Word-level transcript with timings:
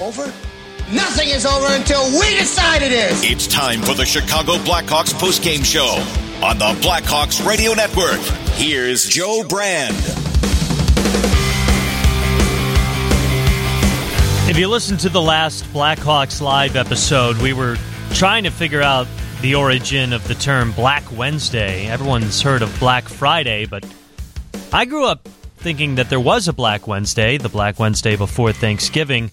Over? 0.00 0.26
Nothing 0.92 1.30
is 1.30 1.46
over 1.46 1.66
until 1.74 2.04
we 2.20 2.36
decide 2.36 2.82
it 2.82 2.92
is. 2.92 3.22
It's 3.24 3.46
time 3.46 3.80
for 3.80 3.94
the 3.94 4.04
Chicago 4.04 4.56
Blackhawks 4.58 5.14
postgame 5.14 5.64
show 5.64 5.96
on 6.44 6.58
the 6.58 6.78
Blackhawks 6.86 7.44
Radio 7.46 7.72
Network. 7.72 8.20
Here's 8.56 9.08
Joe 9.08 9.42
Brand. 9.48 9.96
If 14.48 14.58
you 14.58 14.68
listen 14.68 14.98
to 14.98 15.08
the 15.08 15.22
last 15.22 15.64
Blackhawks 15.72 16.42
live 16.42 16.76
episode, 16.76 17.38
we 17.38 17.54
were 17.54 17.76
trying 18.12 18.44
to 18.44 18.50
figure 18.50 18.82
out 18.82 19.08
the 19.40 19.54
origin 19.54 20.12
of 20.12 20.28
the 20.28 20.34
term 20.34 20.72
Black 20.72 21.04
Wednesday. 21.10 21.88
Everyone's 21.88 22.42
heard 22.42 22.60
of 22.62 22.78
Black 22.78 23.04
Friday, 23.04 23.64
but 23.64 23.84
I 24.74 24.84
grew 24.84 25.06
up 25.06 25.26
thinking 25.56 25.94
that 25.94 26.10
there 26.10 26.20
was 26.20 26.48
a 26.48 26.52
Black 26.52 26.86
Wednesday, 26.86 27.38
the 27.38 27.48
Black 27.48 27.78
Wednesday 27.78 28.14
before 28.14 28.52
Thanksgiving. 28.52 29.30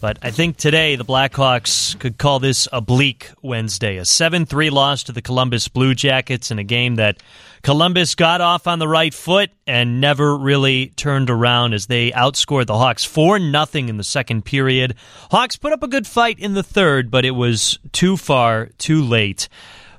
But 0.00 0.18
I 0.22 0.30
think 0.30 0.56
today 0.56 0.96
the 0.96 1.04
Blackhawks 1.04 1.98
could 1.98 2.18
call 2.18 2.38
this 2.38 2.68
a 2.72 2.80
bleak 2.80 3.30
Wednesday. 3.42 3.96
A 3.96 4.04
7 4.04 4.46
3 4.46 4.70
loss 4.70 5.04
to 5.04 5.12
the 5.12 5.22
Columbus 5.22 5.68
Blue 5.68 5.94
Jackets 5.94 6.50
in 6.50 6.58
a 6.58 6.64
game 6.64 6.96
that 6.96 7.22
Columbus 7.62 8.14
got 8.14 8.40
off 8.40 8.66
on 8.66 8.78
the 8.78 8.88
right 8.88 9.12
foot 9.12 9.50
and 9.66 10.00
never 10.00 10.36
really 10.36 10.88
turned 10.96 11.30
around 11.30 11.72
as 11.72 11.86
they 11.86 12.10
outscored 12.12 12.66
the 12.66 12.76
Hawks 12.78 13.04
4 13.04 13.38
0 13.38 13.66
in 13.74 13.96
the 13.96 14.04
second 14.04 14.44
period. 14.44 14.94
Hawks 15.30 15.56
put 15.56 15.72
up 15.72 15.82
a 15.82 15.88
good 15.88 16.06
fight 16.06 16.38
in 16.38 16.54
the 16.54 16.62
third, 16.62 17.10
but 17.10 17.24
it 17.24 17.32
was 17.32 17.78
too 17.92 18.16
far, 18.16 18.70
too 18.78 19.02
late 19.02 19.48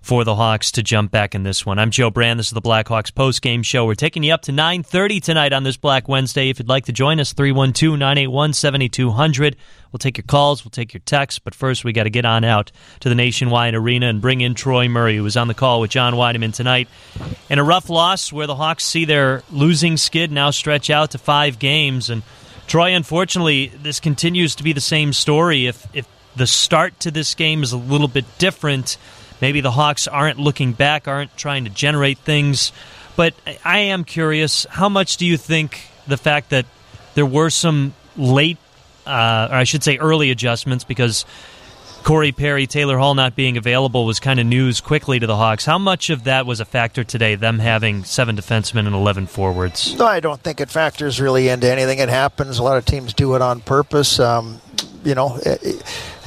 for 0.07 0.23
the 0.23 0.35
Hawks 0.35 0.71
to 0.71 0.81
jump 0.81 1.11
back 1.11 1.35
in 1.35 1.43
this 1.43 1.66
one. 1.66 1.77
I'm 1.77 1.91
Joe 1.91 2.09
Brand. 2.09 2.39
This 2.39 2.47
is 2.47 2.53
the 2.53 2.61
Blackhawks 2.61 3.13
post-game 3.13 3.61
show. 3.61 3.85
We're 3.85 3.93
taking 3.93 4.23
you 4.23 4.33
up 4.33 4.43
to 4.43 4.53
9:30 4.53 5.21
tonight 5.21 5.52
on 5.52 5.63
this 5.63 5.75
Black 5.75 6.07
Wednesday. 6.07 6.49
If 6.49 6.59
you'd 6.59 6.70
like 6.70 6.85
to 6.85 6.93
join 6.93 7.20
us, 7.20 7.33
312-981-7200. 7.33 9.55
We'll 9.91 9.99
take 9.99 10.17
your 10.17 10.23
calls, 10.23 10.63
we'll 10.63 10.71
take 10.71 10.93
your 10.93 11.02
texts, 11.02 11.39
but 11.39 11.53
first 11.53 11.83
we 11.83 11.91
got 11.91 12.03
to 12.03 12.09
get 12.09 12.23
on 12.23 12.45
out 12.45 12.71
to 13.02 13.09
the 13.09 13.16
Nationwide 13.16 13.75
Arena 13.75 14.08
and 14.08 14.22
bring 14.22 14.39
in 14.39 14.53
Troy 14.53 14.88
Murray, 14.88 15.17
who 15.17 15.23
was 15.23 15.36
on 15.36 15.49
the 15.49 15.53
call 15.53 15.81
with 15.81 15.91
John 15.91 16.14
Wiedeman 16.14 16.53
tonight. 16.53 16.88
In 17.49 17.59
a 17.59 17.64
rough 17.66 17.89
loss 17.89 18.31
where 18.31 18.47
the 18.47 18.55
Hawks 18.55 18.86
see 18.86 19.03
their 19.03 19.44
losing 19.52 19.97
skid 19.97 20.31
now 20.31 20.52
stretch 20.52 20.89
out 20.89 21.11
to 21.11 21.17
5 21.17 21.59
games 21.59 22.09
and 22.09 22.23
Troy, 22.66 22.95
unfortunately, 22.95 23.73
this 23.83 23.99
continues 23.99 24.55
to 24.55 24.64
be 24.64 24.71
the 24.71 24.80
same 24.80 25.11
story. 25.11 25.67
If 25.67 25.86
if 25.94 26.08
the 26.38 26.47
start 26.47 26.97
to 27.02 27.11
this 27.11 27.36
game 27.36 27.61
is 27.61 27.73
a 27.73 27.77
little 27.77 28.08
bit 28.08 28.23
different, 28.38 28.95
Maybe 29.41 29.61
the 29.61 29.71
Hawks 29.71 30.07
aren't 30.07 30.39
looking 30.39 30.73
back, 30.73 31.07
aren't 31.07 31.35
trying 31.38 31.66
to 31.66 31.69
generate 31.69 32.17
things. 32.19 32.71
But 33.16 33.33
I 33.66 33.80
am 33.80 34.03
curious 34.03 34.66
how 34.69 34.89
much 34.89 35.17
do 35.17 35.25
you 35.25 35.38
think 35.38 35.88
the 36.07 36.17
fact 36.17 36.49
that 36.52 36.66
there 37.16 37.25
were 37.25 37.49
some 37.49 37.93
late, 38.15 38.58
uh, 39.05 39.47
or 39.52 39.55
I 39.55 39.63
should 39.63 39.83
say 39.83 39.97
early 39.97 40.31
adjustments 40.31 40.83
because 40.83 41.25
Corey 42.03 42.31
Perry, 42.31 42.67
Taylor 42.67 42.97
Hall 42.97 43.15
not 43.15 43.35
being 43.35 43.58
available 43.58 44.05
was 44.05 44.19
kind 44.19 44.39
of 44.39 44.45
news 44.45 44.80
quickly 44.80 45.19
to 45.19 45.27
the 45.27 45.35
Hawks. 45.35 45.65
How 45.65 45.77
much 45.77 46.09
of 46.09 46.23
that 46.23 46.45
was 46.45 46.59
a 46.59 46.65
factor 46.65 47.03
today, 47.03 47.35
them 47.35 47.59
having 47.59 48.05
seven 48.05 48.38
defensemen 48.38 48.85
and 48.85 48.95
11 48.95 49.27
forwards? 49.27 49.93
No, 49.97 50.05
I 50.05 50.19
don't 50.19 50.41
think 50.41 50.61
it 50.61 50.69
factors 50.69 51.19
really 51.19 51.49
into 51.49 51.69
anything. 51.69 51.99
It 51.99 52.08
happens. 52.08 52.59
A 52.59 52.63
lot 52.63 52.77
of 52.77 52.85
teams 52.85 53.13
do 53.13 53.35
it 53.35 53.41
on 53.41 53.59
purpose. 53.59 54.19
Um, 54.19 54.61
you 55.03 55.15
know, 55.15 55.38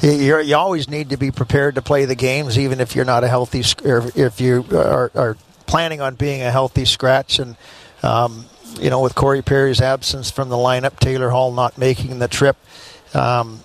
you're, 0.01 0.41
you 0.41 0.55
always 0.55 0.89
need 0.89 1.09
to 1.09 1.17
be 1.17 1.31
prepared 1.31 1.75
to 1.75 1.81
play 1.81 2.05
the 2.05 2.15
games, 2.15 2.57
even 2.57 2.79
if 2.79 2.95
you're 2.95 3.05
not 3.05 3.23
a 3.23 3.27
healthy, 3.27 3.63
if 3.83 4.41
you 4.41 4.65
are, 4.71 5.11
are 5.15 5.37
planning 5.67 6.01
on 6.01 6.15
being 6.15 6.41
a 6.41 6.51
healthy 6.51 6.85
scratch. 6.85 7.39
And 7.39 7.55
um, 8.03 8.45
you 8.79 8.89
know, 8.89 9.01
with 9.01 9.15
Corey 9.15 9.41
Perry's 9.41 9.81
absence 9.81 10.31
from 10.31 10.49
the 10.49 10.55
lineup, 10.55 10.99
Taylor 10.99 11.29
Hall 11.29 11.51
not 11.51 11.77
making 11.77 12.19
the 12.19 12.27
trip. 12.27 12.57
Um, 13.13 13.61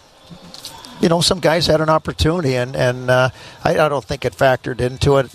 you 1.01 1.09
know, 1.09 1.21
some 1.21 1.41
guys 1.41 1.67
had 1.67 1.81
an 1.81 1.89
opportunity, 1.89 2.57
and 2.57 2.75
and 2.75 3.11
uh, 3.11 3.31
I, 3.65 3.79
I, 3.79 3.89
don't 3.89 4.05
think 4.05 4.25
it 4.25 4.33
factored 4.33 4.81
into 4.81 5.19
it 5.19 5.31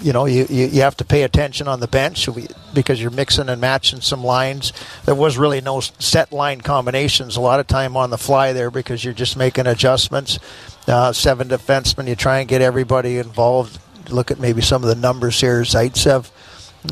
you 0.00 0.12
know, 0.12 0.24
you, 0.26 0.46
you, 0.48 0.66
you, 0.66 0.82
have 0.82 0.96
to 0.98 1.04
pay 1.04 1.22
attention 1.22 1.68
on 1.68 1.80
the 1.80 1.86
bench 1.86 2.28
because 2.74 3.00
you're 3.00 3.10
mixing 3.10 3.48
and 3.48 3.60
matching 3.60 4.00
some 4.00 4.24
lines. 4.24 4.72
There 5.04 5.14
was 5.14 5.36
really 5.36 5.60
no 5.60 5.80
set 5.80 6.32
line 6.32 6.60
combinations. 6.60 7.36
A 7.36 7.40
lot 7.40 7.60
of 7.60 7.66
time 7.66 7.96
on 7.96 8.10
the 8.10 8.18
fly 8.18 8.52
there 8.52 8.70
because 8.70 9.04
you're 9.04 9.14
just 9.14 9.36
making 9.36 9.66
adjustments. 9.66 10.38
Uh, 10.86 11.12
seven 11.12 11.48
defensemen, 11.48 12.08
you 12.08 12.16
try 12.16 12.38
and 12.40 12.48
get 12.48 12.62
everybody 12.62 13.18
involved. 13.18 13.78
Look 14.10 14.30
at 14.30 14.40
maybe 14.40 14.62
some 14.62 14.82
of 14.82 14.88
the 14.88 14.94
numbers 14.94 15.40
here. 15.40 15.62
Zaitsev 15.62 16.30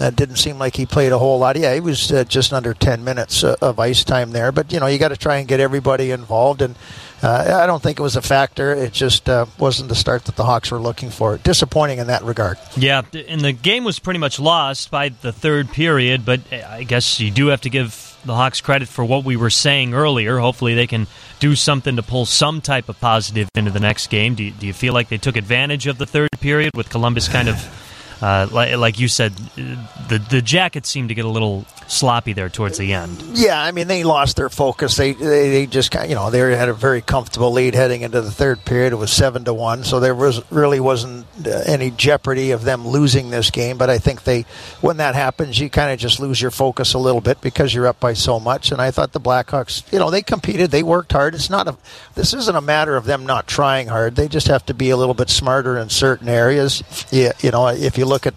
uh, 0.00 0.10
didn't 0.10 0.36
seem 0.36 0.58
like 0.58 0.76
he 0.76 0.86
played 0.86 1.12
a 1.12 1.18
whole 1.18 1.38
lot. 1.38 1.56
Yeah, 1.56 1.74
he 1.74 1.80
was 1.80 2.12
uh, 2.12 2.24
just 2.24 2.52
under 2.52 2.74
10 2.74 3.04
minutes 3.04 3.42
uh, 3.42 3.56
of 3.62 3.78
ice 3.78 4.04
time 4.04 4.32
there. 4.32 4.52
But, 4.52 4.72
you 4.72 4.80
know, 4.80 4.86
you 4.86 4.98
got 4.98 5.08
to 5.08 5.16
try 5.16 5.36
and 5.38 5.48
get 5.48 5.60
everybody 5.60 6.10
involved. 6.10 6.60
And 6.60 6.76
uh, 7.22 7.60
I 7.62 7.66
don't 7.66 7.82
think 7.82 7.98
it 7.98 8.02
was 8.02 8.16
a 8.16 8.22
factor. 8.22 8.72
It 8.74 8.92
just 8.92 9.28
uh, 9.28 9.46
wasn't 9.58 9.88
the 9.88 9.94
start 9.94 10.26
that 10.26 10.36
the 10.36 10.44
Hawks 10.44 10.70
were 10.70 10.78
looking 10.78 11.10
for. 11.10 11.38
Disappointing 11.38 11.98
in 11.98 12.08
that 12.08 12.22
regard. 12.22 12.58
Yeah, 12.76 13.02
and 13.28 13.40
the 13.40 13.52
game 13.52 13.84
was 13.84 13.98
pretty 13.98 14.20
much 14.20 14.38
lost 14.38 14.90
by 14.90 15.08
the 15.08 15.32
third 15.32 15.70
period, 15.70 16.24
but 16.24 16.40
I 16.52 16.84
guess 16.84 17.18
you 17.18 17.30
do 17.30 17.48
have 17.48 17.62
to 17.62 17.70
give 17.70 18.16
the 18.24 18.34
Hawks 18.34 18.60
credit 18.60 18.88
for 18.88 19.04
what 19.04 19.24
we 19.24 19.36
were 19.36 19.50
saying 19.50 19.94
earlier. 19.94 20.38
Hopefully, 20.38 20.74
they 20.74 20.86
can 20.86 21.06
do 21.40 21.56
something 21.56 21.96
to 21.96 22.02
pull 22.02 22.26
some 22.26 22.60
type 22.60 22.88
of 22.88 23.00
positive 23.00 23.48
into 23.54 23.70
the 23.70 23.80
next 23.80 24.08
game. 24.08 24.34
Do 24.34 24.44
you, 24.44 24.50
do 24.50 24.66
you 24.66 24.72
feel 24.72 24.92
like 24.92 25.08
they 25.08 25.18
took 25.18 25.36
advantage 25.36 25.86
of 25.86 25.98
the 25.98 26.06
third 26.06 26.30
period 26.40 26.72
with 26.74 26.90
Columbus 26.90 27.28
kind 27.28 27.48
of 27.48 27.87
uh, 28.20 28.48
like, 28.50 28.76
like, 28.76 28.98
you 28.98 29.08
said, 29.08 29.32
the 29.34 30.24
the 30.30 30.42
Jackets 30.42 30.88
seemed 30.88 31.08
to 31.10 31.14
get 31.14 31.24
a 31.24 31.28
little 31.28 31.66
sloppy 31.88 32.34
there 32.34 32.48
towards 32.48 32.78
the 32.78 32.92
end. 32.92 33.20
Yeah, 33.32 33.60
I 33.60 33.72
mean 33.72 33.88
they 33.88 34.04
lost 34.04 34.36
their 34.36 34.48
focus. 34.48 34.96
They 34.96 35.12
they, 35.12 35.50
they 35.50 35.66
just 35.66 35.92
you 35.94 36.14
know 36.14 36.30
they 36.30 36.38
had 36.56 36.68
a 36.68 36.74
very 36.74 37.00
comfortable 37.00 37.50
lead 37.50 37.74
heading 37.74 38.02
into 38.02 38.20
the 38.20 38.30
third 38.30 38.64
period. 38.64 38.92
It 38.92 38.96
was 38.96 39.10
seven 39.10 39.44
to 39.44 39.54
one, 39.54 39.84
so 39.84 39.98
there 39.98 40.14
was 40.14 40.40
really 40.52 40.80
wasn't 40.80 41.26
uh, 41.46 41.50
any 41.66 41.90
jeopardy 41.90 42.50
of 42.52 42.62
them 42.64 42.86
losing 42.86 43.30
this 43.30 43.50
game. 43.50 43.78
But 43.78 43.90
I 43.90 43.98
think 43.98 44.24
they 44.24 44.44
when 44.80 44.98
that 44.98 45.14
happens, 45.14 45.58
you 45.58 45.70
kind 45.70 45.92
of 45.92 45.98
just 45.98 46.20
lose 46.20 46.40
your 46.40 46.50
focus 46.50 46.94
a 46.94 46.98
little 46.98 47.20
bit 47.20 47.40
because 47.40 47.74
you're 47.74 47.86
up 47.86 48.00
by 48.00 48.12
so 48.12 48.38
much. 48.38 48.70
And 48.70 48.80
I 48.80 48.90
thought 48.90 49.12
the 49.12 49.20
Blackhawks, 49.20 49.90
you 49.92 49.98
know, 49.98 50.10
they 50.10 50.22
competed, 50.22 50.70
they 50.70 50.82
worked 50.82 51.12
hard. 51.12 51.34
It's 51.34 51.50
not 51.50 51.68
a 51.68 51.76
this 52.14 52.34
isn't 52.34 52.56
a 52.56 52.60
matter 52.60 52.96
of 52.96 53.04
them 53.04 53.26
not 53.26 53.46
trying 53.46 53.88
hard. 53.88 54.16
They 54.16 54.28
just 54.28 54.48
have 54.48 54.66
to 54.66 54.74
be 54.74 54.90
a 54.90 54.96
little 54.96 55.14
bit 55.14 55.30
smarter 55.30 55.78
in 55.78 55.88
certain 55.88 56.28
areas. 56.28 56.82
Yeah, 57.10 57.32
you 57.40 57.50
know, 57.50 57.68
if 57.68 57.96
you 57.96 58.04
look 58.08 58.26
at 58.26 58.34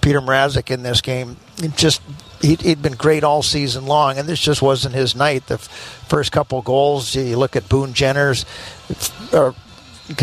Peter 0.00 0.20
Mrazek 0.20 0.70
in 0.70 0.82
this 0.82 1.00
game, 1.00 1.36
just 1.76 2.02
he 2.40 2.56
had 2.56 2.82
been 2.82 2.94
great 2.94 3.22
all 3.22 3.42
season 3.42 3.86
long, 3.86 4.18
and 4.18 4.28
this 4.28 4.40
just 4.40 4.60
wasn't 4.60 4.94
his 4.94 5.14
night. 5.14 5.46
The 5.46 5.58
first 5.58 6.32
couple 6.32 6.60
goals, 6.60 7.14
you 7.14 7.36
look 7.36 7.54
at 7.54 7.68
Boone 7.68 7.94
Jenner's, 7.94 8.44
kind 9.30 9.54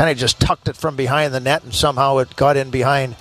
of 0.10 0.18
just 0.18 0.40
tucked 0.40 0.68
it 0.68 0.76
from 0.76 0.98
behind 0.98 1.34
the 1.34 1.40
net, 1.40 1.64
and 1.64 1.74
somehow 1.74 2.18
it 2.18 2.36
got 2.36 2.58
in 2.58 2.72
behind 2.72 3.16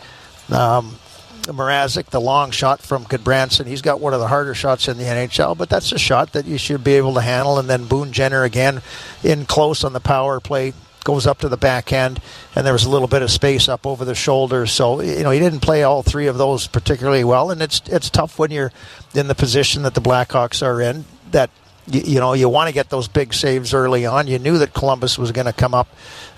um, 0.50 0.98
Mrazek, 1.42 2.06
the 2.06 2.20
long 2.20 2.50
shot 2.50 2.82
from 2.82 3.04
Gudbranson. 3.04 3.66
He's 3.66 3.82
got 3.82 4.00
one 4.00 4.12
of 4.12 4.20
the 4.20 4.26
harder 4.26 4.54
shots 4.54 4.88
in 4.88 4.98
the 4.98 5.04
NHL, 5.04 5.56
but 5.56 5.68
that's 5.68 5.92
a 5.92 5.98
shot 5.98 6.32
that 6.32 6.46
you 6.46 6.58
should 6.58 6.82
be 6.82 6.94
able 6.94 7.14
to 7.14 7.20
handle. 7.20 7.58
And 7.58 7.70
then 7.70 7.86
Boone 7.86 8.12
Jenner 8.12 8.42
again 8.42 8.82
in 9.22 9.46
close 9.46 9.84
on 9.84 9.92
the 9.92 10.00
power 10.00 10.40
play 10.40 10.72
goes 11.08 11.26
up 11.26 11.38
to 11.38 11.48
the 11.48 11.56
back 11.56 11.91
end, 11.91 12.20
and 12.54 12.66
there 12.66 12.74
was 12.74 12.84
a 12.84 12.91
little 12.91 13.08
bit 13.08 13.22
of 13.22 13.30
space 13.30 13.66
up 13.66 13.86
over 13.86 14.04
the 14.04 14.14
shoulders. 14.14 14.70
So 14.70 15.00
you 15.00 15.22
know 15.22 15.30
he 15.30 15.41
didn't 15.41 15.60
play 15.60 15.82
all 15.82 16.02
three 16.02 16.26
of 16.26 16.36
those 16.36 16.66
particularly 16.66 17.24
well, 17.24 17.50
and 17.50 17.62
it's 17.62 17.80
it's 17.86 18.10
tough 18.10 18.38
when 18.38 18.50
you're 18.50 18.72
in 19.14 19.26
the 19.26 19.34
position 19.34 19.84
that 19.84 19.94
the 19.94 20.02
Blackhawks 20.02 20.62
are 20.62 20.82
in. 20.82 21.06
That 21.30 21.48
you, 21.91 22.00
you 22.00 22.21
know 22.21 22.32
you 22.32 22.49
want 22.49 22.69
to 22.69 22.75
get 22.75 22.91
those 22.91 23.09
big 23.09 23.34
saves 23.34 23.75
early 23.75 24.06
on. 24.06 24.26
You 24.26 24.38
knew 24.38 24.59
that 24.59 24.75
Columbus 24.75 25.19
was 25.19 25.32
going 25.32 25.47
to 25.47 25.53
come 25.53 25.75
up 25.75 25.88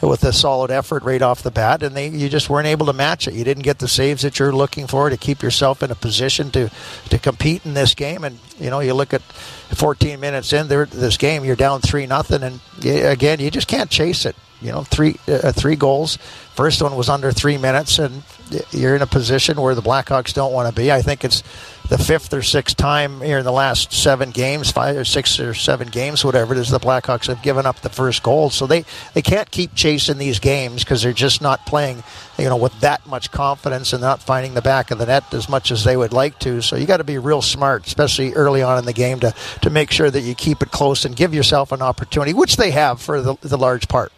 with 0.00 0.24
a 0.24 0.32
solid 0.32 0.70
effort 0.70 1.02
right 1.02 1.22
off 1.22 1.42
the 1.42 1.50
bat, 1.50 1.82
and 1.82 1.96
they 1.96 2.08
you 2.08 2.28
just 2.28 2.48
weren't 2.48 2.66
able 2.66 2.86
to 2.86 2.92
match 2.92 3.28
it. 3.28 3.34
You 3.34 3.44
didn't 3.44 3.64
get 3.64 3.78
the 3.78 3.88
saves 3.88 4.22
that 4.22 4.38
you're 4.38 4.52
looking 4.52 4.86
for 4.86 5.10
to 5.10 5.16
keep 5.16 5.42
yourself 5.42 5.82
in 5.82 5.90
a 5.90 5.94
position 5.94 6.50
to 6.52 6.70
to 7.10 7.18
compete 7.18 7.64
in 7.64 7.74
this 7.74 7.94
game. 7.94 8.24
And 8.24 8.38
you 8.58 8.70
know 8.70 8.80
you 8.80 8.94
look 8.94 9.14
at 9.14 9.22
14 9.22 10.18
minutes 10.20 10.52
in 10.52 10.68
there 10.68 10.86
this 10.86 11.16
game, 11.16 11.44
you're 11.44 11.56
down 11.56 11.80
three 11.80 12.06
nothing, 12.06 12.42
and 12.42 12.60
again 12.84 13.40
you 13.40 13.50
just 13.50 13.68
can't 13.68 13.90
chase 13.90 14.26
it 14.26 14.36
you 14.62 14.72
know, 14.72 14.82
three 14.82 15.16
uh, 15.26 15.52
three 15.52 15.76
goals. 15.76 16.16
First 16.54 16.82
one 16.82 16.94
was 16.96 17.08
under 17.08 17.32
three 17.32 17.56
minutes, 17.56 17.98
and 17.98 18.22
you're 18.70 18.94
in 18.94 19.02
a 19.02 19.06
position 19.06 19.60
where 19.60 19.74
the 19.74 19.82
Blackhawks 19.82 20.34
don't 20.34 20.52
want 20.52 20.68
to 20.68 20.78
be. 20.78 20.92
I 20.92 21.02
think 21.02 21.24
it's 21.24 21.42
the 21.90 21.98
fifth 21.98 22.32
or 22.32 22.40
sixth 22.40 22.76
time 22.76 23.20
here 23.20 23.38
in 23.38 23.44
the 23.44 23.50
last 23.50 23.92
seven 23.92 24.30
games, 24.30 24.70
five 24.70 24.96
or 24.96 25.04
six 25.04 25.40
or 25.40 25.54
seven 25.54 25.88
games, 25.88 26.24
whatever 26.24 26.54
it 26.54 26.58
is, 26.60 26.70
the 26.70 26.78
Blackhawks 26.78 27.26
have 27.26 27.42
given 27.42 27.66
up 27.66 27.80
the 27.80 27.88
first 27.88 28.22
goal. 28.22 28.48
So 28.48 28.68
they, 28.68 28.84
they 29.12 29.22
can't 29.22 29.50
keep 29.50 29.74
chasing 29.74 30.16
these 30.16 30.38
games 30.38 30.84
because 30.84 31.02
they're 31.02 31.12
just 31.12 31.42
not 31.42 31.66
playing, 31.66 32.04
you 32.38 32.44
know, 32.44 32.56
with 32.56 32.78
that 32.78 33.04
much 33.08 33.32
confidence 33.32 33.92
and 33.92 34.00
not 34.00 34.22
finding 34.22 34.54
the 34.54 34.62
back 34.62 34.92
of 34.92 34.98
the 34.98 35.06
net 35.06 35.34
as 35.34 35.48
much 35.48 35.72
as 35.72 35.82
they 35.82 35.96
would 35.96 36.12
like 36.12 36.38
to. 36.38 36.62
So 36.62 36.76
you 36.76 36.86
got 36.86 36.98
to 36.98 37.04
be 37.04 37.18
real 37.18 37.42
smart, 37.42 37.88
especially 37.88 38.34
early 38.34 38.62
on 38.62 38.78
in 38.78 38.84
the 38.84 38.92
game, 38.92 39.18
to, 39.20 39.34
to 39.62 39.68
make 39.68 39.90
sure 39.90 40.12
that 40.12 40.20
you 40.20 40.36
keep 40.36 40.62
it 40.62 40.70
close 40.70 41.04
and 41.04 41.16
give 41.16 41.34
yourself 41.34 41.72
an 41.72 41.82
opportunity, 41.82 42.32
which 42.32 42.56
they 42.56 42.70
have 42.70 43.02
for 43.02 43.20
the, 43.20 43.34
the 43.40 43.58
large 43.58 43.88
part. 43.88 44.12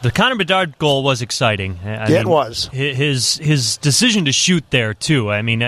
The 0.00 0.10
Connor 0.10 0.36
Bedard 0.36 0.78
goal 0.78 1.02
was 1.02 1.20
exciting. 1.20 1.80
I 1.84 1.88
yeah, 1.88 2.08
mean, 2.08 2.16
it 2.16 2.26
was 2.26 2.70
his 2.72 3.36
his 3.36 3.78
decision 3.78 4.26
to 4.26 4.32
shoot 4.32 4.64
there 4.68 4.92
too. 4.92 5.30
I 5.30 5.40
mean, 5.40 5.62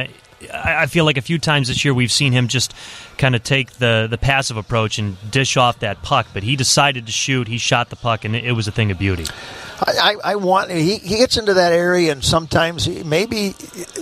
I 0.52 0.87
feel 0.87 1.04
like 1.04 1.16
a 1.16 1.22
few 1.22 1.38
times 1.38 1.69
this 1.69 1.84
year 1.84 1.94
we've 1.94 2.12
seen 2.12 2.32
him 2.32 2.48
just 2.48 2.75
kind 3.18 3.34
of 3.34 3.42
take 3.42 3.72
the 3.72 4.06
the 4.08 4.18
passive 4.18 4.56
approach 4.56 4.98
and 4.98 5.16
dish 5.30 5.56
off 5.56 5.80
that 5.80 6.02
puck, 6.02 6.26
but 6.32 6.42
he 6.42 6.56
decided 6.56 7.06
to 7.06 7.12
shoot. 7.12 7.48
He 7.48 7.58
shot 7.58 7.90
the 7.90 7.96
puck, 7.96 8.24
and 8.24 8.34
it, 8.36 8.52
was 8.52 8.68
a 8.68 8.72
thing 8.72 8.90
of 8.90 8.98
beauty. 8.98 9.26
I, 9.80 9.92
I, 10.00 10.32
I 10.32 10.36
want 10.36 10.70
he, 10.70 10.96
he 10.96 11.16
gets 11.16 11.36
into 11.36 11.54
that 11.54 11.72
area 11.72 12.12
and 12.12 12.24
sometimes 12.24 12.84
he, 12.86 13.02
maybe 13.02 13.54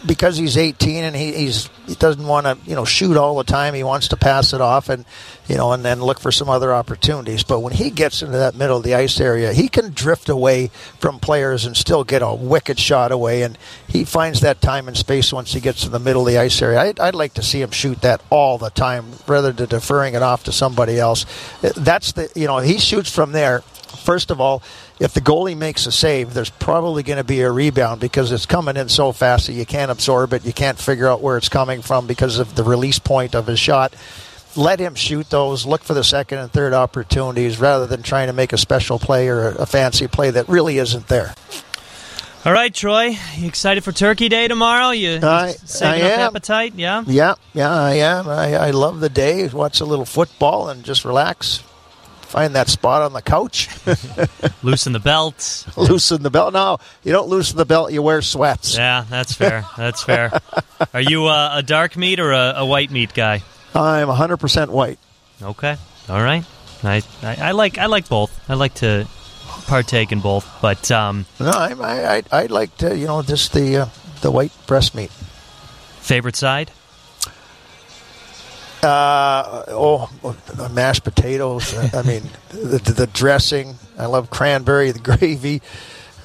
because 0.07 0.37
he's 0.37 0.57
18 0.57 1.03
and 1.05 1.17
he, 1.17 1.33
he's 1.33 1.69
he 1.87 1.95
doesn't 1.97 2.25
want 2.25 2.47
to 2.47 2.59
you 2.69 2.77
know 2.77 2.85
shoot 2.85 3.17
all 3.17 3.37
the 3.37 3.45
time 3.45 3.75
he 3.75 3.83
wants 3.83 4.09
to 4.09 4.17
pass 4.17 4.53
it 4.53 4.61
off 4.61 4.89
and 4.89 5.05
you 5.49 5.57
know 5.57 5.73
and 5.73 5.85
then 5.85 6.01
look 6.01 6.21
for 6.21 6.31
some 6.31 6.49
other 6.49 6.73
opportunities 6.73 7.43
but 7.43 7.59
when 7.61 7.73
he 7.73 7.91
gets 7.91 8.23
into 8.23 8.39
that 8.39 8.55
middle 8.55 8.77
of 8.77 8.85
the 8.85 8.95
ice 8.95 9.19
area 9.21 9.53
he 9.53 9.69
can 9.69 9.93
drift 9.93 10.29
away 10.29 10.69
from 11.01 11.19
players 11.19 11.67
and 11.67 11.77
still 11.77 12.05
get 12.05 12.23
a 12.23 12.33
wicked 12.33 12.79
shot 12.79 13.11
away 13.11 13.43
and 13.43 13.59
he 13.89 14.05
finds 14.05 14.41
that 14.41 14.61
time 14.61 14.87
and 14.87 14.97
space 14.97 15.33
once 15.33 15.53
he 15.53 15.61
gets 15.61 15.83
to 15.83 15.89
the 15.89 15.99
middle 15.99 16.23
of 16.23 16.29
the 16.29 16.39
ice 16.39 16.63
area 16.63 16.81
I'd, 16.81 17.01
I'd 17.01 17.15
like 17.15 17.35
to 17.35 17.43
see 17.43 17.61
him 17.61 17.73
shoot 17.73 18.01
that 18.03 18.23
all 18.31 18.59
the 18.59 18.71
time 18.71 19.04
rather 19.27 19.53
than 19.53 19.69
deferring 19.69 20.15
it 20.15 20.23
off 20.23 20.45
to 20.45 20.53
somebody 20.53 20.99
else 20.99 21.27
uh, 21.63 21.73
that's 21.77 22.13
the 22.13 22.31
you 22.35 22.47
know 22.47 22.59
he 22.59 22.79
shoots 22.79 23.13
from 23.13 23.33
there 23.33 23.61
first 23.61 24.31
of 24.31 24.41
all 24.41 24.63
if 25.01 25.13
the 25.13 25.21
goalie 25.21 25.57
makes 25.57 25.87
a 25.87 25.93
save, 25.93 26.35
there's 26.35 26.51
probably 26.51 27.03
going 27.03 27.17
to 27.17 27.25
be 27.25 27.41
a 27.41 27.51
rebound 27.51 28.01
because 28.01 28.31
it's 28.31 28.47
coming 28.47 28.77
in 28.77 28.89
so 28.89 29.11
fast 29.11 29.49
that 29.49 29.55
you 29.55 29.67
can't 29.67 29.91
absorb 29.91 30.33
it. 30.33 30.45
You 30.45 30.53
can't 30.53 30.79
figure 30.79 31.09
out 31.09 31.21
where 31.21 31.37
it's 31.37 31.49
coming 31.49 31.83
from 31.83 32.07
because 32.07 32.39
of 32.39 32.55
the 32.55 32.63
release 32.63 33.01
point 33.01 33.35
of 33.35 33.49
his 33.49 33.59
shot. 33.59 33.95
Let 34.57 34.79
him 34.79 34.95
shoot 34.95 35.31
those. 35.31 35.67
Look 35.67 35.83
for 35.83 35.95
the 35.95 36.05
second 36.05 36.39
and 36.39 36.53
third 36.53 36.73
opportunities 36.73 37.59
rather 37.59 37.89
than 37.89 38.05
trying 38.05 38.29
to 38.29 38.33
make 38.33 38.53
a 38.53 38.59
special 38.59 39.01
play 39.01 39.29
or 39.29 39.49
a 39.49 39.67
fancy 39.67 40.07
play 40.07 40.31
that 40.31 40.49
really 40.49 40.79
isn't 40.79 41.09
there. 41.09 41.35
All 42.45 42.53
right, 42.53 42.75
Troy, 42.75 43.17
you 43.39 43.49
excited 43.49 43.85
for 43.85 43.93
Turkey 43.93 44.29
Day 44.29 44.49
tomorrow? 44.49 44.91
You 44.91 45.19
I, 45.23 45.53
saving 45.53 46.03
I 46.03 46.11
up 46.11 46.19
am. 46.19 46.27
appetite? 46.27 46.75
Yeah. 46.77 47.03
Yeah, 47.07 47.37
yeah, 47.55 47.73
I 47.73 47.95
am. 47.95 48.29
I, 48.29 48.55
I 48.57 48.71
love 48.73 49.01
the 49.01 49.09
day. 49.09 49.49
Watch 49.49 49.81
a 49.81 49.87
little 49.87 50.05
football 50.05 50.69
and 50.69 50.85
just 50.85 51.07
relax. 51.07 51.65
Find 52.21 52.55
that 52.55 52.69
spot 52.69 53.01
on 53.01 53.15
the 53.15 53.23
couch. 53.23 53.71
Loosen 54.63 54.93
the 54.93 54.99
belts. 54.99 55.75
loosen 55.79 56.23
the 56.23 56.29
belt. 56.29 56.53
No, 56.53 56.77
you 57.03 57.13
don't 57.13 57.29
loosen 57.31 57.57
the 57.57 57.65
belt. 57.65 57.93
You 57.93 58.03
wear 58.03 58.21
sweats. 58.21 58.77
Yeah, 58.77 59.07
that's 59.09 59.33
fair. 59.33 59.65
That's 59.79 60.03
fair. 60.03 60.31
Are 60.93 61.01
you 61.01 61.25
uh, 61.25 61.53
a 61.55 61.63
dark 61.63 61.97
meat 61.97 62.21
or 62.21 62.33
a, 62.33 62.55
a 62.57 62.67
white 62.67 62.91
meat 62.91 63.15
guy? 63.15 63.43
I'm 63.75 64.09
100% 64.09 64.69
white. 64.69 64.99
Okay. 65.43 65.77
All 66.11 66.23
right. 66.23 66.45
I, 66.83 67.03
I, 67.23 67.37
I 67.37 67.51
like 67.53 67.79
I 67.79 67.87
like 67.87 68.07
both. 68.11 68.39
I 68.51 68.55
like 68.55 68.75
to 68.75 69.09
partake 69.67 70.13
in 70.13 70.21
both, 70.21 70.47
but 70.61 70.91
um, 70.91 71.27
No, 71.41 71.51
I, 71.51 72.17
I, 72.19 72.23
I, 72.33 72.47
like 72.47 72.77
to, 72.79 72.97
you 72.97 73.07
know, 73.07 73.23
just 73.23 73.53
the 73.53 73.77
uh, 73.79 73.87
the 74.21 74.31
white 74.31 74.53
breast 74.67 74.95
meat. 74.95 75.11
favorite 76.01 76.37
side? 76.37 76.71
Uh, 78.83 79.65
oh, 79.69 80.11
mashed 80.73 81.05
potatoes. 81.05 81.75
I 81.95 82.03
mean, 82.03 82.23
the, 82.51 82.79
the 82.79 83.07
dressing. 83.07 83.77
I 83.99 84.07
love 84.07 84.29
cranberry, 84.29 84.91
the 84.91 84.99
gravy, 84.99 85.63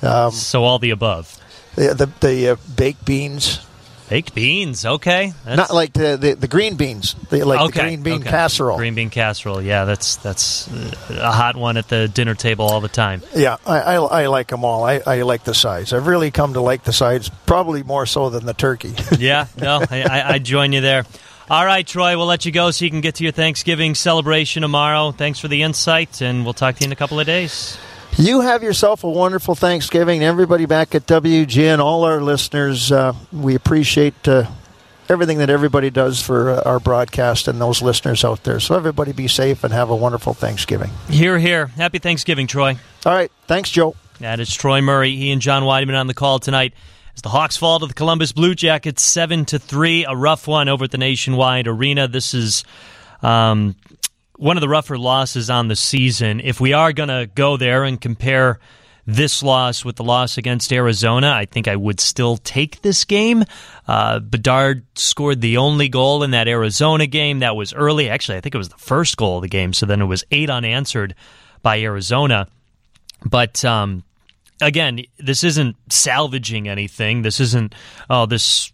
um, 0.01 0.31
So 0.31 0.65
all 0.65 0.77
the 0.79 0.89
above. 0.89 1.37
the 1.75 1.93
the, 1.93 2.05
the 2.19 2.49
uh, 2.49 2.55
baked 2.75 3.05
beans. 3.05 3.65
Baked 4.09 4.33
beans. 4.33 4.85
Okay. 4.85 5.33
That's, 5.45 5.57
Not 5.57 5.73
like 5.73 5.93
the, 5.93 6.17
the, 6.17 6.33
the 6.33 6.47
green 6.47 6.77
beans, 6.77 7.15
the, 7.29 7.43
like 7.43 7.59
okay. 7.61 7.71
the 7.71 7.79
green 7.83 8.01
bean 8.01 8.21
okay. 8.21 8.29
casserole. 8.29 8.77
Green 8.77 8.95
bean 8.95 9.11
casserole. 9.11 9.61
Yeah, 9.61 9.85
that's 9.85 10.15
that's 10.17 10.67
a 11.09 11.31
hot 11.31 11.55
one 11.55 11.77
at 11.77 11.87
the 11.89 12.07
dinner 12.07 12.33
table 12.33 12.65
all 12.65 12.81
the 12.81 12.87
time. 12.87 13.21
Yeah, 13.35 13.57
I, 13.67 13.79
I, 13.79 13.95
I 13.95 14.27
like 14.27 14.47
them 14.47 14.65
all. 14.65 14.83
I, 14.83 15.01
I 15.05 15.21
like 15.21 15.43
the 15.43 15.53
sides. 15.53 15.93
I've 15.93 16.07
really 16.07 16.31
come 16.31 16.53
to 16.53 16.61
like 16.61 16.83
the 16.83 16.93
sides, 16.93 17.29
probably 17.45 17.83
more 17.83 18.07
so 18.07 18.29
than 18.29 18.45
the 18.45 18.53
turkey. 18.53 18.93
Yeah. 19.19 19.47
No, 19.57 19.83
I, 19.89 20.23
I 20.25 20.39
join 20.39 20.71
you 20.71 20.79
there. 20.79 21.03
All 21.49 21.65
right, 21.65 21.85
Troy, 21.85 22.15
we'll 22.15 22.27
let 22.27 22.45
you 22.45 22.51
go 22.51 22.71
so 22.71 22.85
you 22.85 22.91
can 22.91 23.01
get 23.01 23.15
to 23.15 23.23
your 23.23 23.33
Thanksgiving 23.33 23.95
celebration 23.95 24.61
tomorrow. 24.61 25.11
Thanks 25.11 25.39
for 25.39 25.49
the 25.49 25.63
insight, 25.63 26.21
and 26.21 26.45
we'll 26.45 26.53
talk 26.53 26.75
to 26.75 26.81
you 26.81 26.87
in 26.87 26.93
a 26.93 26.95
couple 26.95 27.19
of 27.19 27.25
days. 27.25 27.77
You 28.19 28.41
have 28.41 28.63
yourself 28.63 29.05
a 29.05 29.09
wonderful 29.09 29.55
Thanksgiving. 29.55 30.25
Everybody 30.25 30.65
back 30.65 30.93
at 30.93 31.05
WGN, 31.05 31.79
all 31.79 32.03
our 32.03 32.19
listeners, 32.19 32.91
uh, 32.91 33.13
we 33.31 33.55
appreciate 33.55 34.27
uh, 34.27 34.43
everything 35.07 35.37
that 35.37 35.49
everybody 35.49 35.89
does 35.89 36.21
for 36.21 36.49
uh, 36.49 36.61
our 36.65 36.81
broadcast 36.81 37.47
and 37.47 37.61
those 37.61 37.81
listeners 37.81 38.25
out 38.25 38.43
there. 38.43 38.59
So 38.59 38.75
everybody 38.75 39.13
be 39.13 39.29
safe 39.29 39.63
and 39.63 39.71
have 39.71 39.89
a 39.89 39.95
wonderful 39.95 40.33
Thanksgiving. 40.33 40.89
Here, 41.09 41.39
here. 41.39 41.67
Happy 41.67 41.99
Thanksgiving, 41.99 42.45
Troy. 42.45 42.75
All 43.05 43.13
right. 43.13 43.31
Thanks, 43.47 43.69
Joe. 43.69 43.95
That 44.19 44.41
is 44.41 44.53
Troy 44.53 44.81
Murray. 44.81 45.15
He 45.15 45.31
and 45.31 45.41
John 45.41 45.63
Wiedeman 45.63 45.97
on 45.97 46.07
the 46.07 46.13
call 46.13 46.39
tonight. 46.39 46.73
As 47.15 47.21
the 47.21 47.29
Hawks 47.29 47.55
fall 47.55 47.79
to 47.79 47.87
the 47.87 47.93
Columbus 47.93 48.33
Blue 48.33 48.53
Jackets 48.53 49.01
seven 49.01 49.45
to 49.45 49.59
three, 49.59 50.03
a 50.03 50.13
rough 50.13 50.45
one 50.45 50.67
over 50.67 50.83
at 50.83 50.91
the 50.91 50.97
Nationwide 50.97 51.69
Arena. 51.69 52.09
This 52.09 52.33
is 52.33 52.65
um, 53.21 53.77
one 54.39 54.55
of 54.55 54.61
the 54.61 54.69
rougher 54.69 54.97
losses 54.97 55.49
on 55.49 55.67
the 55.67 55.75
season. 55.75 56.39
If 56.39 56.61
we 56.61 56.71
are 56.71 56.93
going 56.93 57.09
to 57.09 57.29
go 57.35 57.57
there 57.57 57.83
and 57.83 57.99
compare 57.99 58.59
this 59.05 59.43
loss 59.43 59.83
with 59.83 59.97
the 59.97 60.03
loss 60.03 60.37
against 60.37 60.71
Arizona, 60.71 61.31
I 61.31 61.43
think 61.45 61.67
I 61.67 61.75
would 61.75 61.99
still 61.99 62.37
take 62.37 62.81
this 62.81 63.03
game. 63.03 63.43
Uh, 63.85 64.19
Bedard 64.19 64.85
scored 64.97 65.41
the 65.41 65.57
only 65.57 65.89
goal 65.89 66.23
in 66.23 66.31
that 66.31 66.47
Arizona 66.47 67.05
game. 67.05 67.39
That 67.39 67.57
was 67.57 67.73
early. 67.73 68.09
Actually, 68.09 68.37
I 68.37 68.41
think 68.41 68.55
it 68.55 68.59
was 68.59 68.69
the 68.69 68.77
first 68.77 69.17
goal 69.17 69.37
of 69.37 69.41
the 69.41 69.49
game. 69.49 69.73
So 69.73 69.85
then 69.85 70.01
it 70.01 70.05
was 70.05 70.23
eight 70.31 70.49
unanswered 70.49 71.15
by 71.61 71.81
Arizona. 71.81 72.47
But 73.25 73.65
um, 73.65 74.03
again, 74.61 75.01
this 75.17 75.43
isn't 75.43 75.75
salvaging 75.89 76.69
anything. 76.69 77.23
This 77.23 77.41
isn't 77.41 77.75
oh 78.09 78.25
this 78.25 78.71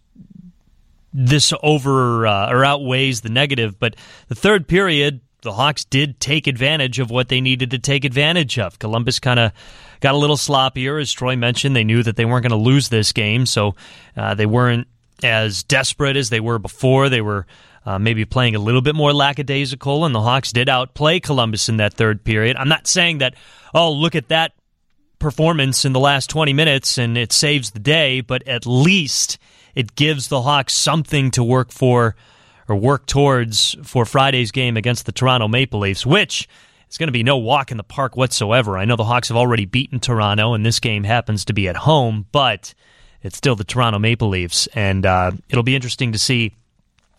this 1.12 1.52
over 1.62 2.26
uh, 2.26 2.52
or 2.52 2.64
outweighs 2.64 3.22
the 3.22 3.30
negative. 3.30 3.80
But 3.80 3.96
the 4.28 4.34
third 4.36 4.68
period, 4.68 5.22
the 5.46 5.52
Hawks 5.52 5.84
did 5.84 6.18
take 6.18 6.48
advantage 6.48 6.98
of 6.98 7.08
what 7.08 7.28
they 7.28 7.40
needed 7.40 7.70
to 7.70 7.78
take 7.78 8.04
advantage 8.04 8.58
of. 8.58 8.80
Columbus 8.80 9.20
kind 9.20 9.38
of 9.38 9.52
got 10.00 10.16
a 10.16 10.18
little 10.18 10.36
sloppier, 10.36 11.00
as 11.00 11.12
Troy 11.12 11.36
mentioned. 11.36 11.76
They 11.76 11.84
knew 11.84 12.02
that 12.02 12.16
they 12.16 12.24
weren't 12.24 12.42
going 12.42 12.50
to 12.50 12.64
lose 12.64 12.88
this 12.88 13.12
game, 13.12 13.46
so 13.46 13.76
uh, 14.16 14.34
they 14.34 14.44
weren't 14.44 14.88
as 15.22 15.62
desperate 15.62 16.16
as 16.16 16.30
they 16.30 16.40
were 16.40 16.58
before. 16.58 17.08
They 17.08 17.22
were. 17.22 17.46
Uh, 17.88 18.00
maybe 18.00 18.24
playing 18.24 18.56
a 18.56 18.58
little 18.58 18.80
bit 18.80 18.96
more 18.96 19.12
lackadaisical, 19.12 20.04
and 20.04 20.12
the 20.12 20.20
Hawks 20.20 20.50
did 20.50 20.68
outplay 20.68 21.20
Columbus 21.20 21.68
in 21.68 21.76
that 21.76 21.94
third 21.94 22.24
period. 22.24 22.56
I'm 22.56 22.68
not 22.68 22.88
saying 22.88 23.18
that, 23.18 23.34
oh, 23.72 23.92
look 23.92 24.16
at 24.16 24.26
that 24.26 24.54
performance 25.20 25.84
in 25.84 25.92
the 25.92 26.00
last 26.00 26.28
20 26.28 26.52
minutes 26.52 26.98
and 26.98 27.16
it 27.16 27.32
saves 27.32 27.70
the 27.70 27.78
day, 27.78 28.22
but 28.22 28.42
at 28.48 28.66
least 28.66 29.38
it 29.76 29.94
gives 29.94 30.26
the 30.26 30.42
Hawks 30.42 30.74
something 30.74 31.30
to 31.30 31.44
work 31.44 31.70
for 31.70 32.16
or 32.68 32.76
work 32.76 33.06
towards 33.06 33.76
for 33.82 34.04
Friday's 34.04 34.50
game 34.50 34.76
against 34.76 35.06
the 35.06 35.12
Toronto 35.12 35.48
Maple 35.48 35.80
Leafs, 35.80 36.04
which 36.04 36.48
is 36.90 36.98
going 36.98 37.08
to 37.08 37.12
be 37.12 37.22
no 37.22 37.36
walk 37.36 37.70
in 37.70 37.76
the 37.76 37.84
park 37.84 38.16
whatsoever. 38.16 38.78
I 38.78 38.84
know 38.84 38.96
the 38.96 39.04
Hawks 39.04 39.28
have 39.28 39.36
already 39.36 39.64
beaten 39.64 40.00
Toronto, 40.00 40.54
and 40.54 40.64
this 40.64 40.80
game 40.80 41.04
happens 41.04 41.44
to 41.46 41.52
be 41.52 41.68
at 41.68 41.76
home, 41.76 42.26
but 42.32 42.74
it's 43.22 43.36
still 43.36 43.56
the 43.56 43.64
Toronto 43.64 43.98
Maple 43.98 44.28
Leafs, 44.28 44.66
and 44.68 45.04
uh, 45.04 45.32
it'll 45.48 45.62
be 45.62 45.74
interesting 45.74 46.12
to 46.12 46.18
see 46.18 46.54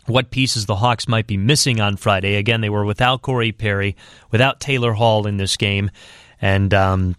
what 0.06 0.30
pieces 0.30 0.66
the 0.66 0.76
Hawks 0.76 1.06
might 1.06 1.26
be 1.26 1.36
missing 1.36 1.80
on 1.80 1.96
Friday. 1.96 2.36
Again, 2.36 2.62
they 2.62 2.70
were 2.70 2.84
without 2.84 3.20
Corey 3.20 3.52
Perry, 3.52 3.94
without 4.30 4.58
Taylor 4.58 4.92
Hall 4.92 5.26
in 5.26 5.36
this 5.36 5.56
game, 5.56 5.90
and 6.40 6.72
um, 6.72 7.16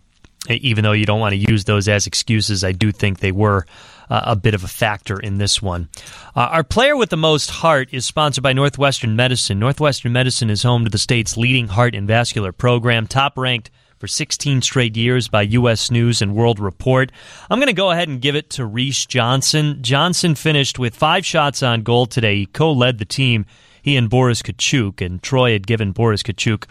even 0.49 0.83
though 0.83 0.93
you 0.93 1.05
don't 1.05 1.19
want 1.19 1.33
to 1.33 1.51
use 1.51 1.65
those 1.65 1.87
as 1.87 2.07
excuses, 2.07 2.63
I 2.63 2.71
do 2.71 2.91
think 2.91 3.19
they 3.19 3.31
were 3.31 3.65
uh, 4.09 4.21
a 4.25 4.35
bit 4.35 4.53
of 4.53 4.63
a 4.63 4.67
factor 4.67 5.19
in 5.19 5.37
this 5.37 5.61
one. 5.61 5.89
Uh, 6.35 6.49
our 6.51 6.63
player 6.63 6.95
with 6.95 7.09
the 7.09 7.17
most 7.17 7.49
heart 7.49 7.89
is 7.91 8.05
sponsored 8.05 8.43
by 8.43 8.53
Northwestern 8.53 9.15
Medicine. 9.15 9.59
Northwestern 9.59 10.13
Medicine 10.13 10.49
is 10.49 10.63
home 10.63 10.83
to 10.83 10.89
the 10.89 10.97
state's 10.97 11.37
leading 11.37 11.67
heart 11.67 11.95
and 11.95 12.07
vascular 12.07 12.51
program, 12.51 13.07
top 13.07 13.37
ranked 13.37 13.69
for 13.99 14.07
16 14.07 14.61
straight 14.61 14.95
years 14.95 15.27
by 15.27 15.41
U.S. 15.41 15.91
News 15.91 16.21
and 16.21 16.33
World 16.33 16.59
Report. 16.59 17.11
I'm 17.49 17.59
going 17.59 17.67
to 17.67 17.73
go 17.73 17.91
ahead 17.91 18.07
and 18.07 18.21
give 18.21 18.35
it 18.35 18.49
to 18.51 18.65
Reese 18.65 19.05
Johnson. 19.05 19.79
Johnson 19.81 20.35
finished 20.35 20.79
with 20.79 20.95
five 20.95 21.25
shots 21.25 21.61
on 21.61 21.83
goal 21.83 22.05
today. 22.05 22.37
He 22.37 22.45
co 22.45 22.71
led 22.71 22.97
the 22.97 23.05
team, 23.05 23.45
he 23.81 23.97
and 23.97 24.09
Boris 24.09 24.41
Katchouk, 24.41 25.05
and 25.05 25.21
Troy 25.21 25.51
had 25.51 25.67
given 25.67 25.91
Boris 25.91 26.23
Katchouk 26.23 26.65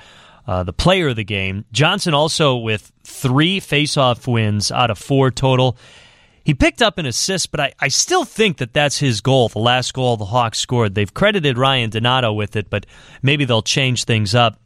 uh, 0.48 0.62
the 0.62 0.72
player 0.72 1.08
of 1.08 1.16
the 1.16 1.24
game. 1.24 1.66
Johnson 1.72 2.14
also 2.14 2.56
with 2.56 2.90
three 3.04 3.60
faceoff 3.60 4.26
wins 4.26 4.72
out 4.72 4.90
of 4.90 4.98
four 4.98 5.30
total. 5.30 5.76
He 6.48 6.54
picked 6.54 6.80
up 6.80 6.96
an 6.96 7.04
assist, 7.04 7.50
but 7.50 7.60
I, 7.60 7.74
I 7.78 7.88
still 7.88 8.24
think 8.24 8.56
that 8.56 8.72
that's 8.72 8.96
his 8.96 9.20
goal, 9.20 9.50
the 9.50 9.58
last 9.58 9.92
goal 9.92 10.16
the 10.16 10.24
Hawks 10.24 10.58
scored. 10.58 10.94
They've 10.94 11.12
credited 11.12 11.58
Ryan 11.58 11.90
Donato 11.90 12.32
with 12.32 12.56
it, 12.56 12.70
but 12.70 12.86
maybe 13.20 13.44
they'll 13.44 13.60
change 13.60 14.04
things 14.04 14.34
up 14.34 14.58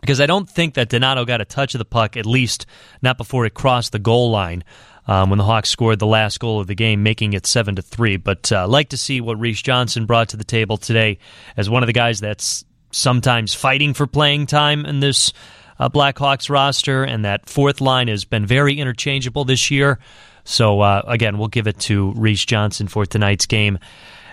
because 0.00 0.18
I 0.18 0.24
don't 0.24 0.48
think 0.48 0.72
that 0.76 0.88
Donato 0.88 1.26
got 1.26 1.42
a 1.42 1.44
touch 1.44 1.74
of 1.74 1.78
the 1.78 1.84
puck, 1.84 2.16
at 2.16 2.24
least 2.24 2.64
not 3.02 3.18
before 3.18 3.44
it 3.44 3.52
crossed 3.52 3.92
the 3.92 3.98
goal 3.98 4.30
line. 4.30 4.64
Um, 5.06 5.28
when 5.28 5.36
the 5.36 5.44
Hawks 5.44 5.68
scored 5.68 5.98
the 5.98 6.06
last 6.06 6.40
goal 6.40 6.58
of 6.58 6.68
the 6.68 6.74
game, 6.74 7.02
making 7.02 7.34
it 7.34 7.46
seven 7.46 7.76
to 7.76 7.82
three. 7.82 8.16
But 8.16 8.50
uh, 8.50 8.66
like 8.66 8.88
to 8.90 8.96
see 8.96 9.20
what 9.20 9.38
Reese 9.38 9.60
Johnson 9.60 10.06
brought 10.06 10.30
to 10.30 10.38
the 10.38 10.44
table 10.44 10.78
today 10.78 11.18
as 11.54 11.68
one 11.68 11.82
of 11.82 11.86
the 11.86 11.92
guys 11.92 12.20
that's 12.20 12.64
sometimes 12.92 13.52
fighting 13.52 13.92
for 13.92 14.06
playing 14.06 14.46
time 14.46 14.86
in 14.86 15.00
this 15.00 15.34
uh, 15.78 15.90
Blackhawks 15.90 16.48
roster, 16.48 17.04
and 17.04 17.26
that 17.26 17.46
fourth 17.50 17.82
line 17.82 18.08
has 18.08 18.24
been 18.24 18.46
very 18.46 18.78
interchangeable 18.78 19.44
this 19.44 19.70
year. 19.70 19.98
So 20.44 20.80
uh, 20.80 21.02
again, 21.06 21.38
we'll 21.38 21.48
give 21.48 21.66
it 21.66 21.78
to 21.80 22.12
Reese 22.12 22.44
Johnson 22.44 22.88
for 22.88 23.06
tonight's 23.06 23.46
game. 23.46 23.78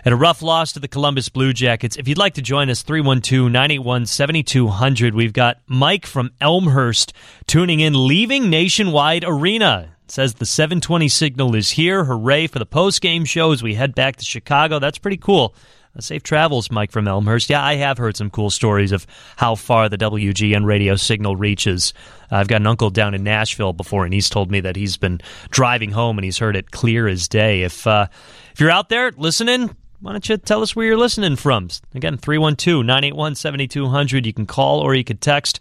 At 0.06 0.14
a 0.14 0.16
rough 0.16 0.42
loss 0.42 0.72
to 0.74 0.80
the 0.80 0.88
Columbus 0.88 1.28
Blue 1.28 1.52
Jackets. 1.52 1.98
If 1.98 2.08
you'd 2.08 2.18
like 2.18 2.36
to 2.36 2.42
join 2.42 2.70
us, 2.70 2.82
312 2.82 3.52
981 3.52 4.06
7200. 4.06 5.14
We've 5.14 5.34
got 5.34 5.58
Mike 5.68 6.06
from 6.06 6.32
Elmhurst 6.40 7.12
tuning 7.46 7.82
in, 7.82 8.08
leaving 8.08 8.50
Nationwide 8.50 9.26
Arena. 9.28 9.90
It 10.06 10.12
says 10.12 10.36
the 10.36 10.46
720 10.46 11.10
signal 11.10 11.56
is 11.56 11.72
here. 11.72 12.06
Hooray 12.06 12.48
for 12.48 12.60
the 12.60 12.66
post 12.66 13.02
game 13.02 13.26
show 13.26 13.52
as 13.52 13.62
we 13.62 13.74
head 13.74 13.96
back 13.96 14.16
to 14.16 14.24
Chicago. 14.24 14.80
That's 14.80 14.98
pretty 14.98 15.18
cool. 15.18 15.54
Safe 16.00 16.24
travels, 16.24 16.70
Mike 16.70 16.92
from 16.92 17.08
Elmhurst. 17.08 17.50
Yeah, 17.50 17.63
I 17.63 17.75
have 17.75 17.98
heard 17.98 18.16
some 18.16 18.30
cool 18.30 18.50
stories 18.50 18.92
of 18.92 19.08
how 19.36 19.56
far 19.56 19.89
the 19.89 19.98
WGN 19.98 20.66
radio 20.66 20.96
signal 20.96 21.36
reaches. 21.36 21.94
Uh, 22.32 22.36
I've 22.36 22.48
got 22.48 22.62
an 22.62 22.68
uncle 22.68 22.89
down 22.89 23.13
in 23.13 23.24
Nashville 23.24 23.74
before, 23.74 24.06
and 24.06 24.13
he's 24.13 24.30
told 24.30 24.51
me 24.51 24.60
that 24.62 24.75
he's 24.75 24.98
been 24.98 25.22
driving 25.50 25.92
home 25.92 26.18
and 26.18 26.25
he's 26.25 26.38
heard 26.38 26.56
it 26.56 26.72
clear 26.72 27.08
as 27.08 27.27
day. 27.27 27.63
If 27.63 27.88
uh, 27.88 28.08
if 28.54 28.60
you're 28.60 28.72
out 28.72 28.89
there 28.89 29.12
listening, 29.12 29.75
why 30.00 30.12
don't 30.12 30.27
you 30.30 30.38
tell 30.38 30.62
us 30.62 30.75
where 30.75 30.86
you're 30.86 30.98
listening 30.98 31.36
from? 31.36 31.70
Again, 31.96 32.18
312 32.18 32.86
981 32.86 33.36
7200. 33.36 34.25
You 34.25 34.34
can 34.34 34.46
call 34.46 34.80
or 34.80 34.94
you 34.94 35.04
could 35.04 35.22
text. 35.22 35.60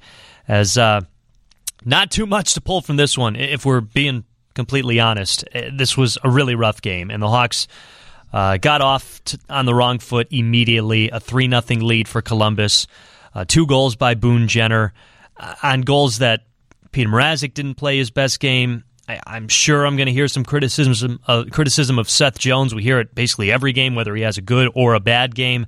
As 0.49 0.79
uh, 0.79 1.01
not 1.85 2.11
too 2.11 2.27
much 2.27 2.55
to 2.55 2.61
pull 2.61 2.83
from 2.83 2.97
this 2.97 3.17
one, 3.17 3.37
if 3.37 3.65
we're 3.65 3.81
being 3.81 4.25
completely 4.57 4.99
honest. 4.99 5.45
Uh, 5.55 5.71
this 5.73 5.97
was 5.97 6.19
a 6.25 6.31
really 6.31 6.57
rough 6.57 6.83
game, 6.83 7.11
and 7.11 7.23
the 7.23 7.29
Hawks 7.29 7.69
uh, 8.37 8.59
got 8.59 8.83
off 8.83 9.25
to, 9.25 9.39
on 9.49 9.65
the 9.65 9.75
wrong 9.75 9.99
foot 9.99 10.29
immediately. 10.31 11.09
A 11.09 11.19
3 11.19 11.49
0 11.49 11.63
lead 11.81 12.07
for 12.07 12.21
Columbus. 12.21 12.87
Uh, 13.35 13.47
two 13.49 13.67
goals 13.67 13.97
by 13.97 14.15
Boone 14.15 14.47
Jenner 14.47 14.93
uh, 15.39 15.55
on 15.63 15.81
goals 15.81 16.19
that 16.19 16.45
Peter 16.93 17.09
Mrazek 17.09 17.55
didn't 17.55 17.77
play 17.77 17.97
his 17.97 18.11
best 18.11 18.39
game. 18.39 18.85
I, 19.09 19.21
am 19.27 19.49
sure 19.49 19.87
I'm 19.87 19.97
going 19.97 20.09
to 20.09 20.13
hear 20.13 20.29
some 20.29 20.45
criticism 20.45 21.19
uh, 21.27 21.45
criticism 21.51 21.99
of 21.99 22.11
Seth 22.11 22.39
Jones. 22.39 22.75
We 22.75 22.83
hear 22.83 23.01
it 23.01 23.15
basically 23.15 23.51
every 23.51 23.73
game, 23.73 23.95
whether 23.95 24.15
he 24.15 24.23
has 24.23 24.37
a 24.37 24.43
good 24.43 24.71
or 24.75 24.93
a 24.93 25.01
bad 25.01 25.35
game. 25.35 25.67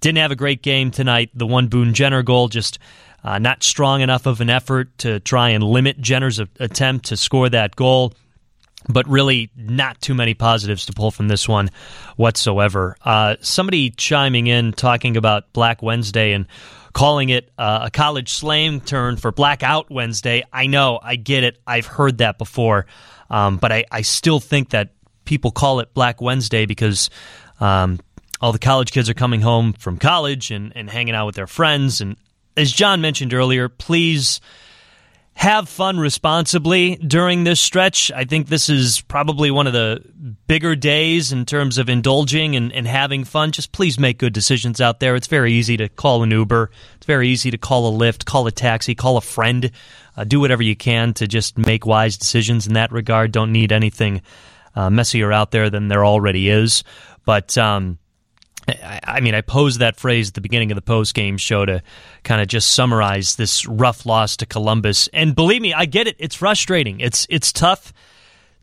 Didn't 0.00 0.18
have 0.18 0.30
a 0.30 0.36
great 0.36 0.62
game 0.62 0.90
tonight. 0.90 1.30
The 1.34 1.46
one 1.46 1.66
Boone 1.66 1.92
Jenner 1.92 2.22
goal 2.22 2.48
just 2.48 2.78
uh, 3.24 3.38
not 3.38 3.62
strong 3.62 4.00
enough 4.00 4.24
of 4.24 4.40
an 4.40 4.48
effort 4.48 4.96
to 4.98 5.20
try 5.20 5.50
and 5.50 5.62
limit 5.62 6.00
Jenner's 6.00 6.38
attempt 6.38 7.06
to 7.06 7.18
score 7.18 7.50
that 7.50 7.76
goal. 7.76 8.14
But 8.88 9.08
really, 9.08 9.50
not 9.56 10.00
too 10.00 10.14
many 10.14 10.34
positives 10.34 10.86
to 10.86 10.92
pull 10.92 11.10
from 11.10 11.28
this 11.28 11.48
one 11.48 11.70
whatsoever. 12.16 12.96
Uh, 13.04 13.36
somebody 13.40 13.90
chiming 13.90 14.46
in 14.46 14.72
talking 14.72 15.16
about 15.16 15.52
Black 15.52 15.82
Wednesday 15.82 16.32
and 16.32 16.46
calling 16.96 17.28
it 17.28 17.50
uh, 17.58 17.80
a 17.82 17.90
college 17.90 18.32
slang 18.32 18.80
turn 18.80 19.16
for 19.16 19.30
Blackout 19.30 19.90
Wednesday. 19.90 20.44
I 20.50 20.66
know, 20.66 20.98
I 21.02 21.16
get 21.16 21.44
it. 21.44 21.58
I've 21.66 21.84
heard 21.84 22.18
that 22.18 22.38
before. 22.38 22.86
Um, 23.28 23.58
but 23.58 23.70
I, 23.70 23.84
I, 23.90 24.00
still 24.00 24.40
think 24.40 24.70
that 24.70 24.94
people 25.26 25.50
call 25.50 25.80
it 25.80 25.92
Black 25.92 26.22
Wednesday 26.22 26.64
because 26.64 27.10
um, 27.60 27.98
all 28.40 28.52
the 28.52 28.58
college 28.58 28.92
kids 28.92 29.10
are 29.10 29.14
coming 29.14 29.42
home 29.42 29.72
from 29.74 29.98
college 29.98 30.50
and, 30.50 30.72
and 30.74 30.88
hanging 30.88 31.14
out 31.14 31.26
with 31.26 31.34
their 31.34 31.46
friends. 31.46 32.00
And 32.00 32.16
as 32.56 32.72
John 32.72 33.02
mentioned 33.02 33.34
earlier, 33.34 33.68
please 33.68 34.40
have 35.36 35.68
fun 35.68 36.00
responsibly 36.00 36.96
during 36.96 37.44
this 37.44 37.60
stretch. 37.60 38.10
I 38.10 38.24
think 38.24 38.48
this 38.48 38.70
is 38.70 39.02
probably 39.02 39.50
one 39.50 39.66
of 39.66 39.74
the 39.74 40.02
bigger 40.46 40.74
days 40.74 41.30
in 41.30 41.44
terms 41.44 41.76
of 41.76 41.90
indulging 41.90 42.56
and, 42.56 42.72
and, 42.72 42.86
having 42.86 43.22
fun. 43.22 43.52
Just 43.52 43.70
please 43.70 43.98
make 43.98 44.16
good 44.16 44.32
decisions 44.32 44.80
out 44.80 44.98
there. 44.98 45.14
It's 45.14 45.26
very 45.26 45.52
easy 45.52 45.76
to 45.76 45.90
call 45.90 46.22
an 46.22 46.30
Uber, 46.30 46.70
it's 46.96 47.04
very 47.04 47.28
easy 47.28 47.50
to 47.50 47.58
call 47.58 47.94
a 47.94 47.98
Lyft, 47.98 48.24
call 48.24 48.46
a 48.46 48.50
taxi, 48.50 48.94
call 48.94 49.18
a 49.18 49.20
friend. 49.20 49.70
Uh, 50.16 50.24
do 50.24 50.40
whatever 50.40 50.62
you 50.62 50.74
can 50.74 51.12
to 51.12 51.28
just 51.28 51.58
make 51.58 51.84
wise 51.84 52.16
decisions 52.16 52.66
in 52.66 52.72
that 52.72 52.90
regard. 52.90 53.30
Don't 53.30 53.52
need 53.52 53.72
anything 53.72 54.22
uh, 54.74 54.88
messier 54.88 55.30
out 55.32 55.50
there 55.50 55.68
than 55.68 55.88
there 55.88 56.06
already 56.06 56.48
is. 56.48 56.82
But, 57.26 57.58
um, 57.58 57.98
I 58.68 59.20
mean, 59.20 59.34
I 59.34 59.40
posed 59.42 59.80
that 59.80 59.96
phrase 59.96 60.28
at 60.28 60.34
the 60.34 60.40
beginning 60.40 60.72
of 60.72 60.76
the 60.76 60.82
post 60.82 61.14
game 61.14 61.36
show 61.36 61.64
to 61.64 61.82
kind 62.24 62.40
of 62.40 62.48
just 62.48 62.72
summarize 62.72 63.36
this 63.36 63.66
rough 63.66 64.06
loss 64.06 64.36
to 64.38 64.46
Columbus. 64.46 65.08
And 65.12 65.34
believe 65.36 65.62
me, 65.62 65.72
I 65.72 65.86
get 65.86 66.08
it. 66.08 66.16
It's 66.18 66.34
frustrating. 66.34 67.00
It's 67.00 67.26
it's 67.30 67.52
tough 67.52 67.92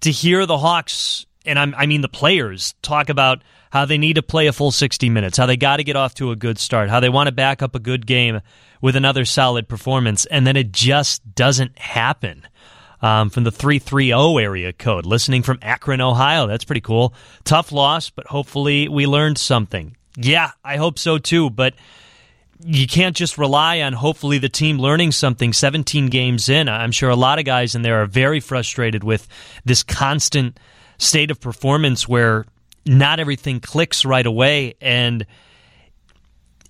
to 0.01 0.12
hear 0.12 0.45
the 0.45 0.57
Hawks 0.57 1.25
and 1.45 1.60
I'm, 1.60 1.74
I 1.75 1.86
mean 1.86 2.01
the 2.01 2.10
players 2.10 2.75
talk 2.81 3.10
about 3.10 3.41
how 3.72 3.86
they 3.86 3.98
need 3.98 4.15
to 4.15 4.24
play 4.24 4.48
a 4.48 4.53
full 4.53 4.72
60 4.72 5.10
minutes, 5.10 5.38
how 5.38 5.45
they 5.45 5.57
got 5.57 5.77
to 5.77 5.83
get 5.83 5.95
off 5.95 6.13
to 6.15 6.31
a 6.31 6.36
good 6.36 6.60
start, 6.60 6.89
how 6.89 7.00
they 7.00 7.10
want 7.10 7.27
to 7.27 7.31
back 7.31 7.62
up 7.62 7.75
a 7.75 7.79
good 7.79 8.05
game 8.05 8.41
with 8.81 8.95
another 8.95 9.25
solid 9.25 9.67
performance, 9.67 10.25
and 10.25 10.45
then 10.45 10.55
it 10.55 10.72
just 10.72 11.36
doesn't 11.36 11.77
happen. 11.79 12.43
Um, 13.03 13.29
from 13.29 13.43
the 13.43 13.51
330 13.51 14.41
area 14.41 14.72
code, 14.72 15.05
listening 15.05 15.43
from 15.43 15.60
Akron, 15.62 16.00
Ohio. 16.00 16.48
That's 16.48 16.63
pretty 16.63 16.79
cool. 16.79 17.13
Tough 17.43 17.74
loss, 17.74 18.10
but 18.10 18.27
hopefully 18.27 18.88
we 18.88 19.05
learned 19.07 19.38
something. 19.38 19.98
Yeah, 20.15 20.51
I 20.63 20.77
hope 20.77 20.98
so 20.98 21.17
too, 21.17 21.50
but 21.50 21.74
you 22.65 22.88
can't 22.88 23.15
just 23.15 23.38
rely 23.38 23.81
on 23.81 23.93
hopefully 23.93 24.38
the 24.38 24.50
team 24.50 24.79
learning 24.79 25.12
something 25.12 25.53
17 25.53 26.07
games 26.07 26.50
in. 26.50 26.69
I'm 26.69 26.91
sure 26.91 27.10
a 27.10 27.15
lot 27.15 27.39
of 27.39 27.45
guys 27.45 27.75
in 27.75 27.81
there 27.81 28.01
are 28.01 28.05
very 28.05 28.39
frustrated 28.39 29.03
with 29.03 29.27
this 29.65 29.83
constant 29.83 30.60
state 30.98 31.31
of 31.31 31.41
performance 31.41 32.07
where 32.07 32.45
not 32.86 33.19
everything 33.19 33.60
clicks 33.60 34.05
right 34.05 34.25
away. 34.25 34.75
And 34.81 35.25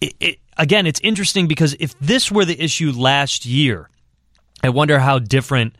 it, 0.02 0.14
it, 0.20 0.40
again, 0.58 0.88
it's 0.88 1.00
interesting 1.02 1.48
because 1.48 1.76
if 1.80 1.98
this 2.00 2.32
were 2.32 2.46
the 2.46 2.60
issue 2.62 2.92
last 2.92 3.46
year, 3.46 3.90
I 4.64 4.70
wonder 4.70 5.00
how 5.00 5.20
different 5.20 5.76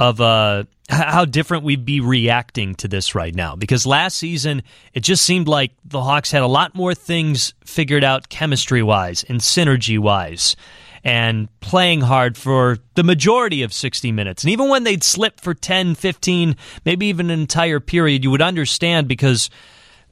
of 0.00 0.18
uh, 0.18 0.64
how 0.88 1.26
different 1.26 1.62
we'd 1.62 1.84
be 1.84 2.00
reacting 2.00 2.74
to 2.76 2.88
this 2.88 3.14
right 3.14 3.34
now. 3.34 3.54
Because 3.54 3.86
last 3.86 4.16
season, 4.16 4.62
it 4.94 5.00
just 5.00 5.24
seemed 5.24 5.46
like 5.46 5.72
the 5.84 6.00
Hawks 6.02 6.32
had 6.32 6.42
a 6.42 6.48
lot 6.48 6.74
more 6.74 6.94
things 6.94 7.54
figured 7.64 8.02
out 8.02 8.30
chemistry 8.30 8.82
wise 8.82 9.22
and 9.24 9.40
synergy 9.40 9.98
wise 9.98 10.56
and 11.04 11.48
playing 11.60 12.00
hard 12.00 12.36
for 12.36 12.78
the 12.94 13.04
majority 13.04 13.62
of 13.62 13.72
60 13.72 14.10
minutes. 14.10 14.42
And 14.42 14.50
even 14.50 14.68
when 14.68 14.84
they'd 14.84 15.04
slip 15.04 15.40
for 15.40 15.54
10, 15.54 15.94
15, 15.94 16.56
maybe 16.84 17.06
even 17.06 17.30
an 17.30 17.40
entire 17.40 17.80
period, 17.80 18.24
you 18.24 18.30
would 18.30 18.42
understand 18.42 19.06
because 19.06 19.50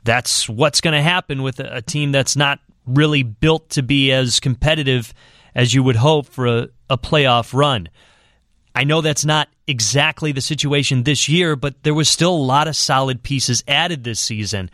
that's 0.05 0.49
what's 0.49 0.81
going 0.81 0.95
to 0.95 1.03
happen 1.03 1.43
with 1.43 1.61
a, 1.61 1.83
team 1.83 2.13
that's 2.13 2.37
not 2.37 2.61
really 2.87 3.23
built 3.23 3.71
to 3.71 3.83
be 3.83 4.13
as 4.13 4.41
competitive 4.41 5.13
as 5.55 5.75
you 5.75 5.83
would 5.83 5.97
hope 5.97 6.27
for 6.27 6.47
a, 6.47 6.69
a 6.89 6.97
playoff 6.97 7.53
run. 7.53 7.89
I 8.79 8.85
know 8.85 9.01
that's 9.01 9.25
not 9.25 9.49
exactly 9.67 10.31
the 10.31 10.41
situation 10.41 11.03
this 11.03 11.29
year, 11.29 11.57
but 11.57 11.83
there 11.83 11.95
was 11.95 12.09
still 12.09 12.33
a 12.33 12.37
lot 12.37 12.69
of 12.69 12.77
solid 12.77 13.25
pieces 13.25 13.65
added 13.67 14.05
this 14.05 14.21
season. 14.21 14.71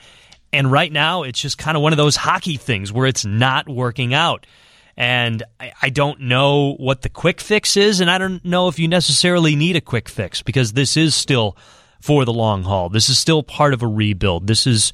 And 0.52 0.70
right 0.70 0.92
now, 0.92 1.22
it's 1.22 1.40
just 1.40 1.56
kind 1.56 1.74
of 1.74 1.82
one 1.82 1.94
of 1.94 1.96
those 1.96 2.14
hockey 2.14 2.58
things 2.58 2.92
where 2.92 3.06
it's 3.06 3.24
not 3.24 3.66
working 3.66 4.12
out. 4.12 4.46
And 4.94 5.42
I, 5.58 5.72
I, 5.80 5.88
don't 5.88 6.20
know 6.20 6.74
what 6.74 7.00
the 7.00 7.08
quick 7.08 7.40
fix 7.40 7.78
is, 7.78 8.02
and 8.02 8.10
I 8.10 8.18
don't 8.18 8.44
know 8.44 8.68
if 8.68 8.78
you 8.78 8.88
necessarily 8.88 9.56
need 9.56 9.74
a 9.74 9.80
quick 9.80 10.10
fix 10.10 10.42
because 10.42 10.74
this 10.74 10.98
is 10.98 11.14
still 11.14 11.56
for 11.98 12.26
the 12.26 12.32
long 12.32 12.62
haul. 12.62 12.90
This 12.90 13.08
is 13.08 13.18
still 13.18 13.42
part 13.42 13.72
of 13.72 13.82
a 13.82 13.88
rebuild. 13.88 14.48
This 14.48 14.66
is 14.66 14.92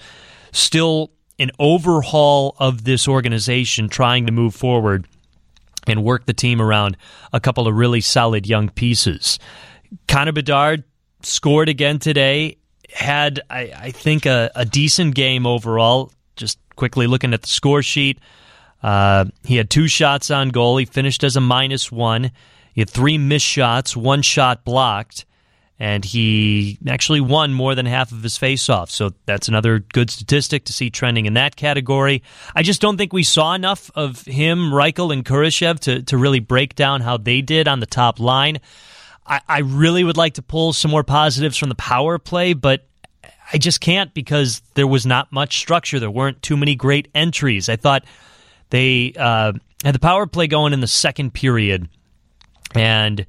still 0.52 1.10
an 1.40 1.50
overhaul 1.58 2.54
of 2.60 2.84
this 2.84 3.08
organization 3.08 3.88
trying 3.88 4.26
to 4.26 4.32
move 4.32 4.54
forward 4.54 5.08
and 5.86 6.04
work 6.04 6.26
the 6.26 6.32
team 6.32 6.60
around 6.60 6.96
a 7.32 7.40
couple 7.40 7.66
of 7.66 7.74
really 7.74 8.00
solid 8.00 8.46
young 8.46 8.68
pieces. 8.68 9.38
Connor 10.08 10.32
Bedard 10.32 10.84
scored 11.22 11.68
again 11.68 11.98
today, 11.98 12.58
had, 12.92 13.40
I, 13.50 13.72
I 13.76 13.90
think, 13.90 14.26
a, 14.26 14.50
a, 14.54 14.64
decent 14.64 15.14
game 15.14 15.46
overall. 15.46 16.12
Just 16.36 16.58
quickly 16.76 17.06
looking 17.06 17.34
at 17.34 17.42
the 17.42 17.48
score 17.48 17.82
sheet, 17.82 18.18
uh, 18.82 19.26
he 19.44 19.56
had 19.56 19.70
two 19.70 19.88
shots 19.88 20.30
on 20.30 20.48
goal. 20.50 20.76
He 20.76 20.86
finished 20.86 21.22
as 21.22 21.36
a 21.36 21.40
minus 21.40 21.92
one. 21.92 22.30
He 22.72 22.80
had 22.80 22.90
three 22.90 23.18
missed 23.18 23.46
shots, 23.46 23.96
one 23.96 24.22
shot 24.22 24.64
blocked 24.64 25.26
and 25.80 26.04
he 26.04 26.78
actually 26.86 27.22
won 27.22 27.54
more 27.54 27.74
than 27.74 27.86
half 27.86 28.12
of 28.12 28.22
his 28.22 28.38
faceoffs. 28.38 28.90
So 28.90 29.14
that's 29.24 29.48
another 29.48 29.78
good 29.78 30.10
statistic 30.10 30.66
to 30.66 30.74
see 30.74 30.90
trending 30.90 31.24
in 31.24 31.32
that 31.34 31.56
category. 31.56 32.22
I 32.54 32.62
just 32.62 32.82
don't 32.82 32.98
think 32.98 33.14
we 33.14 33.22
saw 33.22 33.54
enough 33.54 33.90
of 33.94 34.22
him, 34.26 34.70
Reichel, 34.70 35.10
and 35.10 35.24
Kurashev 35.24 35.80
to, 35.80 36.02
to 36.02 36.18
really 36.18 36.38
break 36.38 36.74
down 36.74 37.00
how 37.00 37.16
they 37.16 37.40
did 37.40 37.66
on 37.66 37.80
the 37.80 37.86
top 37.86 38.20
line. 38.20 38.60
I, 39.26 39.40
I 39.48 39.58
really 39.60 40.04
would 40.04 40.18
like 40.18 40.34
to 40.34 40.42
pull 40.42 40.74
some 40.74 40.90
more 40.90 41.02
positives 41.02 41.56
from 41.56 41.70
the 41.70 41.74
power 41.74 42.18
play, 42.18 42.52
but 42.52 42.86
I 43.50 43.56
just 43.56 43.80
can't 43.80 44.12
because 44.12 44.60
there 44.74 44.86
was 44.86 45.06
not 45.06 45.32
much 45.32 45.56
structure. 45.58 45.98
There 45.98 46.10
weren't 46.10 46.42
too 46.42 46.58
many 46.58 46.74
great 46.74 47.08
entries. 47.14 47.70
I 47.70 47.76
thought 47.76 48.04
they 48.68 49.14
uh, 49.18 49.54
had 49.82 49.94
the 49.94 49.98
power 49.98 50.26
play 50.26 50.46
going 50.46 50.74
in 50.74 50.80
the 50.80 50.86
second 50.86 51.32
period, 51.32 51.88
and 52.74 53.24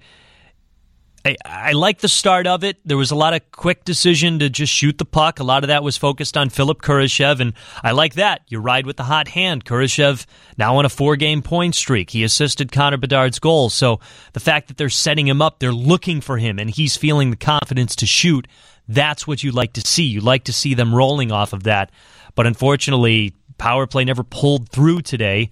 I, 1.24 1.36
I 1.46 1.72
like 1.74 2.00
the 2.00 2.08
start 2.08 2.48
of 2.48 2.64
it. 2.64 2.80
There 2.84 2.98
was 2.98 3.12
a 3.12 3.16
lot 3.16 3.34
of 3.34 3.52
quick 3.52 3.86
decision 3.86 4.40
to 4.40 4.50
just 4.50 4.74
shoot 4.74 4.98
the 4.98 5.06
puck. 5.06 5.40
A 5.40 5.44
lot 5.44 5.64
of 5.64 5.68
that 5.68 5.84
was 5.84 5.96
focused 5.98 6.36
on 6.36 6.50
Philip 6.50 6.82
Kurashev, 6.82 7.40
and 7.40 7.54
I 7.84 7.92
like 7.92 8.16
that. 8.16 8.42
You 8.48 8.60
ride 8.60 8.86
with 8.88 8.98
the 8.98 9.04
hot 9.04 9.28
hand. 9.28 9.64
Kurashev 9.64 10.26
now 10.58 10.78
on 10.78 10.86
a 10.86 10.90
four-game 10.90 11.44
point 11.44 11.76
streak. 11.76 12.10
He 12.10 12.24
assisted 12.24 12.72
Connor 12.72 12.98
Bedard's 12.98 13.40
goal, 13.40 13.70
so 13.70 14.00
the 14.34 14.40
fact 14.40 14.68
that 14.68 14.78
they're 14.78 14.90
setting 14.90 15.28
him 15.28 15.42
up, 15.42 15.60
they're 15.60 15.72
looking 15.72 16.22
for 16.22 16.38
him, 16.38 16.58
and 16.58 16.70
he's 16.70 16.98
feeling 16.98 17.30
the 17.30 17.38
confidence 17.38 17.96
to 17.98 18.08
shoot. 18.08 18.48
That's 18.88 19.28
what 19.28 19.44
you 19.44 19.52
like 19.52 19.74
to 19.74 19.82
see. 19.82 20.04
You 20.04 20.22
like 20.22 20.46
to 20.46 20.54
see 20.54 20.74
them 20.74 20.94
rolling 20.94 21.32
off 21.32 21.54
of 21.54 21.64
that. 21.64 21.92
But 22.34 22.48
unfortunately, 22.48 23.36
power 23.58 23.86
play 23.86 24.06
never 24.06 24.24
pulled 24.24 24.70
through 24.70 25.02
today. 25.02 25.52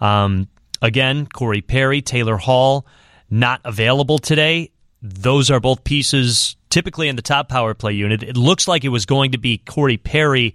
Um, 0.00 0.48
again, 0.80 1.26
Corey 1.26 1.60
Perry, 1.60 2.00
Taylor 2.00 2.38
Hall, 2.38 2.86
not 3.28 3.60
available 3.64 4.18
today. 4.18 4.70
Those 5.02 5.50
are 5.50 5.60
both 5.60 5.84
pieces 5.84 6.56
typically 6.68 7.08
in 7.08 7.16
the 7.16 7.22
top 7.22 7.48
power 7.48 7.74
play 7.74 7.92
unit. 7.92 8.22
It 8.22 8.36
looks 8.36 8.68
like 8.68 8.84
it 8.84 8.90
was 8.90 9.06
going 9.06 9.32
to 9.32 9.38
be 9.38 9.58
Corey 9.58 9.96
Perry 9.96 10.54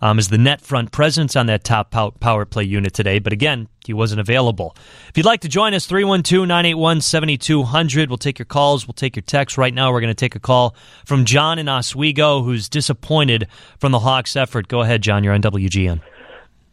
um, 0.00 0.18
as 0.18 0.28
the 0.28 0.38
net 0.38 0.60
front 0.60 0.92
presence 0.92 1.34
on 1.34 1.46
that 1.46 1.64
top 1.64 1.90
power 2.20 2.44
play 2.44 2.64
unit 2.64 2.92
today, 2.92 3.18
but 3.18 3.32
again, 3.32 3.68
he 3.86 3.94
wasn't 3.94 4.20
available. 4.20 4.76
If 5.08 5.16
you'd 5.16 5.26
like 5.26 5.40
to 5.40 5.48
join 5.48 5.72
us, 5.72 5.86
312 5.86 6.46
981 6.46 7.00
7200. 7.00 8.10
We'll 8.10 8.18
take 8.18 8.38
your 8.38 8.46
calls, 8.46 8.86
we'll 8.86 8.92
take 8.92 9.16
your 9.16 9.22
texts. 9.22 9.56
Right 9.56 9.72
now, 9.72 9.92
we're 9.92 10.00
going 10.00 10.10
to 10.10 10.14
take 10.14 10.34
a 10.34 10.40
call 10.40 10.76
from 11.06 11.24
John 11.24 11.58
in 11.58 11.68
Oswego, 11.68 12.42
who's 12.42 12.68
disappointed 12.68 13.48
from 13.78 13.92
the 13.92 14.00
Hawks' 14.00 14.36
effort. 14.36 14.68
Go 14.68 14.82
ahead, 14.82 15.02
John, 15.02 15.24
you're 15.24 15.34
on 15.34 15.42
WGN. 15.42 16.00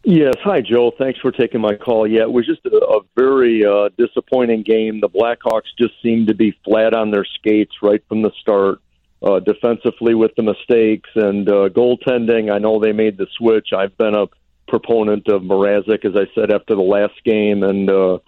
Yes. 0.04 0.34
Hi, 0.42 0.60
Joe. 0.60 0.92
Thanks 0.98 1.20
for 1.20 1.30
taking 1.30 1.60
my 1.60 1.76
call. 1.76 2.08
Yeah, 2.08 2.22
it 2.22 2.32
was 2.32 2.44
just 2.44 2.66
a, 2.66 2.76
a 2.76 3.00
very 3.14 3.64
uh, 3.64 3.88
disappointing 3.96 4.62
game. 4.62 5.00
The 5.00 5.08
Blackhawks 5.08 5.70
just 5.78 5.94
seemed 6.02 6.26
to 6.26 6.34
be 6.34 6.56
flat 6.64 6.92
on 6.92 7.12
their 7.12 7.24
skates 7.24 7.76
right 7.82 8.02
from 8.08 8.22
the 8.22 8.32
start. 8.40 8.80
Uh, 9.22 9.38
defensively 9.38 10.16
with 10.16 10.32
the 10.36 10.42
mistakes 10.42 11.08
and 11.14 11.48
uh, 11.48 11.68
goaltending, 11.68 12.52
I 12.52 12.58
know 12.58 12.80
they 12.80 12.90
made 12.90 13.16
the 13.16 13.28
switch. 13.38 13.68
I've 13.72 13.96
been 13.96 14.16
a 14.16 14.26
proponent 14.66 15.28
of 15.28 15.42
Mrazek, 15.42 16.04
as 16.04 16.16
I 16.16 16.26
said 16.34 16.52
after 16.52 16.74
the 16.74 16.82
last 16.82 17.22
game, 17.24 17.62
and 17.62 17.88
uh, 17.88 18.18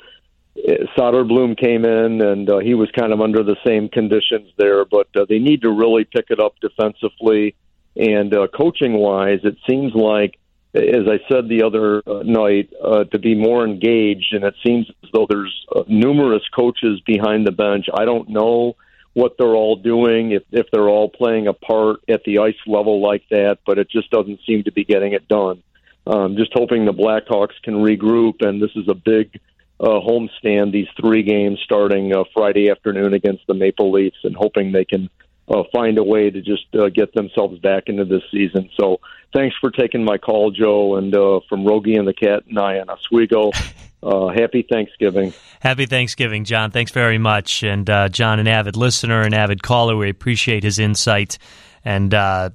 Soderblom 0.96 1.58
came 1.58 1.84
in, 1.84 2.20
and 2.20 2.48
uh, 2.48 2.58
he 2.58 2.74
was 2.74 2.88
kind 2.92 3.12
of 3.12 3.20
under 3.20 3.42
the 3.42 3.56
same 3.66 3.88
conditions 3.88 4.52
there. 4.56 4.84
But 4.84 5.08
uh, 5.16 5.26
they 5.28 5.40
need 5.40 5.62
to 5.62 5.70
really 5.70 6.04
pick 6.04 6.26
it 6.30 6.38
up 6.38 6.54
defensively 6.60 7.56
and 7.96 8.32
uh, 8.32 8.46
coaching 8.56 8.92
wise. 8.92 9.40
It 9.42 9.56
seems 9.68 9.94
like 9.94 10.38
as 10.74 11.06
I 11.08 11.20
said 11.28 11.48
the 11.48 11.62
other 11.62 12.02
uh, 12.06 12.22
night, 12.24 12.72
uh, 12.82 13.04
to 13.04 13.18
be 13.18 13.34
more 13.34 13.64
engaged. 13.64 14.32
And 14.32 14.44
it 14.44 14.54
seems 14.64 14.90
as 15.02 15.10
though 15.12 15.26
there's 15.28 15.54
uh, 15.74 15.84
numerous 15.86 16.42
coaches 16.54 17.00
behind 17.06 17.46
the 17.46 17.52
bench. 17.52 17.86
I 17.96 18.04
don't 18.04 18.28
know 18.28 18.76
what 19.12 19.36
they're 19.38 19.54
all 19.54 19.76
doing, 19.76 20.32
if, 20.32 20.42
if 20.50 20.66
they're 20.72 20.88
all 20.88 21.08
playing 21.08 21.46
a 21.46 21.52
part 21.52 22.00
at 22.08 22.24
the 22.24 22.40
ice 22.40 22.56
level 22.66 23.00
like 23.00 23.22
that, 23.30 23.58
but 23.64 23.78
it 23.78 23.88
just 23.88 24.10
doesn't 24.10 24.40
seem 24.44 24.64
to 24.64 24.72
be 24.72 24.84
getting 24.84 25.12
it 25.12 25.28
done. 25.28 25.62
Um, 26.06 26.36
just 26.36 26.50
hoping 26.52 26.84
the 26.84 26.92
Blackhawks 26.92 27.54
can 27.62 27.74
regroup, 27.74 28.44
and 28.44 28.60
this 28.60 28.72
is 28.74 28.88
a 28.88 28.94
big 28.94 29.40
uh, 29.78 30.00
homestand, 30.00 30.72
these 30.72 30.88
three 31.00 31.22
games 31.22 31.60
starting 31.62 32.14
uh, 32.14 32.24
Friday 32.34 32.68
afternoon 32.70 33.14
against 33.14 33.46
the 33.46 33.54
Maple 33.54 33.92
Leafs, 33.92 34.18
and 34.24 34.34
hoping 34.34 34.72
they 34.72 34.84
can 34.84 35.08
uh, 35.48 35.62
find 35.72 35.98
a 35.98 36.04
way 36.04 36.30
to 36.30 36.40
just 36.40 36.66
uh, 36.74 36.88
get 36.88 37.14
themselves 37.14 37.58
back 37.58 37.84
into 37.86 38.04
this 38.04 38.22
season. 38.30 38.70
So 38.78 39.00
thanks 39.32 39.56
for 39.60 39.70
taking 39.70 40.04
my 40.04 40.18
call, 40.18 40.50
Joe, 40.50 40.96
and 40.96 41.14
uh, 41.14 41.40
from 41.48 41.64
Rogie 41.64 41.96
and 41.96 42.08
the 42.08 42.14
Cat 42.14 42.44
and 42.48 42.58
I 42.58 42.74
and 42.74 42.90
Oswego. 42.90 43.50
Uh, 44.04 44.28
happy 44.28 44.60
Thanksgiving. 44.70 45.32
Happy 45.60 45.86
Thanksgiving, 45.86 46.44
John. 46.44 46.70
Thanks 46.70 46.90
very 46.90 47.16
much. 47.16 47.62
And 47.62 47.88
uh, 47.88 48.10
John, 48.10 48.38
an 48.38 48.46
avid 48.46 48.76
listener, 48.76 49.22
an 49.22 49.32
avid 49.32 49.62
caller, 49.62 49.96
we 49.96 50.10
appreciate 50.10 50.62
his 50.62 50.78
insight. 50.78 51.38
And 51.86 52.12
uh, 52.12 52.50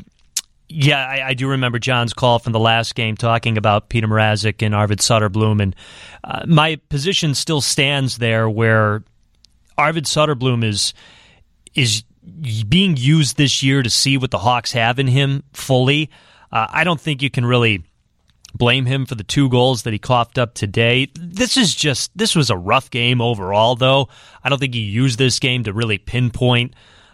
yeah, 0.68 1.04
I, 1.04 1.30
I, 1.30 1.34
do 1.34 1.48
remember 1.48 1.80
John's 1.80 2.14
call 2.14 2.38
from 2.38 2.54
the 2.54 2.60
last 2.60 2.94
game 2.94 3.18
talking 3.18 3.58
about 3.58 3.90
Peter 3.90 4.08
Mrazek 4.08 4.64
and 4.64 4.76
Arvid 4.76 5.00
Soderblom. 5.00 5.60
And 5.60 5.76
uh, 6.24 6.44
my 6.46 6.76
position 6.90 7.34
still 7.34 7.62
stands 7.62 8.20
there 8.20 8.48
where 8.48 9.04
Arvid 9.76 10.06
Soderblom 10.06 10.64
is 10.64 10.94
is 11.74 12.04
being 12.68 12.98
used 12.98 13.38
this 13.38 13.64
year 13.64 13.84
to 13.84 13.90
see 13.90 14.18
what 14.18 14.32
the 14.32 14.40
Hawks 14.40 14.72
have 14.72 15.00
in 15.00 15.08
him 15.08 15.44
fully. 15.54 16.10
Uh, 16.52 16.68
I 16.70 16.84
don't 16.84 17.00
think 17.00 17.22
you 17.22 17.30
can 17.30 17.46
really 17.46 17.84
blame 18.54 18.86
him 18.86 19.06
for 19.06 19.16
the 19.16 19.24
two 19.24 19.50
goals 19.50 19.84
that 19.84 19.94
he 19.94 20.00
coughed 20.00 20.38
up 20.38 20.54
today. 20.54 21.08
This 21.14 21.58
is 21.58 21.76
just 21.76 22.16
this 22.18 22.36
was 22.36 22.50
a 22.50 22.58
rough 22.58 22.90
game 22.90 23.22
overall, 23.22 23.76
though. 23.76 24.10
I 24.44 24.50
don't 24.50 24.60
think 24.60 24.74
he 24.74 24.82
used 24.82 25.20
this 25.20 25.40
game 25.40 25.64
to 25.64 25.74
really 25.74 25.98
pinpoint 25.98 26.74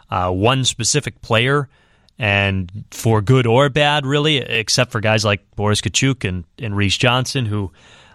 uh, 0.09 0.31
one 0.31 0.63
specific 0.63 1.21
player, 1.21 1.69
and 2.17 2.85
for 2.91 3.21
good 3.21 3.45
or 3.45 3.69
bad, 3.69 4.05
really, 4.05 4.37
except 4.37 4.91
for 4.91 5.01
guys 5.01 5.25
like 5.25 5.55
Boris 5.55 5.81
Katchouk 5.81 6.27
and 6.27 6.45
and 6.59 6.75
Reese 6.75 6.97
Johnson, 6.97 7.45
who 7.45 7.71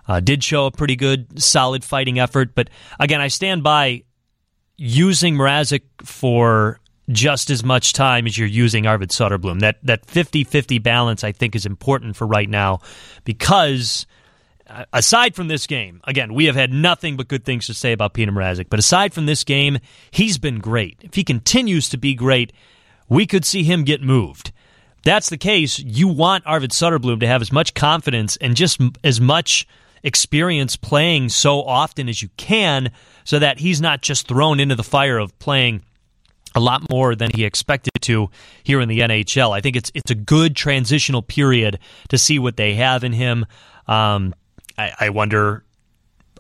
uh, 0.09 0.21
did 0.21 0.43
show 0.43 0.67
a 0.67 0.71
pretty 0.71 0.97
good, 0.97 1.41
solid 1.43 1.85
fighting 1.85 2.19
effort. 2.19 2.55
But 2.55 2.71
again, 2.99 3.21
I 3.21 3.29
stand 3.29 3.63
by 3.63 4.05
using 4.77 5.35
Mrazek 5.37 5.83
for 6.03 6.80
just 7.11 7.51
as 7.51 7.65
much 7.65 7.93
time 7.93 8.27
as 8.27 8.37
you're 8.39 8.49
using 8.49 8.87
Arvid 8.87 9.11
Soderblom. 9.11 9.61
That 9.61 9.79
that 9.83 10.07
50-50 10.07 10.83
balance 10.83 11.25
I 11.25 11.33
think 11.33 11.55
is 11.55 11.67
important 11.67 12.17
for 12.17 12.27
right 12.27 12.49
now 12.49 12.81
because 13.25 14.07
uh, 14.67 14.85
aside 14.93 15.35
from 15.35 15.49
this 15.49 15.67
game, 15.67 16.01
again, 16.05 16.33
we 16.33 16.45
have 16.45 16.55
had 16.55 16.73
nothing 16.73 17.17
but 17.17 17.29
good 17.29 17.45
things 17.45 17.67
to 17.67 17.75
say 17.75 17.93
about 17.93 18.15
Peter 18.15 18.31
Mrazek, 18.31 18.71
but 18.71 18.79
aside 18.79 19.13
from 19.13 19.27
this 19.27 19.43
game, 19.43 19.79
he's 20.11 20.39
been 20.39 20.61
great. 20.61 20.99
If 21.03 21.15
he 21.15 21.25
continues 21.25 21.89
to 21.89 21.97
be 21.97 22.15
great, 22.15 22.53
we 23.09 23.27
could 23.27 23.45
see 23.45 23.65
him 23.65 23.83
get 23.83 24.01
moved. 24.01 24.53
That's 25.03 25.31
the 25.31 25.39
case. 25.39 25.79
You 25.79 26.09
want 26.09 26.47
Arvid 26.47 26.71
Soderblom 26.71 27.21
to 27.21 27.27
have 27.27 27.43
as 27.43 27.51
much 27.51 27.75
confidence 27.75 28.37
and 28.37 28.55
just 28.55 28.81
as 29.03 29.21
much 29.21 29.67
experience 30.03 30.77
playing 30.77 31.29
so 31.31 31.63
often 31.63 32.09
as 32.09 32.23
you 32.23 32.29
can 32.37 32.91
so 33.25 33.39
that 33.39 33.59
he's 33.59 33.81
not 33.81 34.03
just 34.03 34.29
thrown 34.29 34.61
into 34.61 34.75
the 34.75 34.83
fire 34.83 35.19
of 35.19 35.37
playing 35.39 35.83
a 36.55 36.61
lot 36.61 36.89
more 36.91 37.15
than 37.15 37.31
he 37.35 37.45
expected 37.45 37.93
to 38.01 38.31
here 38.63 38.81
in 38.81 38.89
the 38.89 39.01
NHL. 39.01 39.57
I 39.57 39.61
think 39.61 39.77
it's 39.77 39.91
it's 39.95 40.11
a 40.11 40.15
good 40.15 40.57
transitional 40.57 41.23
period 41.23 41.79
to 42.09 42.19
see 42.19 42.39
what 42.39 42.57
they 42.57 42.75
have 42.75 43.05
in 43.05 43.13
him. 43.13 43.47
Um, 43.87 44.35
I, 44.77 44.93
I, 45.01 45.11
wonder 45.11 45.65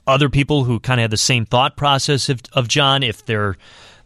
other 0.07 0.29
people 0.29 0.65
who 0.65 0.79
kind 0.79 1.01
of 1.01 1.03
have 1.03 1.11
the 1.11 1.17
same 1.17 1.45
thought 1.45 1.77
process 1.77 2.29
of, 2.29 2.41
of, 2.53 2.69
John 2.69 3.03
if 3.03 3.27
their 3.27 3.57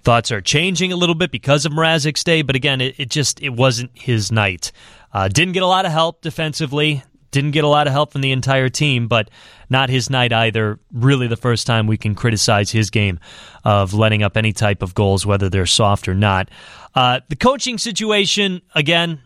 thoughts 0.02 0.32
are 0.32 0.40
changing 0.40 0.92
a 0.92 0.96
little 0.96 1.14
bit 1.14 1.30
because 1.30 1.66
of 1.66 1.72
Mrazek's 1.72 2.24
day. 2.24 2.40
But 2.40 2.56
again, 2.56 2.80
it, 2.80 2.98
it 2.98 3.10
just 3.10 3.42
it 3.42 3.50
wasn't 3.50 3.90
his 3.94 4.32
night. 4.32 4.72
Uh, 5.12 5.28
didn't 5.28 5.52
get 5.52 5.62
a 5.62 5.66
lot 5.66 5.84
of 5.84 5.92
help 5.92 6.22
defensively. 6.22 7.02
Didn't 7.34 7.50
get 7.50 7.64
a 7.64 7.68
lot 7.68 7.88
of 7.88 7.92
help 7.92 8.12
from 8.12 8.20
the 8.20 8.30
entire 8.30 8.68
team, 8.68 9.08
but 9.08 9.28
not 9.68 9.90
his 9.90 10.08
night 10.08 10.32
either. 10.32 10.78
Really, 10.92 11.26
the 11.26 11.36
first 11.36 11.66
time 11.66 11.88
we 11.88 11.96
can 11.96 12.14
criticize 12.14 12.70
his 12.70 12.90
game 12.90 13.18
of 13.64 13.92
letting 13.92 14.22
up 14.22 14.36
any 14.36 14.52
type 14.52 14.82
of 14.82 14.94
goals, 14.94 15.26
whether 15.26 15.48
they're 15.48 15.66
soft 15.66 16.06
or 16.06 16.14
not. 16.14 16.48
Uh, 16.94 17.18
the 17.28 17.34
coaching 17.34 17.76
situation, 17.76 18.62
again, 18.76 19.20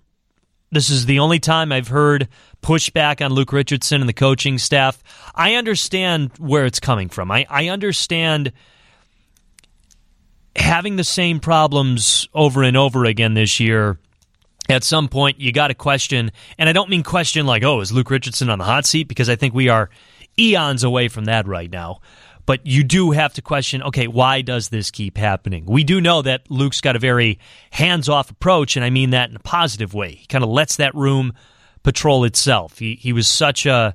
this 0.72 0.88
is 0.88 1.04
the 1.04 1.18
only 1.18 1.38
time 1.38 1.70
I've 1.70 1.88
heard 1.88 2.28
pushback 2.62 3.22
on 3.22 3.34
Luke 3.34 3.52
Richardson 3.52 4.00
and 4.00 4.08
the 4.08 4.14
coaching 4.14 4.56
staff. 4.56 5.02
I 5.34 5.56
understand 5.56 6.30
where 6.38 6.64
it's 6.64 6.80
coming 6.80 7.10
from. 7.10 7.30
I, 7.30 7.44
I 7.50 7.68
understand 7.68 8.52
having 10.56 10.96
the 10.96 11.04
same 11.04 11.40
problems 11.40 12.26
over 12.32 12.62
and 12.62 12.74
over 12.74 13.04
again 13.04 13.34
this 13.34 13.60
year 13.60 13.98
at 14.68 14.84
some 14.84 15.08
point 15.08 15.40
you 15.40 15.52
got 15.52 15.68
to 15.68 15.74
question, 15.74 16.30
and 16.58 16.68
I 16.68 16.72
don't 16.72 16.90
mean 16.90 17.02
question 17.02 17.46
like, 17.46 17.62
oh, 17.62 17.80
is 17.80 17.92
Luke 17.92 18.10
Richardson 18.10 18.50
on 18.50 18.58
the 18.58 18.64
hot 18.64 18.86
seat? 18.86 19.08
Because 19.08 19.28
I 19.28 19.36
think 19.36 19.54
we 19.54 19.68
are 19.68 19.90
eons 20.38 20.84
away 20.84 21.08
from 21.08 21.26
that 21.26 21.46
right 21.46 21.70
now. 21.70 22.00
But 22.46 22.66
you 22.66 22.82
do 22.82 23.10
have 23.10 23.34
to 23.34 23.42
question, 23.42 23.82
okay, 23.82 24.06
why 24.06 24.40
does 24.40 24.70
this 24.70 24.90
keep 24.90 25.18
happening? 25.18 25.66
We 25.66 25.84
do 25.84 26.00
know 26.00 26.22
that 26.22 26.50
Luke's 26.50 26.80
got 26.80 26.96
a 26.96 26.98
very 26.98 27.38
hands 27.70 28.08
off 28.08 28.30
approach, 28.30 28.76
and 28.76 28.84
I 28.84 28.90
mean 28.90 29.10
that 29.10 29.28
in 29.28 29.36
a 29.36 29.40
positive 29.40 29.92
way. 29.92 30.12
He 30.12 30.26
kind 30.26 30.42
of 30.42 30.48
lets 30.48 30.76
that 30.76 30.94
room 30.94 31.34
patrol 31.82 32.24
itself. 32.24 32.78
He, 32.78 32.94
he 32.94 33.12
was 33.12 33.28
such 33.28 33.66
a, 33.66 33.94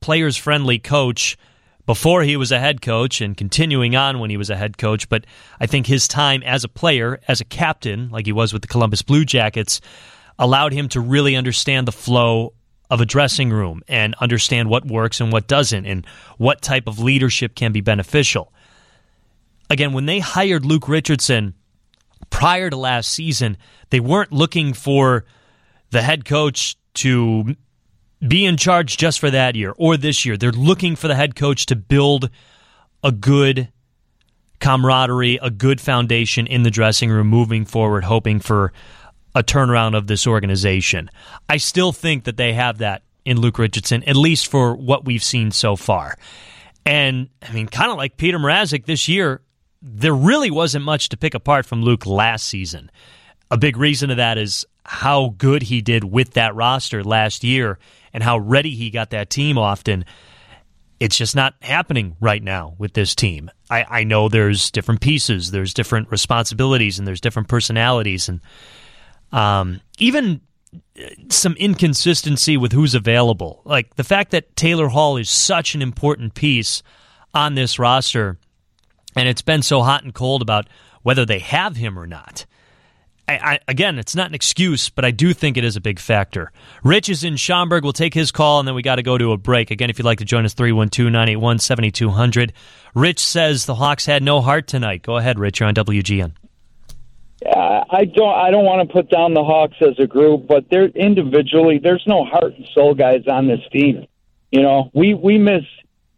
players 0.00 0.36
friendly 0.36 0.78
coach 0.78 1.38
before 1.88 2.22
he 2.22 2.36
was 2.36 2.52
a 2.52 2.60
head 2.60 2.82
coach 2.82 3.22
and 3.22 3.34
continuing 3.34 3.96
on 3.96 4.18
when 4.18 4.28
he 4.28 4.36
was 4.36 4.50
a 4.50 4.56
head 4.56 4.76
coach. 4.76 5.08
But 5.08 5.24
I 5.58 5.64
think 5.66 5.86
his 5.86 6.06
time 6.06 6.42
as 6.42 6.62
a 6.62 6.68
player, 6.68 7.18
as 7.26 7.40
a 7.40 7.46
captain, 7.46 8.10
like 8.10 8.26
he 8.26 8.32
was 8.32 8.52
with 8.52 8.60
the 8.60 8.68
Columbus 8.68 9.00
Blue 9.00 9.24
Jackets, 9.24 9.80
allowed 10.38 10.74
him 10.74 10.90
to 10.90 11.00
really 11.00 11.34
understand 11.34 11.88
the 11.88 11.92
flow 11.92 12.52
of 12.90 13.00
a 13.00 13.06
dressing 13.06 13.48
room 13.48 13.80
and 13.88 14.14
understand 14.20 14.68
what 14.68 14.86
works 14.86 15.18
and 15.18 15.32
what 15.32 15.48
doesn't 15.48 15.86
and 15.86 16.06
what 16.36 16.60
type 16.60 16.88
of 16.88 16.98
leadership 16.98 17.54
can 17.54 17.72
be 17.72 17.80
beneficial. 17.80 18.52
Again, 19.70 19.94
when 19.94 20.04
they 20.04 20.18
hired 20.18 20.66
Luke 20.66 20.90
Richardson 20.90 21.54
prior 22.28 22.68
to 22.68 22.76
last 22.76 23.10
season, 23.12 23.56
they 23.88 24.00
weren't 24.00 24.30
looking 24.30 24.74
for 24.74 25.24
the 25.88 26.02
head 26.02 26.26
coach 26.26 26.76
to 26.96 27.56
be 28.26 28.44
in 28.44 28.56
charge 28.56 28.96
just 28.96 29.20
for 29.20 29.30
that 29.30 29.54
year 29.54 29.74
or 29.76 29.96
this 29.96 30.24
year. 30.24 30.36
They're 30.36 30.50
looking 30.50 30.96
for 30.96 31.08
the 31.08 31.14
head 31.14 31.36
coach 31.36 31.66
to 31.66 31.76
build 31.76 32.30
a 33.02 33.12
good 33.12 33.68
camaraderie, 34.60 35.38
a 35.40 35.50
good 35.50 35.80
foundation 35.80 36.46
in 36.46 36.62
the 36.64 36.70
dressing 36.70 37.10
room 37.10 37.28
moving 37.28 37.64
forward, 37.64 38.04
hoping 38.04 38.40
for 38.40 38.72
a 39.34 39.42
turnaround 39.42 39.96
of 39.96 40.08
this 40.08 40.26
organization. 40.26 41.10
I 41.48 41.58
still 41.58 41.92
think 41.92 42.24
that 42.24 42.36
they 42.36 42.54
have 42.54 42.78
that 42.78 43.02
in 43.24 43.40
Luke 43.40 43.58
Richardson, 43.58 44.02
at 44.04 44.16
least 44.16 44.50
for 44.50 44.74
what 44.74 45.04
we've 45.04 45.22
seen 45.22 45.52
so 45.52 45.76
far. 45.76 46.16
And 46.84 47.28
I 47.42 47.52
mean, 47.52 47.68
kind 47.68 47.90
of 47.92 47.98
like 47.98 48.16
Peter 48.16 48.38
Mrazek 48.38 48.86
this 48.86 49.06
year, 49.06 49.42
there 49.80 50.14
really 50.14 50.50
wasn't 50.50 50.84
much 50.84 51.10
to 51.10 51.16
pick 51.16 51.34
apart 51.34 51.66
from 51.66 51.82
Luke 51.82 52.06
last 52.06 52.46
season. 52.46 52.90
a 53.50 53.56
big 53.56 53.76
reason 53.76 54.10
of 54.10 54.16
that 54.16 54.38
is 54.38 54.66
how 54.84 55.34
good 55.38 55.62
he 55.64 55.80
did 55.80 56.04
with 56.04 56.32
that 56.32 56.54
roster 56.54 57.04
last 57.04 57.44
year 57.44 57.78
and 58.12 58.22
how 58.22 58.38
ready 58.38 58.74
he 58.74 58.90
got 58.90 59.10
that 59.10 59.30
team 59.30 59.58
often. 59.58 60.04
It's 61.00 61.16
just 61.16 61.36
not 61.36 61.54
happening 61.62 62.16
right 62.20 62.42
now 62.42 62.74
with 62.78 62.92
this 62.92 63.14
team. 63.14 63.50
I, 63.70 63.84
I 63.88 64.04
know 64.04 64.28
there's 64.28 64.70
different 64.70 65.00
pieces, 65.00 65.50
there's 65.50 65.72
different 65.72 66.10
responsibilities, 66.10 66.98
and 66.98 67.06
there's 67.06 67.20
different 67.20 67.48
personalities, 67.48 68.28
and 68.28 68.40
um, 69.30 69.80
even 69.98 70.40
some 71.28 71.54
inconsistency 71.54 72.56
with 72.56 72.72
who's 72.72 72.94
available. 72.94 73.62
Like 73.64 73.94
the 73.96 74.04
fact 74.04 74.32
that 74.32 74.56
Taylor 74.56 74.88
Hall 74.88 75.16
is 75.16 75.30
such 75.30 75.74
an 75.74 75.82
important 75.82 76.34
piece 76.34 76.82
on 77.32 77.54
this 77.54 77.78
roster, 77.78 78.38
and 79.14 79.28
it's 79.28 79.42
been 79.42 79.62
so 79.62 79.82
hot 79.82 80.04
and 80.04 80.14
cold 80.14 80.42
about 80.42 80.68
whether 81.02 81.24
they 81.24 81.38
have 81.38 81.76
him 81.76 81.98
or 81.98 82.06
not. 82.06 82.44
I, 83.28 83.34
I, 83.34 83.58
again, 83.68 83.98
it's 83.98 84.16
not 84.16 84.28
an 84.28 84.34
excuse, 84.34 84.88
but 84.88 85.04
I 85.04 85.10
do 85.10 85.34
think 85.34 85.56
it 85.56 85.64
is 85.64 85.76
a 85.76 85.80
big 85.80 85.98
factor. 85.98 86.50
Rich 86.82 87.10
is 87.10 87.24
in 87.24 87.36
Schaumburg. 87.36 87.84
We'll 87.84 87.92
take 87.92 88.14
his 88.14 88.32
call, 88.32 88.58
and 88.58 88.66
then 88.66 88.74
we 88.74 88.82
got 88.82 88.96
to 88.96 89.02
go 89.02 89.18
to 89.18 89.32
a 89.32 89.36
break. 89.36 89.70
Again, 89.70 89.90
if 89.90 89.98
you'd 89.98 90.06
like 90.06 90.18
to 90.18 90.24
join 90.24 90.44
us, 90.44 90.54
312 90.54 91.12
981 91.12 91.58
7200. 91.58 92.52
Rich 92.94 93.18
says 93.18 93.66
the 93.66 93.74
Hawks 93.74 94.06
had 94.06 94.22
no 94.22 94.40
heart 94.40 94.66
tonight. 94.66 95.02
Go 95.02 95.18
ahead, 95.18 95.38
Rich. 95.38 95.60
You're 95.60 95.68
on 95.68 95.74
WGN. 95.74 96.32
I 97.90 98.04
don't. 98.04 98.34
I 98.34 98.50
don't 98.50 98.64
want 98.64 98.86
to 98.86 98.92
put 98.92 99.10
down 99.10 99.34
the 99.34 99.44
Hawks 99.44 99.76
as 99.80 99.98
a 99.98 100.06
group, 100.06 100.46
but 100.46 100.66
they're 100.70 100.86
individually. 100.86 101.78
There's 101.82 102.04
no 102.06 102.24
heart 102.24 102.54
and 102.56 102.66
soul 102.74 102.94
guys 102.94 103.26
on 103.26 103.48
this 103.48 103.60
team. 103.72 104.06
You 104.50 104.62
know, 104.62 104.90
we 104.92 105.14
we 105.14 105.38
miss 105.38 105.64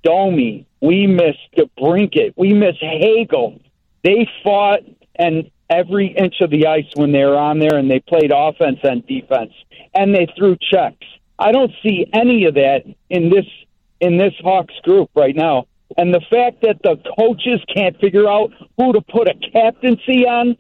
Domi, 0.03 0.67
we 0.81 1.07
miss 1.07 1.37
DeBrincat, 1.57 2.35
we 2.37 2.53
miss 2.53 2.77
Hagel. 2.81 3.61
They 4.03 4.29
fought 4.43 4.81
and 5.17 5.51
every 5.71 6.09
inch 6.09 6.35
of 6.41 6.51
the 6.51 6.67
ice 6.67 6.87
when 6.95 7.13
they 7.13 7.25
were 7.25 7.39
on 7.39 7.59
there, 7.59 7.77
and 7.77 7.91
they 7.91 8.01
played 8.01 8.33
offense 8.35 8.81
and 8.83 9.07
defense, 9.07 9.53
and 9.95 10.15
they 10.15 10.27
threw 10.37 10.57
checks. 10.57 11.07
I 11.39 11.53
don't 11.53 11.73
see 11.83 12.07
any 12.13 12.45
of 12.45 12.55
that 12.55 12.83
in 13.09 13.31
this 13.31 13.47
in 14.01 14.19
this 14.19 14.35
Hawks 14.43 14.75
group 14.83 15.11
right 15.15 15.35
now. 15.35 15.67
And 15.97 16.15
the 16.15 16.21
fact 16.31 16.63
that 16.63 16.81
the 16.83 16.97
coaches 17.19 17.61
can't 17.75 17.99
figure 18.01 18.29
out 18.29 18.53
who 18.77 18.93
to 18.93 19.01
put 19.01 19.29
a 19.29 19.35
captaincy 19.53 20.27
on 20.27 20.57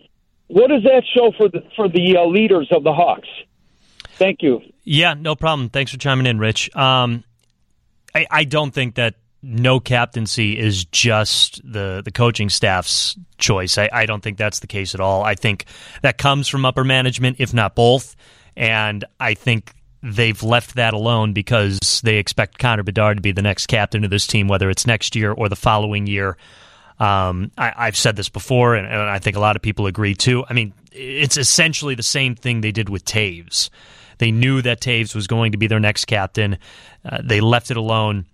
what 0.49 0.69
does 0.69 0.83
that 0.83 1.03
show 1.15 1.33
for 1.37 1.49
the 1.49 1.63
for 1.77 1.89
the 1.89 2.17
uh, 2.17 2.25
leaders 2.27 2.69
of 2.73 2.83
the 2.83 2.93
Hawks? 2.93 3.29
Thank 4.15 4.43
you. 4.43 4.61
Yeah, 4.85 5.15
no 5.15 5.37
problem. 5.37 5.69
Thanks 5.69 5.93
for 5.93 5.99
chiming 5.99 6.27
in, 6.27 6.39
Rich. 6.39 6.75
Um, 6.75 7.25
I, 8.15 8.27
I 8.31 8.45
don't 8.45 8.73
think 8.73 8.97
that 8.97 9.15
no 9.43 9.81
captaincy 9.81 10.59
is 10.59 10.85
just 10.87 11.61
the 11.65 12.03
the 12.05 12.11
coaching 12.11 12.51
staff's 12.51 13.17
choice. 13.39 13.79
I, 13.79 13.89
I 13.93 14.07
don't 14.07 14.23
think 14.23 14.37
that's 14.37 14.61
the 14.61 14.67
case 14.67 14.95
at 14.95 15.01
all. 15.01 15.23
I 15.23 15.35
think 15.35 15.65
that 16.03 16.19
comes 16.19 16.49
from 16.49 16.65
upper 16.65 16.85
management, 16.85 17.37
if 17.41 17.55
not 17.55 17.75
both. 17.75 18.17
And 18.57 19.05
I 19.19 19.35
think 19.35 19.73
they've 20.03 20.43
left 20.43 20.75
that 20.77 20.95
alone 20.95 21.33
because 21.33 22.01
they 22.05 22.17
expect 22.17 22.59
Connor 22.59 22.83
Bedard 22.83 23.19
to 23.19 23.23
be 23.23 23.33
the 23.33 23.43
next 23.43 23.67
captain 23.67 24.05
of 24.05 24.11
this 24.11 24.27
team, 24.27 24.49
whether 24.49 24.71
it's 24.71 24.87
next 24.87 25.15
year 25.17 25.33
or 25.33 25.49
the 25.49 25.57
following 25.57 26.07
year. 26.07 26.37
Um, 26.99 27.51
I, 27.57 27.87
have 27.87 27.97
said 27.97 28.17
this 28.17 28.29
before, 28.29 28.75
and, 28.75 28.87
and, 28.87 29.01
I 29.01 29.19
think 29.19 29.35
a 29.35 29.41
lot 29.41 29.57
of 29.57 29.63
people 29.63 29.87
agree 29.87 30.15
too. 30.15 30.45
I 30.51 30.53
mean, 30.53 30.75
it's 30.93 31.39
essentially 31.39 31.95
the 31.95 32.03
same 32.03 32.35
thing 32.35 32.61
they 32.61 32.73
did 32.73 32.91
with 32.91 33.07
Toews. 33.07 33.71
They 34.19 34.31
knew 34.31 34.61
that 34.61 34.83
Toews 34.83 35.15
was 35.15 35.27
going 35.27 35.53
to 35.53 35.59
be 35.59 35.67
their 35.67 35.81
next 35.81 36.05
captain. 36.05 36.59
Uh, 37.03 37.23
they 37.25 37.41
left 37.41 37.71
it 37.71 37.79
alone, 37.79 38.27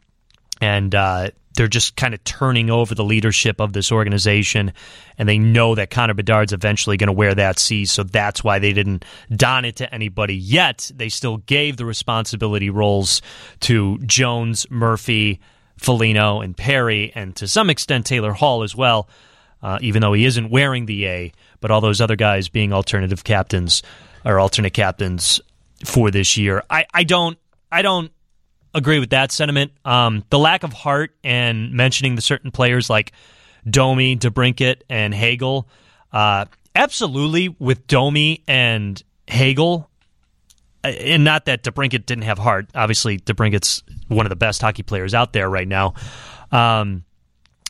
and 0.61 0.95
uh, 0.95 1.31
they're 1.57 1.69
just 1.69 1.97
kind 1.97 2.15
of 2.15 2.23
turning 2.25 2.71
over 2.71 2.95
the 2.95 3.05
leadership 3.05 3.61
of 3.61 3.73
this 3.73 3.91
organization. 3.91 4.73
And 5.19 5.29
they 5.29 5.39
know 5.39 5.75
that 5.75 5.91
Connor 5.91 6.15
Bedard's 6.15 6.53
eventually 6.53 6.97
going 6.97 7.09
to 7.09 7.13
wear 7.13 7.35
that 7.35 7.59
C, 7.59 7.87
so 7.87 8.03
that's 8.03 8.45
why 8.45 8.59
they 8.59 8.73
didn't 8.73 9.05
don 9.35 9.65
it 9.65 9.77
to 9.77 9.93
anybody 9.93 10.37
yet. 10.37 10.91
They 10.95 11.09
still 11.09 11.39
gave 11.39 11.77
the 11.77 11.85
responsibility 11.85 12.71
roles 12.71 13.23
to 13.61 13.99
Jones, 13.99 14.71
Murphy, 14.71 15.41
Foligno 15.79 16.41
and 16.41 16.57
Perry, 16.57 17.13
and 17.15 17.35
to 17.37 17.49
some 17.49 17.71
extent 17.71 18.07
Taylor 18.07 18.33
Hall 18.33 18.63
as 18.63 18.75
well, 18.77 19.09
uh, 19.63 19.79
even 19.81 20.01
though 20.01 20.13
he 20.13 20.25
isn't 20.25 20.51
wearing 20.51 20.87
the 20.87 21.07
A, 21.07 21.33
but 21.61 21.71
all 21.71 21.81
those 21.81 22.01
other 22.01 22.17
guys 22.17 22.49
being 22.49 22.73
alternative 22.73 23.25
captains 23.25 23.83
or 24.25 24.39
alternate 24.39 24.73
captains 24.73 25.41
for 25.85 26.11
this 26.11 26.37
year. 26.37 26.63
I, 26.71 26.87
I 26.93 27.05
don't 27.05 27.39
I 27.71 27.83
don't 27.83 28.11
agree 28.77 29.01
with 29.01 29.11
that 29.11 29.33
sentiment. 29.33 29.73
Um, 29.85 30.23
the 30.31 30.39
lack 30.39 30.63
of 30.63 30.73
heart 30.73 31.13
and 31.25 31.73
mentioning 31.73 32.15
the 32.15 32.23
certain 32.23 32.51
players 32.51 32.89
like 32.89 33.13
Domi, 33.69 34.17
DeBrincat, 34.17 34.83
and 34.89 35.13
Hagel. 35.13 35.69
Uh, 36.13 36.45
absolutely, 36.75 37.49
with 37.59 37.87
Domi 37.87 38.45
and 38.47 39.03
Hagel, 39.27 39.91
uh, 40.85 40.89
and 40.89 41.25
not 41.25 41.47
that 41.47 41.65
DeBrincat 41.65 42.07
didn't 42.07 42.25
have 42.25 42.39
heart. 42.39 42.69
Obviously, 42.75 43.19
DeBrincat's 43.19 43.83
one 44.09 44.27
of 44.27 44.31
the 44.31 44.37
best 44.37 44.61
hockey 44.61 44.83
players 44.83 45.15
out 45.15 45.33
there 45.33 45.49
right 45.49 45.67
now. 45.67 45.95
Um, 46.53 47.05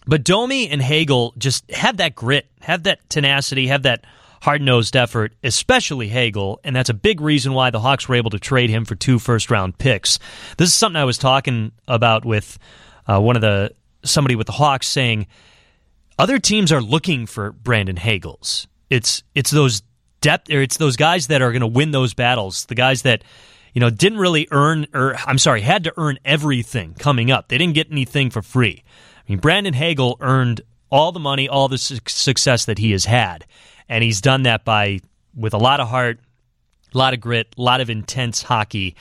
but 0.06 0.22
Domi 0.22 0.68
and 0.68 0.82
Hagel 0.82 1.32
just 1.38 1.70
have 1.70 1.96
that 1.96 2.14
grit, 2.14 2.46
have 2.60 2.82
that 2.82 3.08
tenacity, 3.08 3.68
have 3.68 3.84
that 3.84 4.04
hard 4.46 4.62
nosed 4.62 4.94
effort, 4.94 5.34
especially 5.42 6.06
Hagel, 6.06 6.60
and 6.62 6.76
that's 6.76 6.88
a 6.88 6.94
big 6.94 7.20
reason 7.20 7.52
why 7.52 7.70
the 7.70 7.80
Hawks 7.80 8.08
were 8.08 8.14
able 8.14 8.30
to 8.30 8.38
trade 8.38 8.70
him 8.70 8.84
for 8.84 8.94
two 8.94 9.18
first 9.18 9.50
round 9.50 9.76
picks. 9.76 10.20
This 10.56 10.68
is 10.68 10.74
something 10.74 10.96
I 10.96 11.04
was 11.04 11.18
talking 11.18 11.72
about 11.88 12.24
with 12.24 12.56
uh, 13.08 13.20
one 13.20 13.34
of 13.34 13.42
the 13.42 13.72
somebody 14.04 14.36
with 14.36 14.46
the 14.46 14.52
Hawks 14.52 14.86
saying 14.86 15.26
other 16.16 16.38
teams 16.38 16.70
are 16.70 16.80
looking 16.80 17.26
for 17.26 17.50
Brandon 17.50 17.96
Hagels. 17.96 18.68
It's 18.88 19.24
it's 19.34 19.50
those 19.50 19.82
depth 20.20 20.48
or 20.52 20.62
it's 20.62 20.76
those 20.76 20.94
guys 20.94 21.26
that 21.26 21.42
are 21.42 21.50
going 21.50 21.62
to 21.62 21.66
win 21.66 21.90
those 21.90 22.14
battles, 22.14 22.66
the 22.66 22.76
guys 22.76 23.02
that 23.02 23.24
you 23.74 23.80
know, 23.80 23.90
didn't 23.90 24.18
really 24.18 24.46
earn, 24.52 24.86
or 24.94 25.16
I'm 25.26 25.38
sorry, 25.38 25.60
had 25.60 25.84
to 25.84 25.92
earn 25.96 26.20
everything 26.24 26.94
coming 26.94 27.32
up. 27.32 27.48
They 27.48 27.58
didn't 27.58 27.74
get 27.74 27.90
anything 27.90 28.30
for 28.30 28.42
free. 28.42 28.84
I 29.18 29.22
mean, 29.32 29.38
Brandon 29.38 29.74
Hagel 29.74 30.16
earned 30.20 30.60
all 30.88 31.10
the 31.10 31.20
money, 31.20 31.48
all 31.48 31.66
the 31.66 31.78
su- 31.78 31.98
success 32.06 32.64
that 32.66 32.78
he 32.78 32.92
has 32.92 33.06
had, 33.06 33.44
and 33.88 34.02
he's 34.02 34.20
done 34.20 34.44
that 34.44 34.64
by 34.64 35.00
with 35.34 35.54
a 35.54 35.58
lot 35.58 35.80
of 35.80 35.88
heart, 35.88 36.18
a 36.94 36.98
lot 36.98 37.14
of 37.14 37.20
grit, 37.20 37.54
a 37.56 37.62
lot 37.62 37.80
of 37.80 37.90
intense 37.90 38.42
hockey 38.42 38.96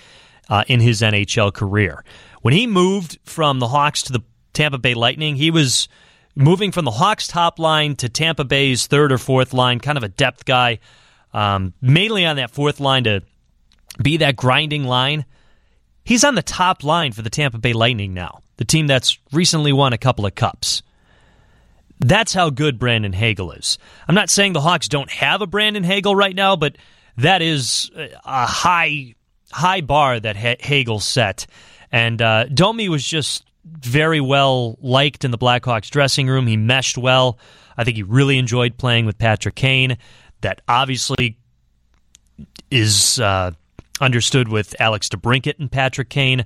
uh, 0.50 0.64
in 0.68 0.80
his 0.80 1.02
NHL 1.02 1.54
career. 1.54 2.04
When 2.42 2.54
he 2.54 2.68
moved 2.68 3.18
from 3.24 3.60
the 3.60 3.68
Hawks 3.68 4.04
to 4.04 4.14
the 4.14 4.24
Tampa 4.54 4.78
Bay 4.78 4.94
Lightning, 4.94 5.36
he 5.36 5.52
was 5.52 5.88
moving 6.36 6.72
from 6.72 6.86
the 6.86 6.92
Hawks 6.92 7.28
top 7.28 7.60
line 7.60 7.96
to 7.98 8.10
Tampa 8.10 8.44
Bay's 8.44 8.88
third 8.88 9.12
or 9.12 9.18
fourth 9.18 9.54
line, 9.54 9.80
kind 9.80 9.98
of 9.98 10.04
a 10.04 10.10
depth 10.10 10.46
guy, 10.46 10.80
um, 11.34 11.74
mainly 11.82 12.26
on 12.26 12.36
that 12.36 12.52
fourth 12.52 12.80
line 12.80 13.06
to 13.06 13.22
be 14.02 14.18
that 14.18 14.36
grinding 14.36 14.84
line. 14.84 15.26
He's 16.04 16.24
on 16.24 16.36
the 16.36 16.44
top 16.44 16.84
line 16.84 17.14
for 17.14 17.22
the 17.22 17.30
Tampa 17.30 17.58
Bay 17.58 17.74
Lightning 17.74 18.14
now, 18.14 18.42
the 18.58 18.66
team 18.66 18.88
that's 18.88 19.18
recently 19.32 19.74
won 19.74 19.94
a 19.94 19.98
couple 19.98 20.26
of 20.26 20.36
cups. 20.36 20.84
That's 22.00 22.34
how 22.34 22.50
good 22.50 22.78
Brandon 22.78 23.14
Hagel 23.14 23.52
is. 23.52 23.78
I'm 24.08 24.16
not 24.16 24.30
saying 24.30 24.54
the 24.54 24.62
Hawks 24.62 24.88
don't 24.88 25.10
have 25.10 25.42
a 25.42 25.48
Brandon 25.48 25.84
Hagel 25.84 26.16
right 26.16 26.36
now, 26.36 26.56
but 26.56 26.78
that 27.18 27.42
is 27.42 27.90
a 27.96 28.46
high 28.46 29.16
high 29.52 29.82
bar 29.82 30.20
that 30.20 30.36
Hagel 30.36 31.00
set. 31.00 31.48
And 31.92 32.22
uh, 32.22 32.46
Domi 32.46 32.90
was 32.90 33.06
just 33.06 33.46
very 33.64 34.20
well 34.20 34.78
liked 34.82 35.24
in 35.24 35.32
the 35.32 35.38
Blackhawks 35.38 35.90
dressing 35.90 36.28
room. 36.28 36.48
He 36.48 36.58
meshed 36.58 36.98
well. 36.98 37.40
I 37.78 37.84
think 37.84 37.98
he 37.98 38.04
really 38.04 38.38
enjoyed 38.38 38.78
playing 38.78 39.06
with 39.06 39.18
Patrick 39.18 39.56
Kane. 39.56 39.98
That 40.42 40.62
obviously 40.68 41.38
is 42.70 43.20
uh, 43.20 43.52
understood 44.02 44.50
with 44.50 44.76
Alex 44.80 45.10
DeBrincat 45.10 45.60
and 45.60 45.72
Patrick 45.72 46.10
Kane. 46.10 46.46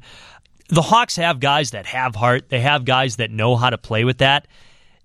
The 0.69 0.83
Hawks 0.83 1.15
have 1.15 1.39
guys 1.39 1.71
that 1.71 1.87
have 1.87 2.15
heart. 2.15 2.49
They 2.49 2.59
have 2.59 2.85
guys 2.85 3.15
that 3.15 3.31
know 3.31 3.55
how 3.55 3.71
to 3.71 3.77
play 3.77 4.03
with 4.03 4.19
that. 4.19 4.47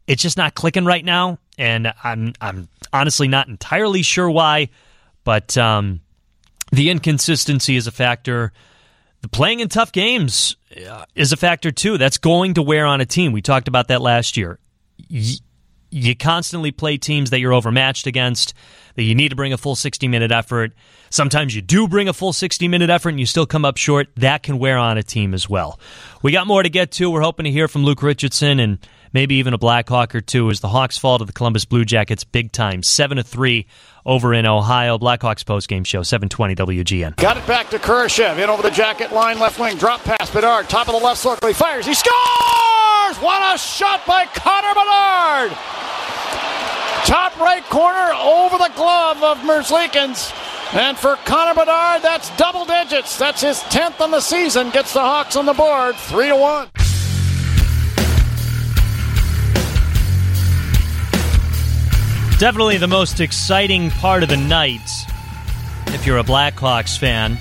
It's 0.07 0.23
just 0.23 0.37
not 0.37 0.55
clicking 0.55 0.85
right 0.85 1.05
now, 1.05 1.39
and 1.57 1.93
I'm 2.03 2.35
I'm 2.41 2.69
honestly 2.93 3.29
not 3.29 3.49
entirely 3.49 4.03
sure 4.03 4.31
why, 4.31 4.69
but 5.25 5.57
um, 5.57 6.01
the 6.73 6.91
inconsistency 6.91 7.77
is 7.77 7.87
a 7.87 7.93
factor. 7.93 8.53
The 9.23 9.29
playing 9.29 9.61
in 9.61 9.69
tough 9.69 9.93
games 9.93 10.57
uh, 10.87 11.07
is 11.15 11.33
a 11.33 11.37
factor 11.37 11.71
too. 11.71 11.97
That's 11.97 12.19
going 12.19 12.55
to 12.55 12.63
wear 12.63 12.85
on 12.85 13.01
a 13.01 13.07
team. 13.07 13.33
We 13.33 13.41
talked 13.41 13.69
about 13.69 13.89
that 13.89 14.03
last 14.03 14.37
year. 14.37 14.59
Y- 15.11 15.37
you 15.95 16.17
constantly 16.17 16.73
play 16.73 16.97
teams 16.97 17.31
that 17.31 17.39
you're 17.39 17.53
overmatched 17.53 18.09
against, 18.09 18.53
that 18.97 19.05
you 19.05 19.15
need 19.15 19.29
to 19.29 19.37
bring 19.37 19.53
a 19.53 19.57
full 19.57 19.77
60 19.77 20.09
minute 20.09 20.33
effort. 20.33 20.73
Sometimes 21.09 21.55
you 21.55 21.63
do 21.63 21.87
bring 21.87 22.09
a 22.09 22.13
full 22.13 22.33
60 22.33 22.67
minute 22.67 22.91
effort 22.91 23.11
and 23.11 23.21
you 23.21 23.27
still 23.27 23.47
come 23.47 23.65
up 23.65 23.77
short. 23.77 24.09
That 24.17 24.43
can 24.43 24.59
wear 24.59 24.77
on 24.77 24.99
a 24.99 25.05
team 25.05 25.35
as 25.35 25.49
well. 25.49 25.79
We 26.21 26.33
got 26.33 26.49
more 26.49 26.65
to 26.65 26.69
get 26.69 26.91
to. 26.93 27.11
We're 27.11 27.21
hoping 27.21 27.45
to 27.45 27.51
hear 27.53 27.69
from 27.69 27.85
Luke 27.85 28.03
Richardson 28.03 28.59
and 28.59 28.79
maybe 29.15 29.37
even 29.37 29.55
a 29.55 29.59
Blackhawk 29.59 30.15
or 30.15 30.21
two 30.21 30.51
as 30.51 30.61
the 30.61 30.69
Hawks 30.69 30.99
fall 30.99 31.19
to 31.19 31.25
the 31.25 31.33
Columbus 31.33 31.65
Blue 31.65 31.87
Jackets 31.87 32.25
big 32.25 32.53
time. 32.53 32.83
7 32.83 33.17
to 33.17 33.23
3 33.23 33.67
over 34.05 34.35
in 34.35 34.45
Ohio. 34.45 34.99
Blackhawks 34.99 35.45
postgame 35.45 35.87
show, 35.87 36.03
720 36.03 36.55
WGN. 36.57 37.17
Got 37.17 37.39
it 37.39 37.47
back 37.47 37.71
to 37.71 37.79
Kurashev. 37.79 38.43
In 38.43 38.51
over 38.51 38.63
the 38.63 38.71
jacket 38.71 39.13
line, 39.13 39.39
left 39.39 39.59
wing, 39.59 39.79
drop 39.79 40.05
pass. 40.05 40.31
Bedard, 40.31 40.69
top 40.69 40.89
of 40.89 40.95
the 40.95 41.01
left 41.01 41.21
circle. 41.21 41.49
He 41.49 41.55
fires. 41.55 41.87
He 41.87 41.95
scores! 41.95 43.17
What 43.23 43.55
a 43.55 43.59
shot 43.59 44.05
by 44.07 44.27
Connor 44.27 44.75
Bedard! 44.75 45.57
top 47.05 47.39
right 47.39 47.63
corner 47.65 48.15
over 48.15 48.57
the 48.57 48.71
glove 48.75 49.23
of 49.23 49.39
Merzlikins. 49.39 50.33
And 50.73 50.97
for 50.97 51.17
Connor 51.25 51.55
Bedard, 51.55 52.03
that's 52.03 52.35
double 52.37 52.65
digits. 52.65 53.19
That's 53.19 53.43
his 53.43 53.59
10th 53.59 54.01
on 54.01 54.11
the 54.11 54.21
season. 54.21 54.71
Gets 54.71 54.95
the 54.95 55.01
Hawks 55.01 55.37
on 55.37 55.47
the 55.47 55.53
board, 55.53 55.97
3 55.97 56.29
to 56.29 56.37
1. 56.37 56.69
Definitely 62.39 62.79
the 62.79 62.89
most 62.89 63.21
exciting 63.21 63.91
part 63.91 64.25
of 64.25 64.29
the 64.29 64.37
night 64.37 64.81
if 65.89 66.05
you're 66.05 66.19
a 66.19 66.25
Blackhawks 66.25 66.99
fan. 66.99 67.39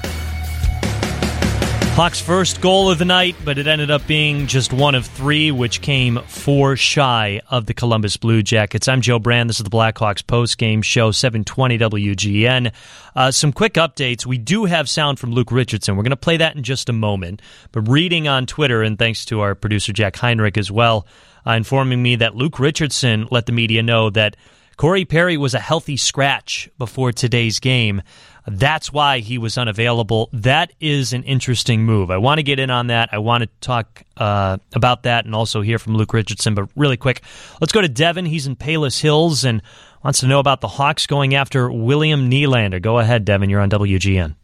Hawks' 1.96 2.22
first 2.22 2.62
goal 2.62 2.92
of 2.92 3.00
the 3.00 3.06
night, 3.06 3.36
but 3.44 3.58
it 3.58 3.66
ended 3.66 3.90
up 3.90 4.06
being 4.06 4.46
just 4.46 4.72
one 4.72 4.94
of 4.94 5.08
three, 5.08 5.52
which 5.52 5.82
came 5.82 6.20
four 6.28 6.76
shy 6.76 7.42
of 7.50 7.66
the 7.66 7.74
Columbus 7.74 8.18
Blue 8.18 8.44
Jackets. 8.44 8.88
I'm 8.88 9.02
Joe 9.02 9.18
Brand. 9.18 9.50
This 9.50 9.60
is 9.60 9.64
the 9.64 9.70
Blackhawks 9.72 10.26
post-game 10.26 10.84
show, 10.84 11.12
720 11.12 11.78
WGN. 11.80 12.72
Uh, 13.16 13.32
some 13.32 13.52
quick 13.52 13.74
updates. 13.74 14.28
We 14.28 14.38
do 14.38 14.66
have 14.66 14.88
sound 14.88 15.18
from 15.18 15.34
Luke 15.34 15.52
Richardson. 15.52 15.96
We're 15.96 16.04
going 16.04 16.12
to 16.12 16.18
play 16.18 16.38
that 16.38 16.56
in 16.56 16.62
just 16.62 16.88
a 16.88 16.94
moment. 16.94 17.42
But 17.72 17.90
reading 17.90 18.28
on 18.28 18.46
Twitter, 18.46 18.84
and 18.84 18.98
thanks 18.98 19.26
to 19.26 19.42
our 19.42 19.56
producer 19.56 19.92
Jack 19.92 20.16
Heinrich 20.18 20.58
as 20.58 20.72
well, 20.72 21.08
uh, 21.46 21.52
informing 21.52 22.02
me 22.02 22.16
that 22.18 22.36
Luke 22.36 22.60
Richardson 22.60 23.28
let 23.32 23.48
the 23.48 23.52
media 23.52 23.82
know 23.84 24.12
that 24.12 24.36
Corey 24.78 25.06
Perry 25.06 25.38
was 25.38 25.54
a 25.54 25.60
healthy 25.60 25.98
scratch 25.98 26.70
before 26.78 27.12
today's 27.12 27.60
game. 27.60 28.02
That's 28.46 28.92
why 28.92 29.20
he 29.20 29.38
was 29.38 29.58
unavailable. 29.58 30.30
That 30.34 30.74
is 30.80 31.14
an 31.14 31.24
interesting 31.24 31.84
move. 31.84 32.12
I 32.12 32.18
want 32.18 32.40
to 32.40 32.44
get 32.44 32.60
in 32.60 32.70
on 32.70 32.88
that. 32.88 33.10
I 33.12 33.20
want 33.20 33.44
to 33.44 33.50
talk 33.62 34.04
uh, 34.18 34.58
about 34.74 35.04
that 35.04 35.26
and 35.26 35.34
also 35.34 35.62
hear 35.62 35.80
from 35.80 35.96
Luke 35.96 36.14
Richardson. 36.14 36.54
But 36.54 36.70
really 36.76 36.98
quick, 36.98 37.22
let's 37.62 37.72
go 37.72 37.82
to 37.82 37.88
Devin. 37.88 38.26
He's 38.26 38.46
in 38.46 38.56
Palos 38.56 39.00
Hills 39.00 39.46
and 39.46 39.62
wants 40.04 40.20
to 40.20 40.28
know 40.28 40.40
about 40.40 40.60
the 40.60 40.68
Hawks 40.68 41.08
going 41.08 41.36
after 41.36 41.72
William 41.72 42.30
Nylander. 42.30 42.82
Go 42.82 43.00
ahead, 43.00 43.24
Devin. 43.24 43.50
You're 43.50 43.62
on 43.62 43.70
WGN. 43.70 44.36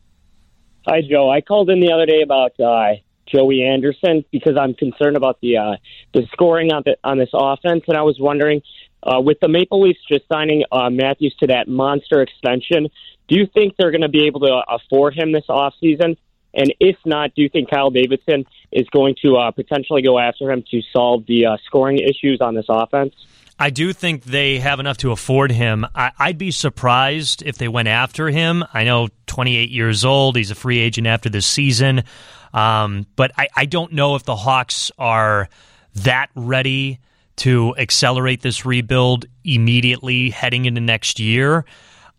Hi, 0.85 1.01
Joe. 1.01 1.29
I 1.29 1.41
called 1.41 1.69
in 1.69 1.81
the 1.81 1.91
other 1.91 2.05
day 2.05 2.21
about 2.21 2.57
uh, 2.59 2.95
Joey 3.27 3.63
Anderson 3.63 4.23
because 4.31 4.57
I'm 4.57 4.73
concerned 4.73 5.17
about 5.17 5.39
the 5.41 5.57
uh, 5.57 5.75
the 6.13 6.25
scoring 6.31 6.71
on 6.71 6.83
the, 6.85 6.97
on 7.03 7.17
this 7.17 7.29
offense, 7.33 7.83
and 7.87 7.97
I 7.97 8.01
was 8.01 8.17
wondering, 8.19 8.61
uh, 9.03 9.19
with 9.21 9.39
the 9.39 9.47
Maple 9.47 9.81
Leafs 9.81 9.99
just 10.07 10.27
signing 10.27 10.63
uh, 10.71 10.89
Matthews 10.89 11.35
to 11.39 11.47
that 11.47 11.67
monster 11.67 12.21
extension, 12.21 12.89
do 13.27 13.35
you 13.35 13.47
think 13.47 13.75
they're 13.77 13.91
going 13.91 14.01
to 14.01 14.09
be 14.09 14.25
able 14.25 14.41
to 14.41 14.61
afford 14.67 15.15
him 15.15 15.31
this 15.31 15.45
offseason? 15.49 16.17
And 16.53 16.73
if 16.79 16.97
not, 17.05 17.35
do 17.35 17.43
you 17.43 17.49
think 17.49 17.69
Kyle 17.69 17.91
Davidson 17.91 18.45
is 18.71 18.87
going 18.89 19.15
to 19.21 19.37
uh, 19.37 19.51
potentially 19.51 20.01
go 20.01 20.17
after 20.17 20.51
him 20.51 20.63
to 20.71 20.81
solve 20.91 21.25
the 21.27 21.45
uh, 21.45 21.57
scoring 21.65 21.99
issues 21.99 22.41
on 22.41 22.55
this 22.55 22.65
offense? 22.67 23.13
I 23.61 23.69
do 23.71 23.91
think 23.91 24.23
they 24.23 24.59
have 24.59 24.79
enough 24.79 24.97
to 24.97 25.11
afford 25.11 25.51
him. 25.51 25.85
I, 25.93 26.11
would 26.27 26.37
be 26.37 26.51
surprised 26.51 27.43
if 27.43 27.57
they 27.57 27.67
went 27.67 27.89
after 27.89 28.29
him. 28.29 28.63
I 28.73 28.85
know 28.85 29.09
28 29.27 29.69
years 29.69 30.05
old. 30.05 30.37
He's 30.37 30.49
a 30.49 30.55
free 30.55 30.79
agent 30.79 31.07
after 31.07 31.29
this 31.29 31.45
season. 31.45 32.03
Um, 32.53 33.05
but 33.17 33.31
I, 33.37 33.49
I 33.55 33.65
don't 33.65 33.91
know 33.91 34.15
if 34.15 34.23
the 34.23 34.35
Hawks 34.35 34.91
are 34.97 35.49
that 35.95 36.29
ready 36.35 36.99
to 37.39 37.75
accelerate 37.77 38.41
this 38.41 38.65
rebuild 38.65 39.25
immediately 39.43 40.29
heading 40.29 40.65
into 40.65 40.81
next 40.81 41.19
year. 41.19 41.65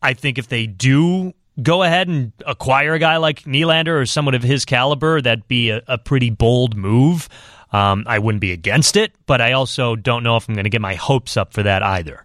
I 0.02 0.14
think 0.14 0.38
if 0.38 0.48
they 0.48 0.66
do 0.66 1.32
go 1.62 1.82
ahead 1.82 2.08
and 2.08 2.32
acquire 2.46 2.94
a 2.94 2.98
guy 2.98 3.18
like 3.18 3.42
Nylander 3.42 4.00
or 4.00 4.06
someone 4.06 4.34
of 4.34 4.42
his 4.42 4.64
caliber, 4.64 5.20
that'd 5.20 5.46
be 5.48 5.70
a, 5.70 5.82
a 5.86 5.98
pretty 5.98 6.30
bold 6.30 6.76
move. 6.76 7.28
Um, 7.72 8.04
I 8.06 8.18
wouldn't 8.18 8.40
be 8.40 8.52
against 8.52 8.96
it, 8.96 9.12
but 9.26 9.40
I 9.40 9.52
also 9.52 9.94
don't 9.94 10.22
know 10.22 10.36
if 10.36 10.48
I'm 10.48 10.54
going 10.54 10.64
to 10.64 10.70
get 10.70 10.80
my 10.80 10.94
hopes 10.94 11.36
up 11.36 11.52
for 11.52 11.62
that 11.62 11.82
either. 11.82 12.24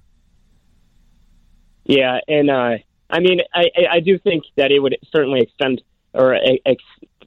Yeah, 1.83 2.19
and 2.27 2.49
uh, 2.49 2.77
I 3.09 3.19
mean, 3.19 3.41
I, 3.53 3.65
I 3.91 3.99
do 3.99 4.17
think 4.17 4.45
that 4.55 4.71
it 4.71 4.79
would 4.79 4.97
certainly 5.11 5.41
extend 5.41 5.81
or 6.13 6.33
ex, 6.33 6.83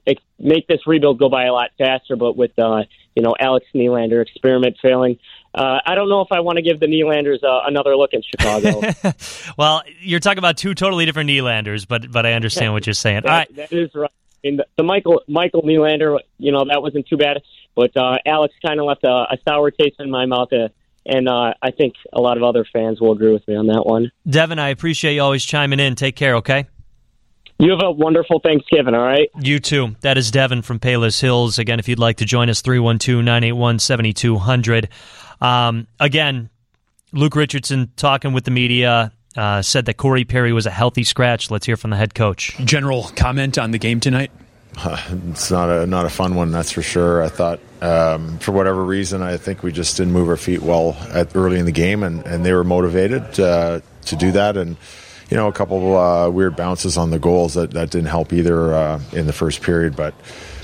ex, 0.07 0.23
make 0.39 0.67
this 0.67 0.81
rebuild 0.87 1.19
go 1.19 1.29
by 1.29 1.45
a 1.45 1.53
lot 1.53 1.71
faster. 1.79 2.17
But 2.17 2.37
with 2.37 2.59
uh, 2.59 2.83
you 3.15 3.23
know 3.23 3.35
Alex 3.39 3.67
Nylander 3.75 4.21
experiment 4.23 4.77
failing, 4.83 5.19
uh, 5.55 5.81
I 5.85 5.95
don't 5.95 6.09
know 6.09 6.21
if 6.21 6.29
I 6.31 6.41
want 6.41 6.57
to 6.57 6.63
give 6.63 6.81
the 6.81 6.87
Nylanders 6.87 7.43
uh, 7.43 7.67
another 7.67 7.97
look 7.97 8.11
in 8.13 8.23
Chicago. 8.23 8.81
well, 9.59 9.83
you're 10.01 10.21
talking 10.21 10.39
about 10.39 10.57
two 10.57 10.75
totally 10.75 11.07
different 11.07 11.31
Nylanders, 11.31 11.87
but 11.87 12.11
but 12.11 12.27
I 12.27 12.35
understand 12.35 12.73
what 12.73 12.87
you're 12.87 12.95
saying. 12.95 13.23
That, 13.25 13.31
right, 13.31 13.57
that 13.57 13.73
is 13.73 13.91
right. 13.95 14.11
I 14.11 14.47
mean, 14.47 14.57
the, 14.59 14.67
the 14.77 14.83
Michael 14.83 15.23
Michael 15.27 15.63
Nylander, 15.63 16.19
you 16.39 16.53
know, 16.53 16.65
that 16.67 16.83
wasn't 16.83 17.09
too 17.09 17.17
bad, 17.17 17.43
but 17.75 17.97
uh, 17.97 18.19
Alex 18.27 18.55
kind 18.65 18.79
of 18.79 18.87
left 18.87 19.05
a, 19.05 19.09
a, 19.09 19.39
sour 19.49 19.71
taste 19.71 19.97
in 19.99 20.11
my 20.11 20.27
mouth. 20.27 20.53
Uh, 20.53 20.69
and 21.07 21.29
uh, 21.29 21.55
I 21.63 21.71
think 21.71 21.95
a 22.13 22.21
lot 22.21 22.37
of 22.37 22.43
other 22.43 22.67
fans 22.71 23.01
will 23.01 23.13
agree 23.13 23.33
with 23.33 23.47
me 23.49 23.57
on 23.57 23.67
that 23.69 23.85
one. 23.87 24.13
Devin, 24.29 24.59
I 24.59 24.69
appreciate 24.69 25.15
you 25.15 25.23
always 25.23 25.45
chiming 25.45 25.81
in. 25.81 25.95
Take 25.95 26.17
care, 26.17 26.37
okay? 26.37 26.67
You 27.61 27.71
have 27.71 27.81
a 27.83 27.91
wonderful 27.91 28.39
Thanksgiving, 28.39 28.95
all 28.95 29.03
right? 29.03 29.29
You 29.41 29.59
too. 29.59 29.97
That 30.03 30.17
is 30.17 30.31
Devin 30.31 30.63
from 30.63 30.79
Palos 30.79 31.19
Hills. 31.19 31.59
Again, 31.59 31.81
if 31.81 31.89
you'd 31.89 31.99
like 31.99 32.19
to 32.19 32.25
join 32.25 32.49
us, 32.51 32.61
312 32.61 33.25
981 33.25 33.81
7200. 33.81 34.89
Um, 35.41 35.87
again, 36.01 36.51
Luke 37.13 37.37
Richardson 37.37 37.91
talking 37.97 38.33
with 38.33 38.45
the 38.45 38.51
media 38.51 39.13
uh, 39.37 39.63
said 39.63 39.87
that 39.87 39.97
Corey 39.97 40.25
Perry 40.25 40.53
was 40.53 40.67
a 40.67 40.71
healthy 40.71 41.05
scratch. 41.05 41.51
Let's 41.51 41.67
hear 41.67 41.77
from 41.77 41.91
the 41.91 41.97
head 41.97 42.15
coach. 42.15 42.57
General 42.65 43.05
comment 43.17 43.59
on 43.59 43.71
the 43.71 43.79
game 43.79 44.01
tonight. 44.01 44.31
Uh, 44.77 45.01
it's 45.29 45.51
not 45.51 45.71
a 45.71 45.87
not 45.87 46.05
a 46.05 46.09
fun 46.09 46.35
one, 46.35 46.51
that's 46.53 46.71
for 46.71 46.83
sure. 46.83 47.23
I 47.23 47.29
thought 47.29 47.59
um, 47.81 48.39
for 48.39 48.53
whatever 48.53 48.85
reason, 48.85 49.23
I 49.23 49.37
think 49.37 49.63
we 49.63 49.73
just 49.73 49.97
didn't 49.97 50.13
move 50.13 50.29
our 50.29 50.37
feet 50.37 50.63
well 50.63 50.97
at, 51.11 51.35
early 51.35 51.59
in 51.59 51.67
the 51.67 51.73
game, 51.73 52.03
and, 52.03 52.25
and 52.27 52.45
they 52.45 52.53
were 52.53 52.65
motivated 52.65 53.41
uh, 53.41 53.81
to 54.07 54.17
do 54.17 54.33
that. 54.33 54.57
And 54.57 54.77
you 55.31 55.37
know, 55.37 55.49
a 55.49 55.53
couple 55.53 55.97
uh, 55.97 56.29
weird 56.31 56.57
bounces 56.57 56.97
on 56.97 57.11
the 57.11 57.19
goals 57.19 57.55
that, 57.55 57.73
that 57.73 57.91
didn't 57.91 58.09
help 58.09 58.33
either 58.33 58.73
uh, 58.73 59.01
in 59.13 59.27
the 59.27 59.33
first 59.33 59.63
period, 59.63 59.95
but 59.97 60.15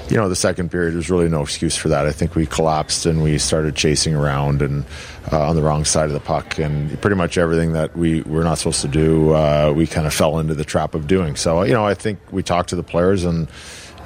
you 0.09 0.17
know, 0.17 0.29
the 0.29 0.37
second 0.37 0.71
period, 0.71 0.95
there's 0.95 1.11
really 1.11 1.29
no 1.29 1.43
excuse 1.43 1.77
for 1.77 1.89
that. 1.89 2.07
I 2.07 2.13
think 2.13 2.35
we 2.35 2.47
collapsed 2.47 3.07
and 3.07 3.23
we 3.23 3.39
started 3.39 3.75
chasing 3.75 4.15
around 4.15 4.63
and 4.63 4.85
uh, 5.33 5.49
on 5.49 5.57
the 5.57 5.63
wrong 5.63 5.85
side 5.85 6.07
of 6.07 6.13
the 6.13 6.21
puck, 6.21 6.59
and 6.59 7.01
pretty 7.01 7.17
much 7.17 7.39
everything 7.39 7.73
that 7.73 7.97
we 7.97 8.21
were 8.23 8.45
not 8.45 8.59
supposed 8.59 8.83
to 8.83 8.89
do, 8.89 9.31
uh, 9.31 9.73
we 9.75 9.87
kind 9.87 10.07
of 10.07 10.13
fell 10.13 10.39
into 10.39 10.55
the 10.55 10.65
trap 10.65 10.95
of 10.95 11.07
doing. 11.07 11.37
So, 11.37 11.63
you 11.63 11.73
know, 11.73 11.87
I 11.87 11.95
think 11.95 12.19
we 12.31 12.43
talked 12.43 12.71
to 12.71 12.77
the 12.77 12.83
players 12.83 13.25
and. 13.25 13.49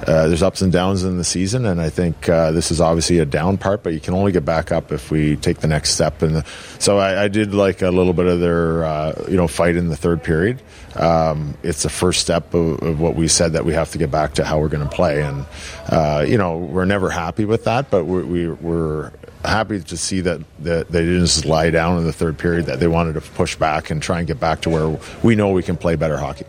Uh, 0.05 0.27
there's 0.27 0.43
ups 0.43 0.61
and 0.61 0.71
downs 0.71 1.03
in 1.03 1.17
the 1.17 1.23
season, 1.23 1.65
and 1.65 1.81
I 1.81 1.89
think 1.89 2.29
uh, 2.29 2.51
this 2.51 2.71
is 2.71 2.79
obviously 2.79 3.19
a 3.19 3.25
down 3.25 3.57
part, 3.57 3.83
but 3.83 3.93
you 3.93 3.99
can 3.99 4.13
only 4.13 4.31
get 4.31 4.45
back 4.45 4.71
up 4.71 4.91
if 4.91 5.11
we 5.11 5.35
take 5.35 5.59
the 5.59 5.67
next 5.67 5.91
step. 5.91 6.21
And 6.21 6.43
so 6.79 6.97
I, 6.97 7.23
I, 7.23 7.27
did 7.27 7.53
like 7.53 7.81
a 7.81 7.91
little 7.91 8.13
bit 8.13 8.25
of 8.25 8.39
their, 8.39 8.85
uh, 8.85 9.25
you 9.27 9.35
know, 9.35 9.47
fight 9.47 9.75
in 9.75 9.89
the 9.89 9.97
third 9.97 10.23
period 10.23 10.61
um, 10.95 11.55
it's 11.63 11.83
the 11.83 11.89
first 11.89 12.21
step 12.21 12.53
of, 12.53 12.81
of, 12.81 12.99
what 12.99 13.15
we 13.15 13.27
said 13.27 13.53
that 13.53 13.65
we 13.65 13.73
have 13.73 13.91
to 13.91 13.97
get 13.97 14.11
back 14.11 14.33
to 14.35 14.43
how 14.43 14.59
we're 14.59 14.69
going 14.69 14.87
to 14.87 14.95
play. 14.95 15.21
And, 15.23 15.45
uh, 15.87 16.25
you 16.27 16.37
know, 16.37 16.57
we're 16.57 16.85
never 16.85 17.09
happy 17.09 17.45
with 17.45 17.65
that, 17.65 17.89
but 17.89 18.05
we're, 18.05 18.25
we, 18.25 18.49
we're 18.49 19.11
happy 19.45 19.79
to 19.79 19.97
see 19.97 20.21
that, 20.21 20.41
that 20.59 20.89
they 20.89 21.01
didn't 21.01 21.21
just 21.21 21.45
lie 21.45 21.69
down 21.69 21.97
in 21.99 22.05
the 22.05 22.13
third 22.13 22.37
period, 22.37 22.65
that 22.65 22.79
they 22.79 22.87
wanted 22.87 23.13
to 23.13 23.21
push 23.21 23.55
back 23.55 23.89
and 23.89 24.01
try 24.01 24.19
and 24.19 24.27
get 24.27 24.39
back 24.39 24.61
to 24.61 24.69
where 24.69 24.99
we 25.23 25.35
know 25.35 25.51
we 25.51 25.63
can 25.63 25.77
play 25.77 25.95
better 25.95 26.17
hockey. 26.17 26.45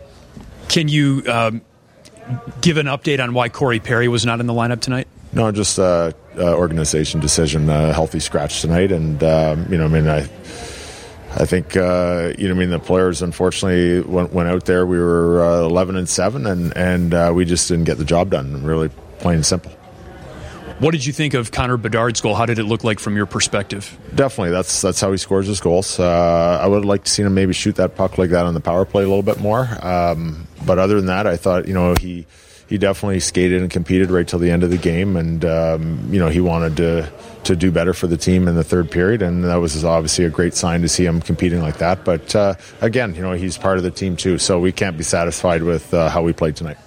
Can 0.67 0.87
you 0.87 1.23
um, 1.27 1.61
give 2.61 2.77
an 2.77 2.87
update 2.87 3.21
on 3.21 3.33
why 3.33 3.49
Corey 3.49 3.79
Perry 3.79 4.07
was 4.07 4.25
not 4.25 4.39
in 4.39 4.47
the 4.47 4.53
lineup 4.53 4.81
tonight? 4.81 5.07
No, 5.33 5.51
just 5.51 5.79
uh, 5.79 6.11
uh, 6.37 6.55
organization 6.55 7.19
decision, 7.19 7.69
uh, 7.69 7.93
healthy 7.93 8.19
scratch 8.19 8.61
tonight, 8.61 8.91
and 8.91 9.23
um, 9.23 9.71
you 9.71 9.77
know, 9.77 9.85
I 9.85 9.87
mean, 9.87 10.07
I 10.07 10.19
I 11.35 11.45
think 11.45 11.77
uh, 11.77 12.33
you 12.37 12.49
know. 12.49 12.55
I 12.55 12.57
mean, 12.57 12.69
the 12.69 12.79
players 12.79 13.21
unfortunately 13.21 14.01
went, 14.01 14.33
went 14.33 14.49
out 14.49 14.65
there. 14.65 14.85
We 14.85 14.99
were 14.99 15.43
uh, 15.43 15.61
eleven 15.61 15.95
and 15.95 16.09
seven, 16.09 16.45
and 16.45 16.75
and 16.75 17.13
uh, 17.13 17.31
we 17.33 17.45
just 17.45 17.69
didn't 17.69 17.85
get 17.85 17.97
the 17.97 18.05
job 18.05 18.29
done. 18.29 18.63
Really, 18.63 18.89
plain 19.19 19.35
and 19.35 19.45
simple. 19.45 19.71
What 20.81 20.93
did 20.93 21.05
you 21.05 21.13
think 21.13 21.35
of 21.35 21.51
Connor 21.51 21.77
Bedard's 21.77 22.21
goal? 22.21 22.33
How 22.33 22.47
did 22.47 22.57
it 22.57 22.63
look 22.63 22.83
like 22.83 22.99
from 22.99 23.15
your 23.15 23.27
perspective? 23.27 23.95
Definitely, 24.15 24.49
that's 24.49 24.81
that's 24.81 24.99
how 24.99 25.11
he 25.11 25.17
scores 25.19 25.45
his 25.45 25.59
goals. 25.59 25.99
Uh, 25.99 26.57
I 26.59 26.65
would 26.65 26.85
like 26.85 27.03
to 27.03 27.11
see 27.11 27.21
him 27.21 27.35
maybe 27.35 27.53
shoot 27.53 27.75
that 27.75 27.95
puck 27.95 28.17
like 28.17 28.31
that 28.31 28.47
on 28.47 28.55
the 28.55 28.61
power 28.61 28.83
play 28.83 29.03
a 29.03 29.07
little 29.07 29.21
bit 29.21 29.39
more. 29.39 29.69
Um, 29.85 30.47
but 30.65 30.79
other 30.79 30.95
than 30.95 31.05
that, 31.05 31.27
I 31.27 31.37
thought 31.37 31.67
you 31.67 31.75
know 31.75 31.93
he 32.01 32.25
he 32.67 32.79
definitely 32.79 33.19
skated 33.19 33.61
and 33.61 33.69
competed 33.69 34.09
right 34.09 34.27
till 34.27 34.39
the 34.39 34.49
end 34.49 34.63
of 34.63 34.71
the 34.71 34.77
game, 34.79 35.17
and 35.17 35.45
um, 35.45 36.11
you 36.11 36.19
know 36.19 36.29
he 36.29 36.41
wanted 36.41 36.77
to 36.77 37.13
to 37.43 37.55
do 37.55 37.71
better 37.71 37.93
for 37.93 38.07
the 38.07 38.17
team 38.17 38.47
in 38.47 38.55
the 38.55 38.63
third 38.63 38.89
period, 38.89 39.21
and 39.21 39.43
that 39.43 39.57
was 39.57 39.85
obviously 39.85 40.25
a 40.25 40.31
great 40.31 40.55
sign 40.55 40.81
to 40.81 40.89
see 40.89 41.05
him 41.05 41.21
competing 41.21 41.61
like 41.61 41.77
that. 41.77 42.03
But 42.03 42.35
uh, 42.35 42.55
again, 42.81 43.13
you 43.13 43.21
know 43.21 43.33
he's 43.33 43.55
part 43.55 43.77
of 43.77 43.83
the 43.83 43.91
team 43.91 44.17
too, 44.17 44.39
so 44.39 44.59
we 44.59 44.71
can't 44.71 44.97
be 44.97 45.03
satisfied 45.03 45.61
with 45.61 45.93
uh, 45.93 46.09
how 46.09 46.23
we 46.23 46.33
played 46.33 46.55
tonight. 46.55 46.77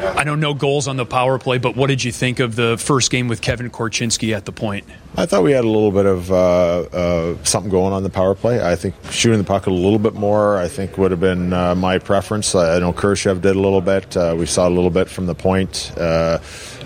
I 0.00 0.24
know 0.24 0.34
no 0.34 0.54
goals 0.54 0.86
on 0.86 0.96
the 0.96 1.06
power 1.06 1.38
play, 1.38 1.58
but 1.58 1.76
what 1.76 1.88
did 1.88 2.04
you 2.04 2.12
think 2.12 2.38
of 2.38 2.56
the 2.56 2.76
first 2.78 3.10
game 3.10 3.28
with 3.28 3.40
Kevin 3.40 3.70
Korchinski 3.70 4.34
at 4.34 4.44
the 4.44 4.52
point? 4.52 4.86
I 5.16 5.26
thought 5.26 5.42
we 5.42 5.52
had 5.52 5.64
a 5.64 5.68
little 5.68 5.90
bit 5.90 6.06
of 6.06 6.30
uh, 6.30 6.34
uh, 6.36 7.44
something 7.44 7.70
going 7.70 7.92
on 7.92 8.04
the 8.04 8.10
power 8.10 8.34
play. 8.34 8.64
I 8.64 8.76
think 8.76 8.94
shooting 9.10 9.38
the 9.38 9.44
puck 9.44 9.66
a 9.66 9.70
little 9.70 9.98
bit 9.98 10.14
more, 10.14 10.56
I 10.58 10.68
think 10.68 10.98
would 10.98 11.10
have 11.10 11.20
been 11.20 11.52
uh, 11.52 11.74
my 11.74 11.98
preference. 11.98 12.54
I 12.54 12.78
know 12.78 12.92
Kurashev 12.92 13.40
did 13.40 13.56
a 13.56 13.60
little 13.60 13.80
bit. 13.80 14.16
Uh, 14.16 14.36
we 14.38 14.46
saw 14.46 14.68
a 14.68 14.70
little 14.70 14.90
bit 14.90 15.08
from 15.08 15.26
the 15.26 15.34
point. 15.34 15.92
Uh, 15.96 16.38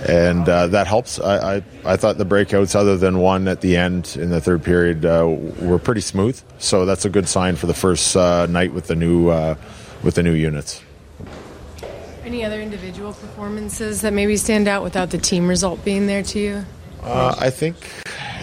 and 0.09 0.49
uh, 0.49 0.69
that 0.69 0.87
helps. 0.87 1.21
I, 1.21 1.57
I, 1.57 1.63
I 1.85 1.97
thought 1.97 2.19
the 2.19 2.27
breakouts, 2.27 2.75
other 2.75 2.97
than 2.97 3.19
one 3.19 3.47
at 3.49 3.61
the 3.61 3.77
end 3.77 4.17
in 4.19 4.31
the 4.31 4.41
third 4.41 4.63
period, 4.63 5.05
were 5.05 5.79
pretty 5.79 6.01
smooth. 6.01 6.41
So 6.59 6.87
that's 6.87 7.05
a 7.05 7.11
good 7.11 7.29
sign 7.29 7.57
for 7.57 7.67
the 7.67 7.75
first 7.75 8.17
night 8.17 8.73
with 8.73 8.87
the 8.87 8.97
new 8.97 9.31
with 10.03 10.15
the 10.15 10.23
new 10.23 10.33
units. 10.33 10.83
Any 12.33 12.47
other 12.47 12.63
individual 12.63 13.13
performances 13.13 14.01
that 14.01 14.15
maybe 14.15 14.39
stand 14.39 14.67
out 14.67 14.83
without 14.83 15.11
the 15.11 15.19
team 15.19 15.47
result 15.47 15.85
being 15.85 16.07
there 16.07 16.23
to 16.23 16.39
you? 16.39 16.65
Uh, 17.03 17.37
I 17.39 17.51
think, 17.51 17.77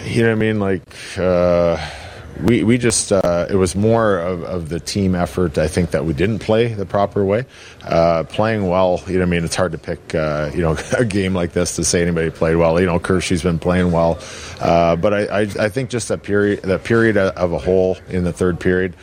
you 0.04 0.22
know 0.22 0.28
what 0.28 0.36
I 0.36 0.38
mean? 0.38 0.60
Like, 0.60 0.82
uh, 1.18 1.76
we, 2.40 2.62
we 2.62 2.78
just, 2.78 3.10
uh, 3.10 3.48
it 3.50 3.56
was 3.56 3.74
more 3.74 4.18
of, 4.18 4.44
of, 4.44 4.68
the 4.68 4.78
team 4.78 5.16
effort, 5.16 5.58
I 5.58 5.66
think, 5.66 5.90
that 5.90 6.04
we 6.04 6.12
didn't 6.12 6.38
play 6.38 6.72
the 6.72 6.86
proper 6.86 7.24
way. 7.24 7.46
Uh, 7.82 8.22
playing 8.22 8.68
well, 8.68 9.02
you 9.08 9.16
know 9.16 9.24
I 9.24 9.26
mean? 9.26 9.42
It's 9.42 9.56
hard 9.56 9.72
to 9.72 9.78
pick, 9.78 10.14
uh, 10.14 10.52
you 10.54 10.62
know, 10.62 10.76
a 10.96 11.04
game 11.04 11.34
like 11.34 11.50
this 11.50 11.74
to 11.74 11.82
say 11.82 12.00
anybody 12.00 12.30
played 12.30 12.54
well. 12.54 12.78
You 12.78 12.86
know, 12.86 13.00
Kershey's 13.00 13.42
been 13.42 13.58
playing 13.58 13.90
well. 13.90 14.20
Uh, 14.60 14.94
but 14.94 15.12
I, 15.12 15.24
I, 15.24 15.40
I, 15.40 15.68
think 15.68 15.90
just 15.90 16.06
that 16.10 16.22
period, 16.22 16.62
that 16.62 16.84
period 16.84 17.16
of 17.16 17.52
a 17.52 17.58
whole 17.58 17.98
in 18.08 18.22
the 18.22 18.32
third 18.32 18.60
period, 18.60 18.94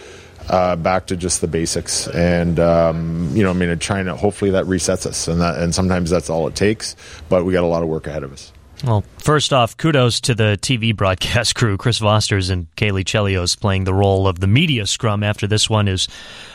uh, 0.49 0.75
back 0.75 1.07
to 1.07 1.17
just 1.17 1.41
the 1.41 1.47
basics. 1.47 2.07
And 2.07 2.59
um, 2.59 3.29
you 3.33 3.43
know, 3.43 3.49
I 3.49 3.53
mean, 3.53 3.69
in 3.69 3.79
China, 3.79 4.15
hopefully 4.15 4.51
that 4.51 4.65
resets 4.65 5.05
us, 5.05 5.27
and 5.27 5.41
that 5.41 5.57
and 5.57 5.73
sometimes 5.73 6.09
that's 6.09 6.29
all 6.29 6.47
it 6.47 6.55
takes. 6.55 6.95
But 7.29 7.45
we 7.45 7.53
got 7.53 7.63
a 7.63 7.67
lot 7.67 7.83
of 7.83 7.89
work 7.89 8.07
ahead 8.07 8.23
of 8.23 8.33
us. 8.33 8.51
Well, 8.83 9.03
first 9.17 9.53
off, 9.53 9.75
kudos 9.75 10.21
to 10.21 10.35
the 10.35 10.57
TV 10.61 10.95
broadcast 10.95 11.55
crew. 11.55 11.77
Chris 11.77 11.99
Vosters 11.99 12.51
and 12.51 12.67
Caley 12.75 13.03
Chelios 13.03 13.59
playing 13.59 13.85
the 13.85 13.93
role 13.93 14.27
of 14.27 14.39
the 14.39 14.47
media 14.47 14.85
scrum 14.85 15.23
after 15.23 15.47
this 15.47 15.69
one 15.69 15.87
is 15.87 16.07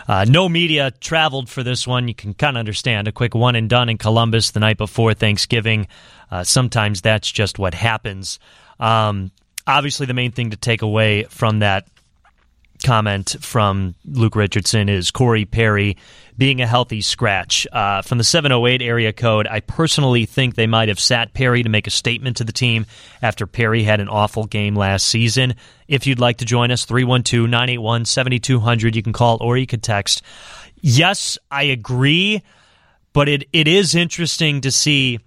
uh, 0.07 0.25
no 0.29 0.49
media 0.49 0.93
traveled 1.01 1.49
for 1.49 1.65
this 1.65 1.87
one. 1.87 2.07
You 2.07 2.15
can 2.15 2.35
kind 2.35 2.57
of 2.57 2.61
understand 2.61 3.09
a 3.09 3.13
quick 3.13 3.35
one 3.35 3.57
and 3.57 3.69
done 3.69 3.89
in 3.89 3.99
Columbus 3.99 4.53
the 4.53 4.61
night 4.61 4.79
before 4.79 5.15
Thanksgiving. 5.15 5.89
Uh, 6.31 6.45
sometimes 6.45 7.01
that's 7.01 7.31
just 7.31 7.59
what 7.59 7.75
happens. 7.75 8.39
Um, 8.79 9.33
obviously, 9.67 10.07
the 10.07 10.15
main 10.15 10.31
thing 10.31 10.51
to 10.51 10.57
take 10.57 10.83
away 10.83 11.25
from 11.25 11.59
that 11.59 11.89
comment 12.83 13.37
from 13.41 13.95
Luke 14.05 14.37
Richardson 14.37 14.89
is 14.89 15.11
Corey 15.11 15.45
Perry 15.45 15.97
being 16.37 16.61
a 16.61 16.67
healthy 16.67 17.01
scratch. 17.01 17.67
Uh, 17.73 18.03
from 18.03 18.19
the 18.19 18.25
708 18.25 18.83
area 18.83 19.13
code, 19.13 19.47
I 19.47 19.61
personally 19.61 20.27
think 20.27 20.55
they 20.55 20.67
might 20.67 20.89
have 20.89 20.99
sat 20.99 21.35
Perry 21.35 21.63
to 21.63 21.69
make 21.69 21.87
a 21.87 21.91
statement 21.91 22.39
to 22.39 22.45
the 22.45 22.53
team 22.53 22.87
after 23.21 23.47
Perry 23.47 23.83
had 23.83 24.01
an 24.01 24.09
awful 24.09 24.47
game 24.47 24.75
last 24.75 25.09
season. 25.09 25.55
If 25.89 26.07
you'd 26.07 26.21
like 26.21 26.39
to 26.39 26.45
join 26.45 26.71
us, 26.71 26.85
312 26.85 27.49
981 27.49 28.05
7200, 28.07 28.97
you 28.97 29.03
can 29.03 29.13
call 29.13 29.39
or 29.41 29.57
you 29.57 29.67
can 29.67 29.81
text. 29.81 30.23
Yes, 30.81 31.39
I 31.51 31.65
agree, 31.65 32.43
but 33.13 33.29
it, 33.29 33.49
it 33.53 33.69
is 33.69 33.95
interesting 33.95 34.63
to 34.63 34.73
see 34.73 35.21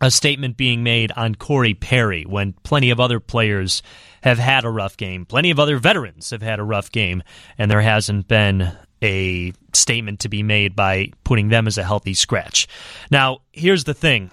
a 0.00 0.10
statement 0.10 0.56
being 0.56 0.82
made 0.82 1.12
on 1.12 1.34
Corey 1.34 1.74
Perry 1.74 2.24
when 2.24 2.54
plenty 2.62 2.90
of 2.90 3.00
other 3.00 3.20
players 3.20 3.82
have 4.22 4.38
had 4.38 4.64
a 4.64 4.70
rough 4.70 4.96
game. 4.96 5.26
Plenty 5.26 5.50
of 5.50 5.60
other 5.60 5.78
veterans 5.78 6.30
have 6.30 6.42
had 6.42 6.58
a 6.58 6.64
rough 6.64 6.90
game, 6.90 7.22
and 7.58 7.70
there 7.70 7.80
hasn't 7.80 8.26
been 8.26 8.72
a 9.02 9.52
statement 9.72 10.20
to 10.20 10.28
be 10.28 10.42
made 10.42 10.76
by 10.76 11.10
putting 11.24 11.48
them 11.48 11.66
as 11.66 11.78
a 11.78 11.84
healthy 11.84 12.14
scratch. 12.14 12.66
Now, 13.10 13.40
here's 13.52 13.84
the 13.84 13.94
thing 13.94 14.30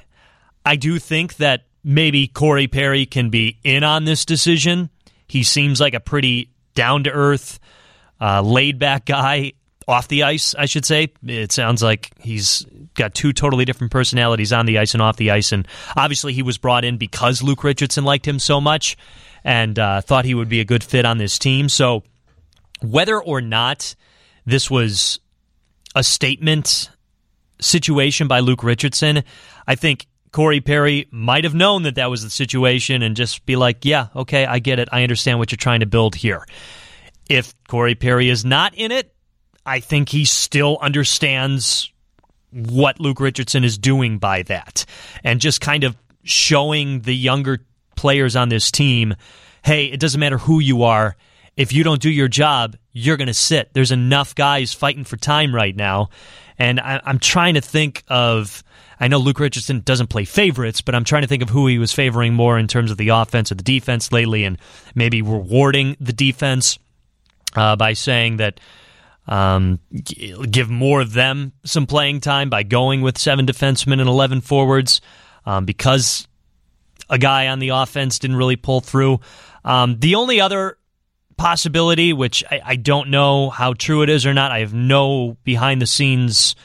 I 0.65 0.75
do 0.75 0.99
think 0.99 1.37
that 1.37 1.65
maybe 1.83 2.27
Corey 2.27 2.67
Perry 2.67 3.05
can 3.05 3.29
be 3.29 3.59
in 3.63 3.83
on 3.83 4.05
this 4.05 4.25
decision. 4.25 4.89
He 5.27 5.43
seems 5.43 5.79
like 5.79 5.93
a 5.93 5.99
pretty 5.99 6.51
down 6.75 7.03
to 7.05 7.11
earth, 7.11 7.59
uh, 8.19 8.41
laid 8.41 8.79
back 8.79 9.05
guy 9.05 9.53
off 9.87 10.07
the 10.07 10.23
ice, 10.23 10.53
I 10.55 10.65
should 10.65 10.85
say. 10.85 11.13
It 11.25 11.51
sounds 11.51 11.81
like 11.81 12.11
he's 12.19 12.65
got 12.93 13.13
two 13.13 13.31
totally 13.31 13.65
different 13.65 13.91
personalities 13.91 14.51
on 14.51 14.65
the 14.65 14.79
ice 14.79 14.93
and 14.93 15.01
off 15.01 15.17
the 15.17 15.31
ice. 15.31 15.51
And 15.51 15.67
obviously, 15.95 16.33
he 16.33 16.43
was 16.43 16.57
brought 16.57 16.83
in 16.83 16.97
because 16.97 17.41
Luke 17.41 17.63
Richardson 17.63 18.03
liked 18.03 18.27
him 18.27 18.39
so 18.39 18.59
much 18.59 18.97
and 19.43 19.77
uh, 19.79 20.01
thought 20.01 20.25
he 20.25 20.33
would 20.33 20.49
be 20.49 20.59
a 20.59 20.65
good 20.65 20.83
fit 20.83 21.05
on 21.05 21.17
this 21.17 21.39
team. 21.39 21.69
So, 21.69 22.03
whether 22.81 23.21
or 23.21 23.41
not 23.41 23.95
this 24.45 24.69
was 24.69 25.19
a 25.95 26.03
statement 26.03 26.89
situation 27.59 28.27
by 28.27 28.41
Luke 28.41 28.63
Richardson, 28.63 29.23
I 29.65 29.75
think 29.75 30.05
Corey 30.31 30.61
Perry 30.61 31.07
might 31.11 31.45
have 31.45 31.55
known 31.55 31.83
that 31.83 31.95
that 31.95 32.09
was 32.09 32.23
the 32.23 32.29
situation 32.29 33.01
and 33.01 33.15
just 33.15 33.45
be 33.45 33.55
like, 33.55 33.85
yeah, 33.85 34.07
okay, 34.15 34.45
I 34.45 34.59
get 34.59 34.79
it. 34.79 34.89
I 34.91 35.03
understand 35.03 35.39
what 35.39 35.51
you're 35.51 35.57
trying 35.57 35.79
to 35.79 35.85
build 35.85 36.15
here. 36.15 36.45
If 37.29 37.53
Corey 37.67 37.95
Perry 37.95 38.29
is 38.29 38.45
not 38.45 38.75
in 38.75 38.91
it, 38.91 39.13
I 39.67 39.81
think 39.81 40.09
he 40.09 40.25
still 40.25 40.77
understands 40.81 41.91
what 42.51 42.99
Luke 42.99 43.19
Richardson 43.19 43.63
is 43.63 43.77
doing 43.77 44.17
by 44.17 44.43
that 44.43 44.85
and 45.23 45.41
just 45.41 45.59
kind 45.59 45.83
of 45.83 45.95
showing 46.23 47.01
the 47.01 47.13
younger 47.13 47.59
players 47.95 48.35
on 48.35 48.49
this 48.49 48.71
team 48.71 49.15
hey, 49.63 49.87
it 49.87 49.99
doesn't 49.99 50.21
matter 50.21 50.37
who 50.37 50.61
you 50.61 50.83
are. 50.83 51.17
If 51.57 51.73
you 51.73 51.83
don't 51.83 52.01
do 52.01 52.09
your 52.09 52.29
job, 52.29 52.77
you're 52.93 53.17
going 53.17 53.27
to 53.27 53.33
sit. 53.33 53.73
There's 53.73 53.91
enough 53.91 54.33
guys 54.33 54.73
fighting 54.73 55.03
for 55.03 55.17
time 55.17 55.53
right 55.53 55.75
now. 55.75 56.07
And 56.57 56.79
I, 56.79 57.01
I'm 57.03 57.19
trying 57.19 57.55
to 57.55 57.61
think 57.61 58.03
of. 58.07 58.63
I 58.97 59.09
know 59.09 59.17
Luke 59.17 59.39
Richardson 59.41 59.81
doesn't 59.81 60.07
play 60.07 60.23
favorites, 60.23 60.81
but 60.81 60.95
I'm 60.95 61.03
trying 61.03 61.23
to 61.23 61.27
think 61.27 61.43
of 61.43 61.49
who 61.49 61.67
he 61.67 61.79
was 61.79 61.91
favoring 61.91 62.33
more 62.33 62.57
in 62.57 62.67
terms 62.67 62.91
of 62.91 62.97
the 62.97 63.09
offense 63.09 63.51
or 63.51 63.55
the 63.55 63.63
defense 63.63 64.11
lately, 64.11 64.45
and 64.45 64.57
maybe 64.95 65.21
rewarding 65.21 65.97
the 65.99 66.13
defense 66.13 66.79
uh, 67.55 67.75
by 67.75 67.91
saying 67.91 68.37
that 68.37 68.59
um, 69.27 69.79
give 70.49 70.69
more 70.69 71.01
of 71.01 71.13
them 71.13 71.51
some 71.65 71.85
playing 71.85 72.21
time 72.21 72.49
by 72.49 72.63
going 72.63 73.01
with 73.01 73.17
seven 73.17 73.45
defensemen 73.45 73.99
and 73.99 74.07
11 74.07 74.41
forwards 74.41 75.01
um, 75.45 75.65
because 75.65 76.27
a 77.09 77.17
guy 77.17 77.47
on 77.47 77.59
the 77.59 77.69
offense 77.69 78.19
didn't 78.19 78.37
really 78.37 78.55
pull 78.55 78.81
through. 78.81 79.19
Um, 79.65 79.99
the 79.99 80.15
only 80.15 80.39
other 80.39 80.77
possibility, 81.37 82.13
which 82.13 82.43
I, 82.49 82.61
I, 82.63 82.75
don't 82.75 83.09
know 83.09 83.49
how 83.49 83.73
true 83.73 84.01
it 84.01 84.09
is 84.09 84.25
or 84.25 84.33
not, 84.33 84.51
I 84.51 84.59
have 84.59 84.73
no 84.73 85.37
behind 85.43 85.81
the 85.81 85.85
scenes 85.85 86.55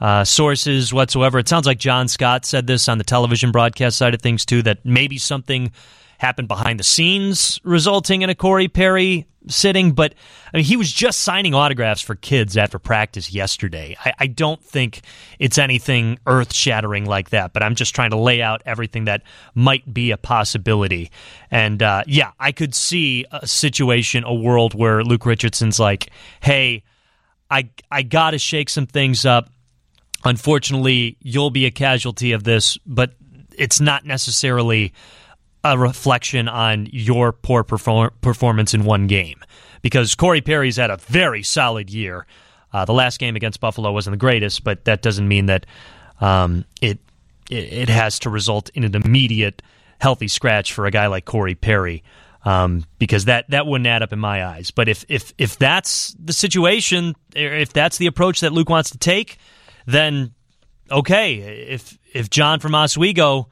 uh, 0.00 0.24
sources 0.24 0.92
whatsoever. 0.92 1.38
It 1.38 1.48
sounds 1.48 1.66
like 1.66 1.78
John 1.78 2.08
Scott 2.08 2.44
said 2.44 2.66
this 2.66 2.88
on 2.88 2.98
the 2.98 3.04
television 3.04 3.50
broadcast 3.50 3.98
side 3.98 4.14
of 4.14 4.20
things 4.20 4.44
too, 4.44 4.62
that 4.62 4.84
maybe 4.84 5.18
something 5.18 5.72
happened 6.20 6.48
behind 6.48 6.78
the 6.78 6.84
scenes, 6.84 7.58
resulting 7.64 8.20
in 8.20 8.28
a 8.28 8.34
Corey 8.34 8.68
Perry 8.68 9.26
sitting. 9.48 9.92
But 9.92 10.14
I 10.52 10.58
mean, 10.58 10.66
he 10.66 10.76
was 10.76 10.92
just 10.92 11.20
signing 11.20 11.54
autographs 11.54 12.02
for 12.02 12.14
kids 12.14 12.58
after 12.58 12.78
practice 12.78 13.32
yesterday. 13.32 13.96
I, 14.04 14.12
I 14.18 14.26
don't 14.26 14.62
think 14.62 15.00
it's 15.38 15.56
anything 15.56 16.18
earth 16.26 16.52
shattering 16.52 17.06
like 17.06 17.30
that. 17.30 17.54
But 17.54 17.62
I'm 17.62 17.74
just 17.74 17.94
trying 17.94 18.10
to 18.10 18.18
lay 18.18 18.42
out 18.42 18.62
everything 18.66 19.06
that 19.06 19.22
might 19.54 19.94
be 19.94 20.10
a 20.10 20.18
possibility. 20.18 21.10
And 21.50 21.82
uh, 21.82 22.04
yeah, 22.06 22.32
I 22.38 22.52
could 22.52 22.74
see 22.74 23.24
a 23.32 23.46
situation, 23.46 24.22
a 24.24 24.34
world 24.34 24.74
where 24.74 25.02
Luke 25.02 25.24
Richardson's 25.24 25.80
like, 25.80 26.10
"Hey, 26.40 26.82
I 27.50 27.70
I 27.90 28.02
got 28.02 28.32
to 28.32 28.38
shake 28.38 28.68
some 28.68 28.86
things 28.86 29.24
up." 29.24 29.48
Unfortunately, 30.22 31.16
you'll 31.22 31.50
be 31.50 31.64
a 31.64 31.70
casualty 31.70 32.32
of 32.32 32.44
this, 32.44 32.76
but 32.84 33.14
it's 33.56 33.80
not 33.80 34.04
necessarily 34.04 34.92
a 35.62 35.78
reflection 35.78 36.48
on 36.48 36.88
your 36.90 37.32
poor 37.32 37.62
perform- 37.64 38.12
performance 38.20 38.74
in 38.74 38.84
one 38.84 39.06
game 39.06 39.40
because 39.82 40.14
Corey 40.14 40.40
Perry's 40.40 40.76
had 40.76 40.90
a 40.90 40.96
very 40.96 41.42
solid 41.42 41.90
year. 41.90 42.26
Uh, 42.72 42.84
the 42.84 42.92
last 42.92 43.18
game 43.18 43.36
against 43.36 43.60
Buffalo 43.60 43.92
wasn't 43.92 44.12
the 44.12 44.18
greatest, 44.18 44.64
but 44.64 44.84
that 44.84 45.02
doesn't 45.02 45.26
mean 45.26 45.46
that 45.46 45.66
um, 46.20 46.64
it, 46.80 46.98
it, 47.50 47.72
it 47.72 47.88
has 47.88 48.18
to 48.20 48.30
result 48.30 48.70
in 48.74 48.84
an 48.84 48.94
immediate 48.94 49.62
healthy 50.00 50.28
scratch 50.28 50.72
for 50.72 50.86
a 50.86 50.90
guy 50.90 51.06
like 51.08 51.24
Corey 51.24 51.54
Perry. 51.54 52.02
Um, 52.42 52.86
because 52.98 53.26
that, 53.26 53.50
that 53.50 53.66
wouldn't 53.66 53.86
add 53.86 54.02
up 54.02 54.14
in 54.14 54.18
my 54.18 54.46
eyes. 54.46 54.70
But 54.70 54.88
if, 54.88 55.04
if 55.10 55.34
if 55.36 55.58
that's 55.58 56.16
the 56.18 56.32
situation, 56.32 57.14
if 57.34 57.74
that's 57.74 57.98
the 57.98 58.06
approach 58.06 58.40
that 58.40 58.54
Luke 58.54 58.70
wants 58.70 58.92
to 58.92 58.98
take, 58.98 59.36
then 59.84 60.32
okay. 60.90 61.34
If 61.34 61.98
if 62.14 62.30
John 62.30 62.58
from 62.60 62.74
Oswego 62.74 63.50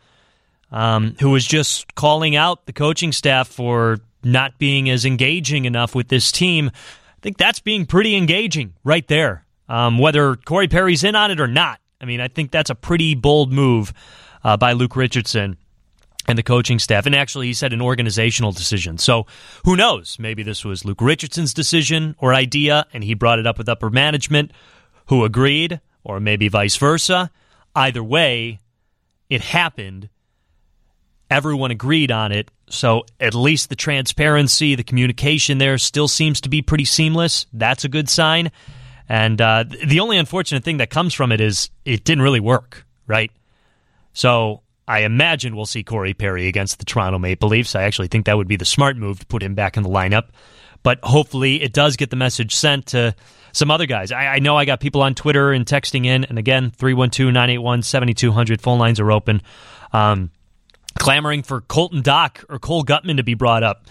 um, 0.71 1.17
who 1.21 1.31
was 1.31 1.47
just 1.47 1.95
calling 1.95 2.37
out 2.37 2.67
the 2.67 2.73
coaching 2.73 3.13
staff 3.13 3.49
for 3.49 3.99
not 4.23 4.59
being 4.59 4.91
as 4.91 5.05
engaging 5.05 5.65
enough 5.65 5.95
with 5.95 6.09
this 6.09 6.33
team. 6.33 6.71
I 6.75 7.21
think 7.21 7.39
that's 7.39 7.61
being 7.61 7.87
pretty 7.87 8.17
engaging 8.17 8.75
right 8.85 9.07
there. 9.09 9.45
Um, 9.69 9.99
whether 9.99 10.37
Corey 10.37 10.69
Perry's 10.69 11.05
in 11.05 11.15
on 11.15 11.31
it 11.31 11.41
or 11.41 11.47
not, 11.47 11.81
I 12.01 12.05
mean, 12.05 12.21
I 12.21 12.29
think 12.29 12.51
that's 12.51 12.71
a 12.71 12.75
pretty 12.75 13.15
bold 13.15 13.53
move 13.53 13.93
uh, 14.45 14.57
by 14.57 14.73
Luke 14.73 14.97
Richardson 14.97 15.57
and 16.27 16.39
the 16.39 16.43
coaching 16.43 16.79
staff. 16.79 17.07
And 17.07 17.15
actually, 17.15 17.47
he 17.47 17.55
said 17.55 17.73
an 17.73 17.81
organizational 17.81 18.53
decision. 18.53 18.99
So 18.99 19.27
who 19.65 19.77
knows? 19.77 20.19
Maybe 20.19 20.43
this 20.43 20.65
was 20.65 20.85
Luke 20.85 21.01
Richardson's 21.01 21.55
decision 21.55 22.15
or 22.19 22.35
idea, 22.35 22.87
and 22.93 23.03
he 23.03 23.15
brought 23.15 23.39
it 23.39 23.47
up 23.47 23.59
with 23.59 23.69
upper 23.69 23.91
management 23.91 24.53
who 25.07 25.25
agreed, 25.25 25.81
or 26.05 26.21
maybe 26.21 26.49
vice 26.49 26.77
versa. 26.77 27.31
Either 27.75 28.05
way, 28.05 28.61
it 29.29 29.41
happened 29.41 30.09
everyone 31.31 31.71
agreed 31.71 32.11
on 32.11 32.33
it. 32.33 32.51
So 32.71 33.05
at 33.19 33.35
least 33.35 33.69
the 33.69 33.77
transparency, 33.77 34.75
the 34.75 34.85
communication 34.85 35.59
there 35.59 35.79
still 35.79 36.09
seems 36.09 36.41
to 36.43 36.49
be 36.49 36.63
pretty 36.63 36.85
seamless. 36.85 37.47
That's 37.53 37.85
a 37.85 37.89
good 37.89 38.09
sign. 38.09 38.51
And 39.09 39.41
uh, 39.41 39.65
the 39.87 40.01
only 40.01 40.19
unfortunate 40.19 40.65
thing 40.65 40.79
that 40.79 40.91
comes 40.91 41.15
from 41.15 41.33
it 41.33 41.41
is 41.41 41.71
it 41.85 42.05
didn't 42.05 42.23
really 42.23 42.41
work, 42.41 42.87
right? 43.07 43.31
So 44.13 44.63
I 44.87 45.01
imagine 45.01 45.57
we'll 45.57 45.67
see 45.67 45.83
Corey 45.83 46.15
Perry 46.15 46.47
against 46.47 46.79
the 46.79 46.85
Toronto 46.85 47.19
Maple 47.19 47.49
Leafs. 47.49 47.75
I 47.75 47.85
actually 47.85 48.09
think 48.09 48.27
that 48.27 48.37
would 48.37 48.49
be 48.49 48.57
the 48.57 48.65
smart 48.65 48.97
move 48.97 49.21
to 49.21 49.27
put 49.27 49.43
him 49.43 49.55
back 49.55 49.77
in 49.77 49.83
the 49.83 49.89
lineup. 49.89 50.29
But 50.83 51.01
hopefully, 51.03 51.63
it 51.63 51.73
does 51.73 51.97
get 51.97 52.11
the 52.11 52.17
message 52.17 52.55
sent 52.55 52.87
to 52.87 53.15
some 53.53 53.71
other 53.71 53.87
guys. 53.87 54.13
I, 54.13 54.27
I 54.27 54.39
know 54.39 54.57
I 54.57 54.65
got 54.65 54.81
people 54.81 55.03
on 55.03 55.15
Twitter 55.15 55.53
and 55.53 55.67
texting 55.67 56.07
in. 56.07 56.25
And 56.25 56.39
again, 56.39 56.71
312 56.71 57.33
981 57.33 57.83
7200. 57.83 58.63
Phone 58.63 58.79
lines 58.79 59.01
are 59.01 59.11
open. 59.11 59.43
Um, 59.93 60.31
clamoring 60.99 61.43
for 61.43 61.61
Colton 61.63 62.03
Dach 62.03 62.45
or 62.49 62.59
Cole 62.59 62.85
Guttman 62.85 63.17
to 63.17 63.23
be 63.23 63.35
brought 63.35 63.63
up. 63.63 63.87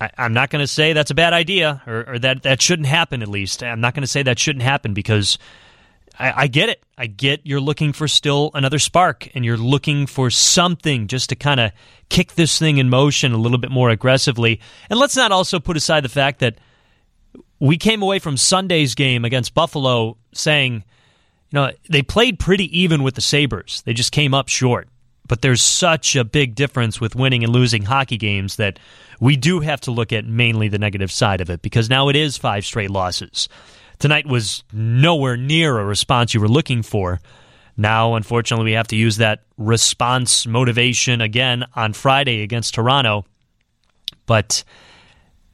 I, 0.00 0.10
am 0.18 0.32
not 0.32 0.50
going 0.50 0.62
to 0.62 0.66
say 0.66 0.92
that's 0.92 1.10
a 1.10 1.14
bad 1.14 1.32
idea 1.32 1.82
or, 1.86 2.14
or, 2.14 2.18
that 2.18 2.42
that 2.42 2.60
shouldn't 2.60 2.88
happen. 2.88 3.22
At 3.22 3.28
least 3.28 3.62
I'm 3.62 3.80
not 3.80 3.94
going 3.94 4.02
to 4.02 4.08
say 4.08 4.22
that 4.22 4.38
shouldn't 4.38 4.62
happen 4.62 4.92
because 4.92 5.38
I, 6.18 6.42
I, 6.42 6.46
get 6.46 6.68
it. 6.68 6.82
I 6.98 7.06
get 7.06 7.40
you're 7.44 7.60
looking 7.60 7.92
for 7.92 8.08
still 8.08 8.50
another 8.54 8.78
spark 8.78 9.28
and 9.34 9.44
you're 9.44 9.56
looking 9.56 10.06
for 10.06 10.30
something 10.30 11.06
just 11.06 11.30
to 11.30 11.36
kind 11.36 11.60
of 11.60 11.72
kick 12.08 12.34
this 12.34 12.58
thing 12.58 12.78
in 12.78 12.90
motion 12.90 13.32
a 13.32 13.38
little 13.38 13.58
bit 13.58 13.70
more 13.70 13.90
aggressively. 13.90 14.60
And 14.90 14.98
let's 14.98 15.16
not 15.16 15.32
also 15.32 15.60
put 15.60 15.76
aside 15.76 16.04
the 16.04 16.08
fact 16.08 16.40
that 16.40 16.58
we 17.60 17.76
came 17.76 18.02
away 18.02 18.18
from 18.18 18.36
Sunday's 18.36 18.94
game 18.94 19.24
against 19.24 19.54
Buffalo 19.54 20.16
saying, 20.32 20.74
you 20.74 20.80
know, 21.52 21.70
they 21.88 22.02
played 22.02 22.38
pretty 22.38 22.78
even 22.78 23.02
with 23.02 23.14
the 23.14 23.20
Sabres. 23.20 23.82
They 23.84 23.92
just 23.94 24.12
came 24.12 24.34
up 24.34 24.48
short. 24.48 24.88
But 25.26 25.40
there's 25.40 25.62
such 25.62 26.16
a 26.16 26.24
big 26.24 26.54
difference 26.54 27.00
with 27.00 27.14
winning 27.14 27.44
and 27.44 27.52
losing 27.52 27.84
hockey 27.84 28.18
games 28.18 28.56
that 28.56 28.78
we 29.20 29.36
do 29.36 29.60
have 29.60 29.80
to 29.82 29.90
look 29.90 30.12
at 30.12 30.26
mainly 30.26 30.68
the 30.68 30.78
negative 30.78 31.10
side 31.10 31.40
of 31.40 31.48
it 31.48 31.62
because 31.62 31.88
now 31.88 32.08
it 32.08 32.16
is 32.16 32.36
five 32.36 32.64
straight 32.64 32.90
losses. 32.90 33.48
Tonight 33.98 34.26
was 34.26 34.64
nowhere 34.72 35.36
near 35.36 35.78
a 35.78 35.84
response 35.84 36.34
you 36.34 36.40
were 36.40 36.48
looking 36.48 36.82
for. 36.82 37.20
Now, 37.76 38.14
unfortunately, 38.14 38.66
we 38.66 38.72
have 38.72 38.88
to 38.88 38.96
use 38.96 39.16
that 39.16 39.44
response 39.56 40.46
motivation 40.46 41.20
again 41.20 41.64
on 41.74 41.92
Friday 41.92 42.42
against 42.42 42.74
Toronto. 42.74 43.24
But 44.26 44.64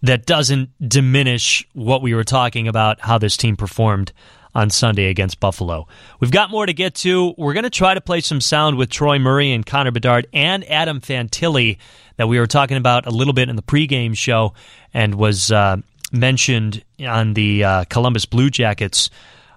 that 0.02 0.26
doesn't 0.26 0.70
diminish 0.86 1.66
what 1.74 2.02
we 2.02 2.14
were 2.14 2.24
talking 2.24 2.68
about, 2.68 3.00
how 3.00 3.18
this 3.18 3.36
team 3.36 3.56
performed 3.56 4.12
on 4.55 4.70
Sunday 4.70 5.07
against 5.07 5.40
Buffalo. 5.40 5.86
We've 6.18 6.30
got 6.30 6.51
more 6.51 6.66
to 6.66 6.72
get 6.72 6.94
to. 6.96 7.34
We're 7.36 7.53
going 7.53 7.64
to 7.64 7.70
try 7.70 7.94
to 7.94 8.01
play 8.01 8.20
some 8.20 8.40
sound 8.40 8.76
with 8.76 8.90
Troy 8.90 9.18
Murray 9.18 9.53
and 9.53 9.64
Connor 9.64 9.90
Bedard 9.90 10.26
and 10.32 10.68
Adam 10.70 11.01
Fantilli 11.01 11.78
that 12.16 12.28
we 12.28 12.38
were 12.38 12.46
talking 12.46 12.76
about 12.76 13.07
a 13.07 13.11
little 13.11 13.32
bit 13.32 13.48
in 13.48 13.57
the 13.57 13.62
pregame 13.62 14.16
show 14.16 14.55
and 14.92 15.14
was 15.14 15.51
uh, 15.51 15.76
mentioned 16.12 16.84
on 17.07 17.34
the 17.34 17.64
uh, 17.64 17.84
Columbus 17.84 18.26
Blue 18.26 18.51
Jackets 18.51 19.11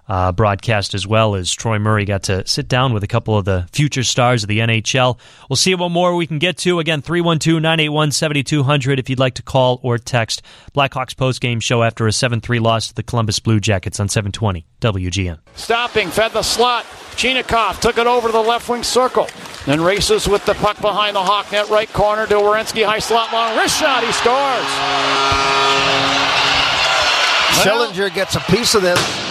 uh, 0.08 0.32
broadcast 0.32 0.94
as 0.94 1.06
well 1.06 1.34
as 1.34 1.52
Troy 1.52 1.78
Murray 1.78 2.04
got 2.04 2.24
to 2.24 2.46
sit 2.46 2.68
down 2.68 2.92
with 2.92 3.02
a 3.02 3.06
couple 3.06 3.36
of 3.36 3.44
the 3.44 3.66
future 3.72 4.02
stars 4.02 4.42
of 4.44 4.48
the 4.48 4.58
NHL. 4.58 5.18
We'll 5.48 5.56
see 5.56 5.74
what 5.74 5.90
more 5.90 6.14
we 6.14 6.26
can 6.26 6.38
get 6.38 6.58
to. 6.58 6.78
Again, 6.78 7.02
312 7.02 7.60
981 7.62 8.12
7200 8.12 8.98
if 8.98 9.08
you'd 9.08 9.18
like 9.18 9.34
to 9.34 9.42
call 9.42 9.80
or 9.82 9.98
text. 9.98 10.42
Blackhawks 10.74 11.14
postgame 11.14 11.62
show 11.62 11.82
after 11.82 12.06
a 12.06 12.12
7 12.12 12.40
3 12.40 12.58
loss 12.58 12.88
to 12.88 12.94
the 12.94 13.02
Columbus 13.02 13.38
Blue 13.38 13.60
Jackets 13.60 13.98
on 13.98 14.08
720 14.08 14.66
WGN. 14.80 15.38
Stopping, 15.54 16.10
fed 16.10 16.32
the 16.32 16.42
slot. 16.42 16.84
Chinakhov 17.16 17.80
took 17.80 17.96
it 17.96 18.06
over 18.06 18.28
to 18.28 18.32
the 18.32 18.42
left 18.42 18.68
wing 18.68 18.82
circle. 18.82 19.28
Then 19.66 19.80
races 19.80 20.28
with 20.28 20.44
the 20.44 20.54
puck 20.54 20.80
behind 20.80 21.16
the 21.16 21.22
Hawk 21.22 21.50
net 21.52 21.70
right 21.70 21.90
corner 21.92 22.26
to 22.26 22.34
Werenski, 22.34 22.84
high 22.84 22.98
slot 22.98 23.32
long 23.32 23.56
wrist 23.56 23.80
shot. 23.80 24.04
He 24.04 24.12
scores. 24.12 24.64
Sillinger 27.64 28.12
gets 28.12 28.34
a 28.34 28.40
piece 28.40 28.74
of 28.74 28.82
this. 28.82 29.23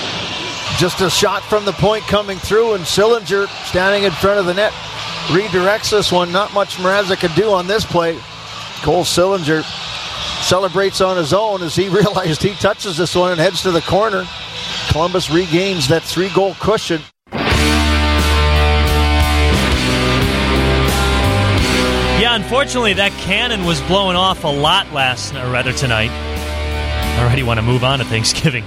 Just 0.77 1.01
a 1.01 1.09
shot 1.09 1.43
from 1.43 1.65
the 1.65 1.71
point 1.73 2.03
coming 2.05 2.37
through, 2.37 2.73
and 2.73 2.83
Sillinger 2.83 3.47
standing 3.67 4.03
in 4.03 4.11
front 4.11 4.39
of 4.39 4.45
the 4.45 4.53
net 4.53 4.73
redirects 5.27 5.91
this 5.91 6.11
one. 6.11 6.31
Not 6.31 6.53
much 6.53 6.77
Mrazek 6.77 7.19
could 7.19 7.35
do 7.35 7.51
on 7.51 7.67
this 7.67 7.85
play. 7.85 8.17
Cole 8.81 9.03
Sillinger 9.03 9.63
celebrates 10.43 10.99
on 10.99 11.15
his 11.15 11.33
own 11.33 11.61
as 11.61 11.75
he 11.75 11.89
realized 11.99 12.41
he 12.41 12.53
touches 12.55 12.97
this 12.97 13.15
one 13.15 13.31
and 13.31 13.39
heads 13.39 13.61
to 13.61 13.71
the 13.71 13.81
corner. 13.81 14.25
Columbus 14.89 15.29
regains 15.29 15.87
that 15.87 16.03
three 16.03 16.29
goal 16.29 16.55
cushion. 16.59 17.01
Yeah, 22.19 22.35
unfortunately, 22.35 22.93
that 22.93 23.11
cannon 23.13 23.65
was 23.65 23.81
blowing 23.81 24.15
off 24.15 24.43
a 24.43 24.47
lot 24.47 24.91
last, 24.91 25.33
night 25.33 25.45
or 25.45 25.51
rather 25.51 25.73
tonight. 25.73 26.09
Already 27.19 27.43
want 27.43 27.59
to 27.59 27.61
move 27.61 27.83
on 27.83 27.99
to 27.99 28.05
Thanksgiving. 28.05 28.63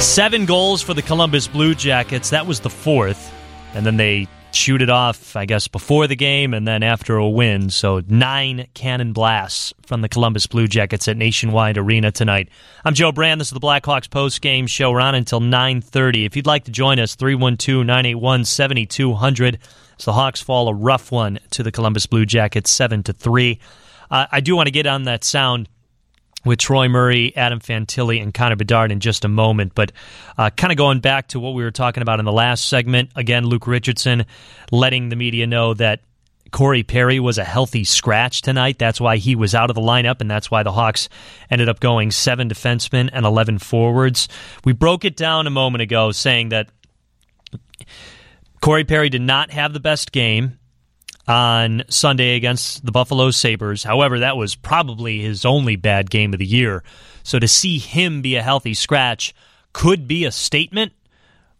Seven 0.00 0.46
goals 0.46 0.80
for 0.80 0.94
the 0.94 1.02
Columbus 1.02 1.48
Blue 1.48 1.74
Jackets. 1.74 2.30
That 2.30 2.46
was 2.46 2.60
the 2.60 2.70
fourth. 2.70 3.34
And 3.74 3.84
then 3.84 3.96
they 3.96 4.28
shoot 4.52 4.80
it 4.80 4.90
off, 4.90 5.34
I 5.34 5.44
guess, 5.44 5.66
before 5.66 6.06
the 6.06 6.14
game 6.14 6.54
and 6.54 6.68
then 6.68 6.84
after 6.84 7.16
a 7.16 7.28
win. 7.28 7.68
So 7.70 8.02
nine 8.06 8.68
cannon 8.74 9.12
blasts 9.12 9.74
from 9.86 10.00
the 10.00 10.08
Columbus 10.08 10.46
Blue 10.46 10.68
Jackets 10.68 11.08
at 11.08 11.16
Nationwide 11.16 11.78
Arena 11.78 12.12
tonight. 12.12 12.48
I'm 12.84 12.94
Joe 12.94 13.10
Brand. 13.10 13.40
This 13.40 13.48
is 13.48 13.54
the 13.54 13.60
Blackhawks 13.60 14.08
post 14.08 14.40
game 14.40 14.68
show. 14.68 14.92
We're 14.92 15.00
on 15.00 15.16
until 15.16 15.40
9.30. 15.40 16.26
If 16.26 16.36
you'd 16.36 16.46
like 16.46 16.62
to 16.64 16.70
join 16.70 17.00
us, 17.00 17.16
312-981-7200. 17.16 19.58
So 19.98 20.10
the 20.10 20.14
Hawks 20.14 20.40
fall 20.40 20.68
a 20.68 20.74
rough 20.74 21.10
one 21.10 21.40
to 21.50 21.64
the 21.64 21.72
Columbus 21.72 22.06
Blue 22.06 22.24
Jackets, 22.24 22.70
7 22.70 23.02
to 23.02 23.12
3. 23.12 23.58
Uh, 24.10 24.26
I 24.30 24.40
do 24.40 24.54
want 24.54 24.68
to 24.68 24.72
get 24.72 24.86
on 24.86 25.02
that 25.04 25.24
sound 25.24 25.68
with 26.48 26.58
Troy 26.58 26.88
Murray, 26.88 27.34
Adam 27.36 27.60
Fantilli, 27.60 28.22
and 28.22 28.34
Connor 28.34 28.56
Bedard 28.56 28.90
in 28.90 29.00
just 29.00 29.24
a 29.24 29.28
moment. 29.28 29.74
But 29.74 29.92
uh, 30.36 30.50
kind 30.50 30.72
of 30.72 30.78
going 30.78 31.00
back 31.00 31.28
to 31.28 31.40
what 31.40 31.54
we 31.54 31.62
were 31.62 31.70
talking 31.70 32.02
about 32.02 32.18
in 32.18 32.24
the 32.24 32.32
last 32.32 32.68
segment, 32.68 33.10
again, 33.14 33.46
Luke 33.46 33.66
Richardson 33.66 34.26
letting 34.72 35.08
the 35.08 35.16
media 35.16 35.46
know 35.46 35.74
that 35.74 36.00
Corey 36.50 36.82
Perry 36.82 37.20
was 37.20 37.38
a 37.38 37.44
healthy 37.44 37.84
scratch 37.84 38.42
tonight. 38.42 38.78
That's 38.78 39.00
why 39.00 39.18
he 39.18 39.36
was 39.36 39.54
out 39.54 39.70
of 39.70 39.74
the 39.74 39.82
lineup, 39.82 40.20
and 40.20 40.30
that's 40.30 40.50
why 40.50 40.62
the 40.62 40.72
Hawks 40.72 41.08
ended 41.50 41.68
up 41.68 41.80
going 41.80 42.10
seven 42.10 42.48
defensemen 42.48 43.10
and 43.12 43.26
11 43.26 43.58
forwards. 43.58 44.28
We 44.64 44.72
broke 44.72 45.04
it 45.04 45.16
down 45.16 45.46
a 45.46 45.50
moment 45.50 45.82
ago 45.82 46.10
saying 46.12 46.48
that 46.48 46.70
Corey 48.60 48.84
Perry 48.84 49.08
did 49.08 49.22
not 49.22 49.50
have 49.50 49.72
the 49.72 49.80
best 49.80 50.10
game 50.10 50.57
on 51.28 51.84
Sunday 51.88 52.36
against 52.36 52.84
the 52.84 52.90
Buffalo 52.90 53.30
Sabres. 53.30 53.84
However, 53.84 54.20
that 54.20 54.36
was 54.36 54.54
probably 54.54 55.20
his 55.20 55.44
only 55.44 55.76
bad 55.76 56.10
game 56.10 56.32
of 56.32 56.38
the 56.38 56.46
year. 56.46 56.82
So 57.22 57.38
to 57.38 57.46
see 57.46 57.78
him 57.78 58.22
be 58.22 58.36
a 58.36 58.42
healthy 58.42 58.72
scratch 58.72 59.34
could 59.74 60.08
be 60.08 60.24
a 60.24 60.32
statement 60.32 60.92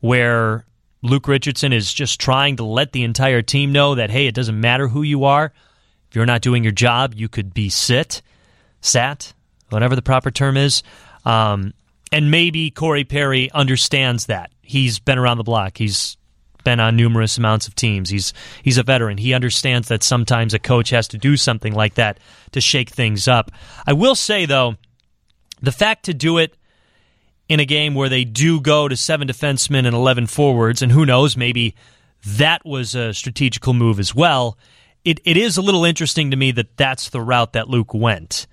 where 0.00 0.64
Luke 1.02 1.28
Richardson 1.28 1.72
is 1.72 1.92
just 1.92 2.18
trying 2.18 2.56
to 2.56 2.64
let 2.64 2.92
the 2.92 3.04
entire 3.04 3.42
team 3.42 3.70
know 3.70 3.94
that, 3.94 4.10
hey, 4.10 4.26
it 4.26 4.34
doesn't 4.34 4.58
matter 4.58 4.88
who 4.88 5.02
you 5.02 5.24
are. 5.24 5.52
If 6.08 6.16
you're 6.16 6.26
not 6.26 6.40
doing 6.40 6.62
your 6.62 6.72
job, 6.72 7.14
you 7.14 7.28
could 7.28 7.52
be 7.52 7.68
sit, 7.68 8.22
sat, 8.80 9.34
whatever 9.68 9.94
the 9.94 10.02
proper 10.02 10.30
term 10.30 10.56
is. 10.56 10.82
Um, 11.26 11.74
and 12.10 12.30
maybe 12.30 12.70
Corey 12.70 13.04
Perry 13.04 13.50
understands 13.52 14.26
that. 14.26 14.50
He's 14.62 14.98
been 14.98 15.18
around 15.18 15.36
the 15.36 15.44
block. 15.44 15.76
He's 15.76 16.16
been 16.68 16.80
on 16.80 16.96
numerous 16.96 17.38
amounts 17.38 17.66
of 17.66 17.74
teams. 17.74 18.10
He's 18.10 18.34
he's 18.62 18.76
a 18.76 18.82
veteran. 18.82 19.16
He 19.16 19.32
understands 19.32 19.88
that 19.88 20.02
sometimes 20.02 20.52
a 20.52 20.58
coach 20.58 20.90
has 20.90 21.08
to 21.08 21.16
do 21.16 21.38
something 21.38 21.72
like 21.72 21.94
that 21.94 22.20
to 22.52 22.60
shake 22.60 22.90
things 22.90 23.26
up. 23.26 23.50
I 23.86 23.94
will 23.94 24.14
say 24.14 24.44
though, 24.44 24.74
the 25.62 25.72
fact 25.72 26.04
to 26.04 26.12
do 26.12 26.36
it 26.36 26.58
in 27.48 27.58
a 27.58 27.64
game 27.64 27.94
where 27.94 28.10
they 28.10 28.24
do 28.24 28.60
go 28.60 28.86
to 28.86 28.98
seven 28.98 29.26
defensemen 29.28 29.86
and 29.86 29.94
11 29.94 30.26
forwards, 30.26 30.82
and 30.82 30.92
who 30.92 31.06
knows, 31.06 31.38
maybe 31.38 31.74
that 32.26 32.66
was 32.66 32.94
a 32.94 33.14
strategical 33.14 33.72
move 33.72 33.98
as 33.98 34.14
well. 34.14 34.58
It, 35.06 35.20
it 35.24 35.38
is 35.38 35.56
a 35.56 35.62
little 35.62 35.86
interesting 35.86 36.30
to 36.32 36.36
me 36.36 36.50
that 36.50 36.76
that's 36.76 37.08
the 37.08 37.22
route 37.22 37.54
that 37.54 37.70
Luke 37.70 37.94
went. 37.94 38.46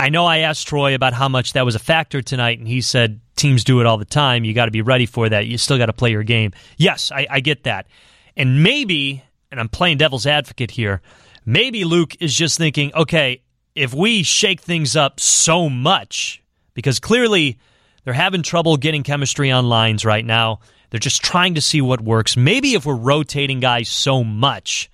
I 0.00 0.08
know 0.08 0.24
I 0.24 0.38
asked 0.38 0.66
Troy 0.66 0.94
about 0.94 1.12
how 1.12 1.28
much 1.28 1.52
that 1.52 1.66
was 1.66 1.74
a 1.74 1.78
factor 1.78 2.22
tonight, 2.22 2.58
and 2.58 2.66
he 2.66 2.80
said 2.80 3.20
teams 3.36 3.64
do 3.64 3.80
it 3.80 3.86
all 3.86 3.98
the 3.98 4.06
time. 4.06 4.44
You 4.44 4.54
got 4.54 4.64
to 4.64 4.70
be 4.70 4.80
ready 4.80 5.04
for 5.04 5.28
that. 5.28 5.46
You 5.46 5.58
still 5.58 5.76
got 5.76 5.86
to 5.86 5.92
play 5.92 6.10
your 6.10 6.22
game. 6.22 6.52
Yes, 6.78 7.12
I, 7.12 7.26
I 7.28 7.40
get 7.40 7.64
that. 7.64 7.86
And 8.34 8.62
maybe, 8.62 9.22
and 9.50 9.60
I'm 9.60 9.68
playing 9.68 9.98
devil's 9.98 10.24
advocate 10.24 10.70
here, 10.70 11.02
maybe 11.44 11.84
Luke 11.84 12.16
is 12.18 12.34
just 12.34 12.56
thinking, 12.56 12.94
okay, 12.94 13.42
if 13.74 13.92
we 13.92 14.22
shake 14.22 14.62
things 14.62 14.96
up 14.96 15.20
so 15.20 15.68
much, 15.68 16.42
because 16.72 16.98
clearly 16.98 17.58
they're 18.04 18.14
having 18.14 18.42
trouble 18.42 18.78
getting 18.78 19.02
chemistry 19.02 19.50
on 19.50 19.68
lines 19.68 20.06
right 20.06 20.24
now. 20.24 20.60
They're 20.88 20.98
just 20.98 21.22
trying 21.22 21.56
to 21.56 21.60
see 21.60 21.82
what 21.82 22.00
works. 22.00 22.38
Maybe 22.38 22.72
if 22.72 22.86
we're 22.86 22.94
rotating 22.94 23.60
guys 23.60 23.90
so 23.90 24.24
much, 24.24 24.90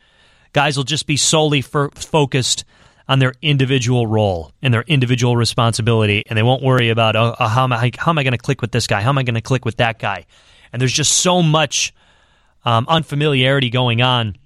guys 0.53 0.77
will 0.77 0.83
just 0.83 1.07
be 1.07 1.17
solely 1.17 1.63
focused 1.63 2.65
on 3.09 3.19
their 3.19 3.35
individual 3.41 4.07
role 4.07 4.53
and 4.63 4.75
their 4.75 4.83
individual 4.83 5.37
responsibility, 5.37 6.25
and 6.27 6.37
they 6.37 6.43
won't 6.43 6.63
worry 6.63 6.91
about 6.91 7.17
oh, 7.17 7.35
oh 7.39 7.47
how 7.49 7.65
am 7.65 7.73
I 7.73 7.91
how 7.97 8.11
am 8.11 8.19
I 8.19 8.23
going 8.23 8.33
to 8.33 8.39
click 8.39 8.61
with 8.61 8.73
this 8.73 8.87
guy? 8.87 9.01
How 9.01 9.11
am 9.11 9.19
I 9.19 9.23
going 9.23 9.35
to 9.35 9.41
click 9.41 9.65
with 9.65 9.77
that 9.77 9.99
guy? 9.99 10.27
And 10.73 10.81
there's 10.81 10.93
just 10.93 11.13
so 11.13 11.43
much 11.43 11.95
um, 12.65 12.87
unfamiliarity 12.89 13.71
going 13.71 14.03
on 14.03 14.37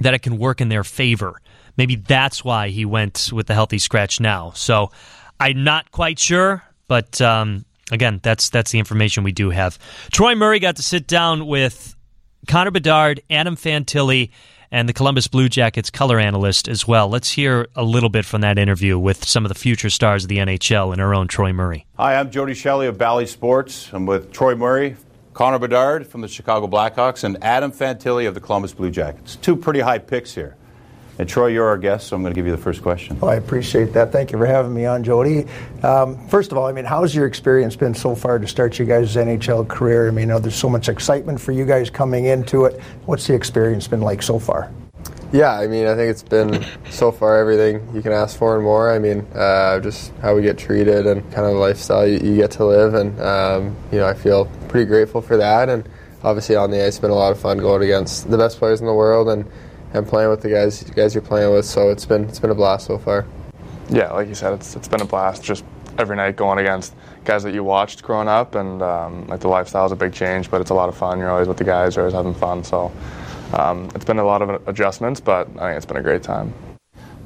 that 0.00 0.14
it 0.14 0.20
can 0.20 0.38
work 0.38 0.60
in 0.60 0.68
their 0.68 0.84
favor. 0.84 1.40
Maybe 1.76 1.96
that's 1.96 2.44
why 2.44 2.68
he 2.68 2.84
went 2.84 3.30
with 3.32 3.46
the 3.46 3.54
healthy 3.54 3.78
scratch 3.78 4.20
now. 4.20 4.52
So 4.54 4.90
I'm 5.38 5.64
not 5.64 5.90
quite 5.90 6.18
sure, 6.18 6.62
but 6.86 7.20
um, 7.20 7.64
again, 7.90 8.20
that's 8.22 8.50
that's 8.50 8.70
the 8.70 8.78
information 8.78 9.24
we 9.24 9.32
do 9.32 9.50
have. 9.50 9.78
Troy 10.12 10.34
Murray 10.34 10.60
got 10.60 10.76
to 10.76 10.82
sit 10.82 11.06
down 11.06 11.46
with 11.46 11.94
Connor 12.46 12.70
Bedard, 12.70 13.20
Adam 13.30 13.56
Fantilli, 13.56 14.30
and 14.70 14.88
the 14.88 14.92
Columbus 14.92 15.28
Blue 15.28 15.48
Jackets 15.48 15.90
color 15.90 16.18
analyst 16.18 16.68
as 16.68 16.86
well. 16.86 17.08
Let's 17.08 17.30
hear 17.30 17.68
a 17.74 17.82
little 17.82 18.08
bit 18.08 18.24
from 18.24 18.40
that 18.42 18.58
interview 18.58 18.98
with 18.98 19.24
some 19.24 19.44
of 19.44 19.48
the 19.48 19.54
future 19.54 19.90
stars 19.90 20.24
of 20.24 20.28
the 20.28 20.38
NHL 20.38 20.92
and 20.92 21.00
our 21.00 21.14
own 21.14 21.28
Troy 21.28 21.52
Murray. 21.52 21.86
Hi, 21.96 22.16
I'm 22.16 22.30
Jody 22.30 22.54
Shelley 22.54 22.86
of 22.86 22.98
Bally 22.98 23.26
Sports. 23.26 23.90
I'm 23.92 24.06
with 24.06 24.32
Troy 24.32 24.54
Murray, 24.54 24.96
Connor 25.32 25.58
Bedard 25.58 26.06
from 26.06 26.20
the 26.20 26.28
Chicago 26.28 26.66
Blackhawks, 26.66 27.24
and 27.24 27.42
Adam 27.42 27.72
Fantilli 27.72 28.26
of 28.26 28.34
the 28.34 28.40
Columbus 28.40 28.72
Blue 28.72 28.90
Jackets. 28.90 29.36
Two 29.36 29.56
pretty 29.56 29.80
high 29.80 29.98
picks 29.98 30.34
here. 30.34 30.56
And 31.18 31.28
Troy, 31.28 31.48
you're 31.48 31.66
our 31.66 31.78
guest, 31.78 32.06
so 32.06 32.16
I'm 32.16 32.22
going 32.22 32.32
to 32.32 32.38
give 32.38 32.46
you 32.46 32.52
the 32.52 32.62
first 32.62 32.80
question. 32.80 33.18
Well, 33.18 33.30
I 33.30 33.34
appreciate 33.34 33.92
that. 33.94 34.12
Thank 34.12 34.30
you 34.30 34.38
for 34.38 34.46
having 34.46 34.72
me 34.72 34.86
on, 34.86 35.02
Jody. 35.02 35.46
Um, 35.82 36.16
first 36.28 36.52
of 36.52 36.58
all, 36.58 36.66
I 36.66 36.72
mean, 36.72 36.84
how's 36.84 37.12
your 37.12 37.26
experience 37.26 37.74
been 37.74 37.92
so 37.92 38.14
far 38.14 38.38
to 38.38 38.46
start 38.46 38.78
you 38.78 38.84
guys' 38.84 39.16
NHL 39.16 39.66
career? 39.66 40.06
I 40.06 40.10
mean, 40.12 40.20
you 40.22 40.26
know, 40.26 40.38
there's 40.38 40.54
so 40.54 40.68
much 40.68 40.88
excitement 40.88 41.40
for 41.40 41.50
you 41.50 41.66
guys 41.66 41.90
coming 41.90 42.26
into 42.26 42.66
it. 42.66 42.80
What's 43.06 43.26
the 43.26 43.34
experience 43.34 43.88
been 43.88 44.00
like 44.00 44.22
so 44.22 44.38
far? 44.38 44.70
Yeah, 45.32 45.58
I 45.58 45.66
mean, 45.66 45.88
I 45.88 45.96
think 45.96 46.08
it's 46.08 46.22
been 46.22 46.64
so 46.88 47.10
far 47.10 47.36
everything 47.36 47.86
you 47.92 48.00
can 48.00 48.12
ask 48.12 48.38
for 48.38 48.54
and 48.54 48.64
more. 48.64 48.90
I 48.90 49.00
mean, 49.00 49.26
uh, 49.34 49.80
just 49.80 50.12
how 50.22 50.36
we 50.36 50.42
get 50.42 50.56
treated 50.56 51.06
and 51.06 51.22
kind 51.32 51.46
of 51.46 51.54
the 51.54 51.58
lifestyle 51.58 52.06
you, 52.06 52.18
you 52.18 52.36
get 52.36 52.52
to 52.52 52.64
live, 52.64 52.94
and 52.94 53.20
um, 53.20 53.76
you 53.90 53.98
know, 53.98 54.06
I 54.06 54.14
feel 54.14 54.46
pretty 54.68 54.86
grateful 54.86 55.20
for 55.20 55.36
that. 55.36 55.68
And 55.68 55.86
obviously, 56.22 56.54
on 56.56 56.70
the 56.70 56.80
ice, 56.80 56.88
it's 56.88 56.98
been 57.00 57.10
a 57.10 57.14
lot 57.14 57.32
of 57.32 57.40
fun 57.40 57.58
going 57.58 57.82
against 57.82 58.30
the 58.30 58.38
best 58.38 58.58
players 58.58 58.80
in 58.80 58.86
the 58.86 58.94
world 58.94 59.28
and, 59.28 59.44
and 59.92 60.06
playing 60.06 60.30
with 60.30 60.42
the 60.42 60.50
guys 60.50 60.82
guys 60.82 61.14
you're 61.14 61.22
playing 61.22 61.52
with. 61.52 61.64
So 61.64 61.90
it's 61.90 62.06
been 62.06 62.24
it's 62.24 62.38
been 62.38 62.50
a 62.50 62.54
blast 62.54 62.86
so 62.86 62.98
far. 62.98 63.26
Yeah, 63.90 64.12
like 64.12 64.28
you 64.28 64.34
said, 64.34 64.52
it's 64.52 64.76
it's 64.76 64.88
been 64.88 65.00
a 65.00 65.06
blast. 65.06 65.42
Just 65.42 65.64
every 65.98 66.16
night 66.16 66.36
going 66.36 66.58
against 66.58 66.94
guys 67.24 67.42
that 67.42 67.52
you 67.52 67.64
watched 67.64 68.02
growing 68.02 68.28
up, 68.28 68.54
and 68.54 68.82
um, 68.82 69.26
like 69.26 69.40
the 69.40 69.48
lifestyle 69.48 69.86
is 69.86 69.92
a 69.92 69.96
big 69.96 70.12
change, 70.12 70.50
but 70.50 70.60
it's 70.60 70.70
a 70.70 70.74
lot 70.74 70.88
of 70.88 70.96
fun. 70.96 71.18
You're 71.18 71.30
always 71.30 71.48
with 71.48 71.56
the 71.56 71.64
guys, 71.64 71.96
you're 71.96 72.04
always 72.04 72.14
having 72.14 72.34
fun. 72.34 72.64
So 72.64 72.92
um, 73.52 73.90
it's 73.94 74.04
been 74.04 74.18
a 74.18 74.24
lot 74.24 74.42
of 74.42 74.66
adjustments, 74.68 75.20
but 75.20 75.48
I 75.58 75.68
think 75.68 75.76
it's 75.76 75.86
been 75.86 75.96
a 75.96 76.02
great 76.02 76.22
time. 76.22 76.52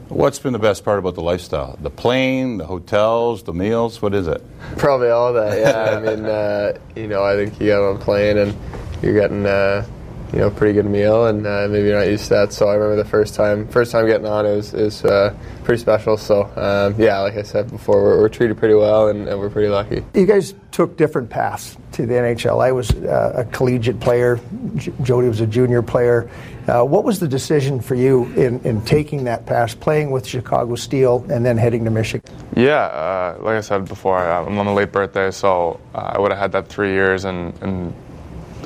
What's 0.08 0.38
been 0.38 0.52
the 0.52 0.58
best 0.58 0.84
part 0.84 0.98
about 0.98 1.14
the 1.14 1.22
lifestyle? 1.22 1.78
The 1.80 1.88
plane, 1.88 2.58
the 2.58 2.66
hotels, 2.66 3.44
the 3.44 3.54
meals? 3.54 4.02
What 4.02 4.14
is 4.14 4.26
it? 4.26 4.44
Probably 4.76 5.08
all 5.08 5.32
that. 5.32 5.58
Yeah, 5.58 5.96
I 5.96 6.00
mean, 6.00 6.26
uh, 6.26 6.78
you 6.94 7.06
know, 7.06 7.24
I 7.24 7.34
think 7.34 7.58
you 7.58 7.66
get 7.66 7.78
on 7.78 7.96
a 7.96 7.98
plane 7.98 8.36
and 8.36 8.54
you're 9.00 9.14
getting, 9.14 9.46
uh, 9.46 9.86
you 10.33 10.39
know, 10.39 10.51
pretty 10.51 10.72
good 10.72 10.87
meal, 10.87 11.26
and 11.26 11.47
uh, 11.47 11.68
maybe 11.68 11.89
you're 11.89 11.99
not 11.99 12.09
used 12.09 12.24
to 12.24 12.30
that. 12.30 12.53
So 12.55 12.66
I 12.66 12.74
remember 12.74 12.97
the 12.97 13.09
first 13.09 13.35
time, 13.35 13.68
first 13.68 13.93
time 13.93 14.07
getting 14.07 14.26
on, 14.26 14.47
it 14.47 14.57
was, 14.57 14.72
it 14.72 14.83
was 14.85 15.05
uh, 15.05 15.37
pretty 15.64 15.80
special. 15.80 16.16
So 16.16 16.45
um, 16.57 16.99
yeah, 16.99 17.20
like 17.20 17.35
I 17.35 17.43
said 17.43 17.70
before, 17.70 18.03
we're, 18.03 18.18
we're 18.18 18.28
treated 18.30 18.57
pretty 18.57 18.74
well, 18.74 19.09
and, 19.09 19.28
and, 19.28 19.39
we're 19.39 19.51
pretty 19.51 19.68
lucky. 19.68 20.03
You 20.14 20.24
guys 20.24 20.55
took 20.70 20.97
different 20.97 21.28
paths 21.28 21.76
to 21.93 22.07
the 22.07 22.14
NHL. 22.14 22.64
I 22.64 22.72
was 22.72 22.91
uh, 22.93 23.35
a 23.37 23.45
collegiate 23.45 24.01
player. 24.01 24.41
J- 24.76 24.93
Jody 25.03 25.28
was 25.28 25.41
a 25.41 25.47
junior 25.47 25.83
player. 25.83 26.30
Uh, 26.66 26.83
what 26.83 27.05
was 27.05 27.20
the 27.20 27.28
decision 27.28 27.80
for 27.80 27.95
you 27.95 28.24
in, 28.33 28.59
in 28.61 28.80
taking 28.83 29.24
that 29.24 29.45
path, 29.45 29.78
playing 29.80 30.11
with 30.11 30.26
Chicago 30.26 30.76
Steel, 30.76 31.26
and 31.28 31.45
then 31.45 31.59
heading 31.59 31.85
to 31.85 31.91
Michigan? 31.91 32.35
Yeah, 32.57 32.85
uh, 32.85 33.37
like 33.41 33.57
I 33.57 33.61
said 33.61 33.87
before, 33.87 34.18
I'm 34.18 34.59
on 34.59 34.66
a 34.66 34.72
late 34.72 34.93
birthday, 34.93 35.30
so 35.30 35.78
uh, 35.95 36.12
I 36.14 36.18
would 36.18 36.30
have 36.30 36.41
had 36.41 36.53
that 36.53 36.68
three 36.68 36.93
years 36.93 37.26
and. 37.26 37.53
and 37.62 37.93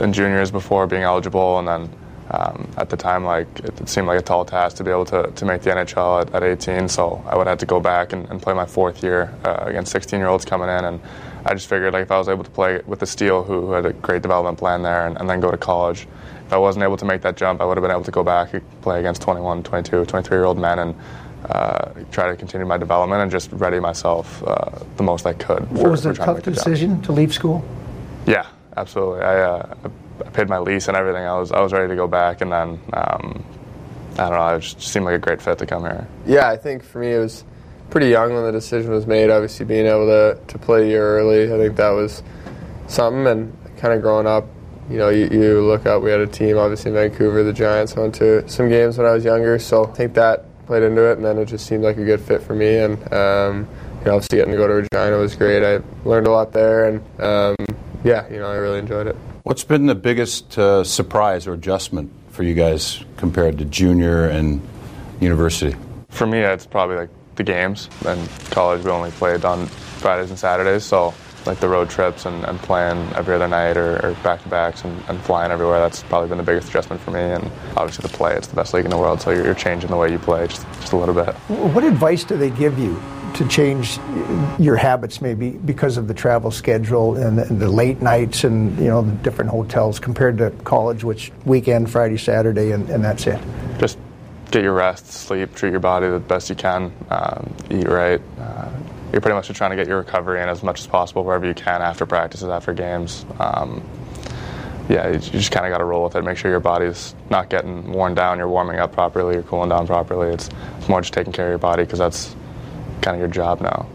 in 0.01 0.12
juniors 0.12 0.51
before 0.51 0.86
being 0.86 1.03
eligible, 1.03 1.59
and 1.59 1.68
then 1.68 1.90
um, 2.30 2.68
at 2.76 2.90
the 2.90 2.97
time, 2.97 3.24
like 3.24 3.47
it, 3.61 3.88
seemed 3.88 4.07
like 4.07 4.18
a 4.18 4.22
tall 4.22 4.44
task 4.44 4.76
to 4.78 4.84
be 4.84 4.90
able 4.90 5.05
to, 5.07 5.30
to 5.30 5.44
make 5.44 5.62
the 5.62 5.70
NHL 5.70 6.22
at, 6.22 6.34
at 6.34 6.42
18. 6.42 6.88
So 6.88 7.22
I 7.26 7.36
would 7.36 7.47
have 7.47 7.59
to 7.59 7.66
go 7.66 7.78
back 7.78 8.12
and, 8.12 8.28
and 8.30 8.42
play 8.42 8.53
my 8.53 8.66
fourth 8.66 9.03
year 9.03 9.32
uh, 9.44 9.64
against 9.66 9.92
16 9.92 10.18
year 10.18 10.28
olds 10.28 10.44
coming 10.44 10.68
in, 10.68 10.84
and 10.84 11.01
I 11.44 11.55
just 11.55 11.68
figured 11.68 11.92
like 11.92 12.03
if 12.03 12.11
I 12.11 12.18
was 12.18 12.28
able 12.28 12.44
to 12.44 12.51
play 12.51 12.80
with 12.86 12.99
the 12.99 13.07
Steel, 13.07 13.44
who, 13.44 13.66
who 13.66 13.72
had 13.72 13.86
a 13.86 13.92
great 13.92 14.22
development 14.22 14.59
plan 14.59 14.82
there, 14.82 15.07
and, 15.07 15.16
and, 15.18 15.30
then 15.30 15.40
go 15.40 15.51
to 15.51 15.57
college, 15.57 16.09
if 16.47 16.53
I 16.53 16.59
wasn't 16.59 16.82
able 16.82 16.97
to 16.97 17.05
make 17.05 17.22
that 17.22 17.36
jump, 17.36 17.61
I 17.61 17.64
would 17.64 17.76
have 17.76 17.82
been 17.82 17.92
able 17.92 18.05
to 18.05 18.11
go 18.11 18.24
back 18.24 18.55
and 18.55 18.80
play 18.82 18.99
against 18.99 19.22
21, 19.22 19.62
22, 19.62 20.05
23 20.05 20.36
year 20.36 20.44
old 20.44 20.59
men 20.59 20.78
and. 20.78 20.94
Uh, 21.44 21.92
try 22.11 22.28
to 22.28 22.34
continue 22.34 22.66
my 22.66 22.76
development 22.76 23.22
and 23.22 23.30
just 23.30 23.53
ready 23.53 23.78
myself 23.78 24.42
uh, 24.49 24.68
the 24.97 25.03
most 25.05 25.26
I 25.26 25.32
could. 25.32 25.68
For, 25.68 25.74
what 25.74 25.90
was 25.92 26.05
it 26.05 26.11
a 26.11 26.14
tough 26.14 26.42
to 26.42 26.51
decision 26.51 27.01
to 27.03 27.12
leave 27.12 27.32
school? 27.32 27.64
Yeah, 28.26 28.49
absolutely. 28.77 29.22
I, 29.22 29.41
uh, 29.41 29.74
I 30.24 30.31
paid 30.31 30.49
my 30.49 30.59
lease 30.59 30.89
and 30.89 30.97
everything. 30.97 31.24
I 31.24 31.39
was 31.39 31.53
I 31.53 31.61
was 31.61 31.72
ready 31.72 31.89
to 31.89 31.97
go 31.97 32.07
back, 32.07 32.41
and 32.41 32.53
then 32.53 32.81
um, 32.93 33.45
I 34.18 34.29
don't 34.29 34.33
know. 34.33 34.57
It 34.57 34.61
just 34.61 34.81
seemed 34.81 35.05
like 35.05 35.14
a 35.14 35.18
great 35.18 35.43
fit 35.43 35.59
to 35.59 35.66
come 35.66 35.83
here. 35.83 36.07
Yeah, 36.27 36.49
I 36.49 36.57
think 36.57 36.83
for 36.83 36.99
me 36.99 37.12
it 37.12 37.18
was 37.18 37.45
pretty 37.91 38.09
young 38.09 38.35
when 38.35 38.45
the 38.45 38.53
decision 38.53 38.91
was 38.91 39.07
made. 39.07 39.31
Obviously, 39.31 39.66
being 39.66 39.87
able 39.87 40.07
to 40.07 40.39
to 40.47 40.59
play 40.59 40.85
a 40.85 40.89
year 40.89 41.18
early, 41.18 41.53
I 41.53 41.59
think 41.59 41.77
that 41.77 41.91
was 41.91 42.22
something. 42.87 43.27
And 43.27 43.57
kind 43.77 43.93
of 43.93 44.01
growing 44.01 44.27
up, 44.27 44.47
you 44.89 44.97
know, 44.97 45.11
you, 45.11 45.29
you 45.31 45.61
look 45.61 45.87
up. 45.87 46.03
We 46.03 46.11
had 46.11 46.20
a 46.20 46.27
team, 46.27 46.57
obviously 46.57 46.91
in 46.91 46.95
Vancouver, 46.95 47.43
the 47.43 47.53
Giants. 47.53 47.95
Went 47.95 48.14
to 48.16 48.49
some 48.49 48.68
games 48.68 48.99
when 48.99 49.07
I 49.07 49.12
was 49.12 49.24
younger, 49.24 49.59
so 49.59 49.87
I 49.87 49.93
think 49.93 50.14
that 50.14 50.45
played 50.66 50.83
into 50.83 51.03
it. 51.11 51.18
And 51.18 51.24
then 51.24 51.39
it 51.39 51.47
just 51.47 51.66
seemed 51.66 51.85
like 51.85 51.99
a 51.99 52.05
good 52.05 52.20
fit 52.20 52.43
for 52.43 52.55
me. 52.55 52.79
And 52.79 52.95
um, 53.12 53.68
you 54.01 54.07
know, 54.07 54.14
obviously 54.14 54.39
getting 54.39 54.53
to 54.53 54.59
go 54.59 54.66
to 54.66 54.74
Regina 54.74 55.16
was 55.16 55.35
great. 55.37 55.62
I 55.62 55.83
learned 56.05 56.27
a 56.27 56.31
lot 56.31 56.53
there, 56.53 56.89
and 56.89 57.20
um, 57.20 57.76
yeah, 58.07 58.31
you 58.31 58.39
know, 58.39 58.47
I 58.47 58.55
really 58.55 58.79
enjoyed 58.79 59.09
it. 59.09 59.17
What's 59.43 59.65
been 59.65 59.87
the 59.87 59.97
biggest 59.97 60.57
uh, 60.57 60.85
surprise 60.85 61.49
or 61.49 61.55
adjustment 61.55 62.13
for 62.31 62.45
you 62.45 62.55
guys 62.55 63.05
compared 63.17 63.59
to 63.59 63.65
junior 63.65 64.29
and 64.29 64.61
university? 65.21 65.77
For 66.11 66.27
me, 66.27 66.39
it's 66.39 66.67
probably 66.67 66.97
like 66.97 67.11
the 67.35 67.43
games. 67.43 67.89
In 68.07 68.29
college, 68.51 68.85
we 68.85 68.91
only 68.91 69.11
played 69.11 69.45
on 69.45 69.67
Fridays 69.67 70.31
and 70.31 70.39
Saturdays, 70.39 70.85
so 70.85 71.13
like 71.47 71.59
the 71.59 71.69
road 71.69 71.91
trips 71.91 72.27
and, 72.27 72.45
and 72.45 72.59
playing 72.61 72.99
every 73.15 73.35
other 73.35 73.49
night 73.49 73.77
or, 73.77 74.17
back 74.23 74.43
to 74.43 74.49
backs 74.49 74.85
and, 74.85 75.03
and, 75.09 75.21
flying 75.23 75.53
everywhere. 75.53 75.79
That's 75.79 76.03
probably 76.05 76.29
been 76.29 76.39
the 76.39 76.45
biggest 76.45 76.69
adjustment 76.69 77.01
for 77.03 77.13
me. 77.13 77.21
And 77.21 77.45
obviously, 77.77 78.03
the 78.03 78.17
play, 78.17 78.37
it's 78.37 78.49
the 78.49 78.57
best 78.57 78.73
league 78.73 78.85
in 78.85 78.91
the 78.91 78.99
world, 78.99 79.21
so 79.21 79.31
you're, 79.31 79.45
you're 79.45 79.55
changing 79.55 79.91
the 79.91 79.97
way 79.97 80.11
you 80.11 80.19
play 80.19 80.47
just, 80.47 80.67
just 80.81 80.93
a 80.93 80.97
little 80.97 81.15
bit. 81.15 81.35
What 81.49 81.85
advice 81.85 82.25
do 82.25 82.37
they 82.37 82.51
give 82.51 82.79
you 82.79 83.01
to 83.37 83.47
change 83.49 83.99
your 84.59 84.76
habits 84.76 85.20
maybe 85.20 85.51
because 85.51 85.99
of 85.99 86.09
the 86.09 86.14
travel 86.14 86.51
schedule 86.51 87.16
and 87.16 87.39
the, 87.39 87.43
and 87.45 87.61
the, 87.61 87.68
late 87.68 88.01
nights 88.01 88.45
and 88.45 88.76
you 88.78 88.87
know 88.87 89.03
the 89.03 89.12
different 89.16 89.51
hotels 89.51 90.01
compared 90.01 90.39
to 90.39 90.51
college 90.64 91.05
which 91.05 91.30
weekend 91.45 91.91
friday 91.91 92.16
saturday 92.16 92.70
and, 92.70 92.89
and 92.89 93.05
that's 93.05 93.26
it 93.26 93.39
just 93.78 93.99
get 94.51 94.62
your 94.62 94.72
rest 94.72 95.07
sleep 95.09 95.55
treat 95.55 95.70
your 95.70 95.80
body 95.80 96.09
the 96.09 96.18
best 96.18 96.49
you 96.49 96.57
can 96.57 96.91
um, 97.11 97.55
eat 97.70 97.87
right 97.87 98.22
uh, 98.41 98.70
you're 99.12 99.20
pretty 99.20 99.34
much 99.34 99.49
just 99.49 99.59
trying 99.59 99.70
to 99.70 99.76
get 99.76 99.87
your 99.87 99.99
recovery 99.99 100.41
in 100.41 100.49
as 100.49 100.62
much 100.62 100.80
as 100.80 100.87
possible 100.87 101.22
wherever 101.22 101.47
you 101.47 101.55
can 101.55 101.82
after 101.82 102.07
practices 102.07 102.49
after 102.49 102.72
games 102.72 103.26
um, 103.39 103.82
yeah, 104.89 105.09
you 105.09 105.18
just 105.18 105.51
kind 105.51 105.66
of 105.66 105.72
got 105.72 105.78
to 105.78 105.84
roll 105.84 106.05
with 106.05 106.14
it. 106.14 106.22
Make 106.22 106.39
sure 106.39 106.49
your 106.49 106.61
body's 106.61 107.16
not 107.28 107.51
getting 107.51 107.91
worn 107.91 108.14
down. 108.14 108.39
You're 108.39 108.49
warming 108.49 108.78
up 108.78 108.93
properly. 108.93 109.34
You're 109.34 109.43
cooling 109.43 109.70
down 109.70 109.84
properly. 109.84 110.32
It's, 110.32 110.49
it's 110.78 110.89
more 110.89 111.01
just 111.01 111.12
taking 111.12 111.32
care 111.32 111.47
of 111.47 111.51
your 111.51 111.59
body 111.59 111.82
because 111.82 111.99
that's 111.99 112.37
kind 113.03 113.14
of 113.14 113.18
your 113.20 113.28
job 113.28 113.61
now. 113.61 113.86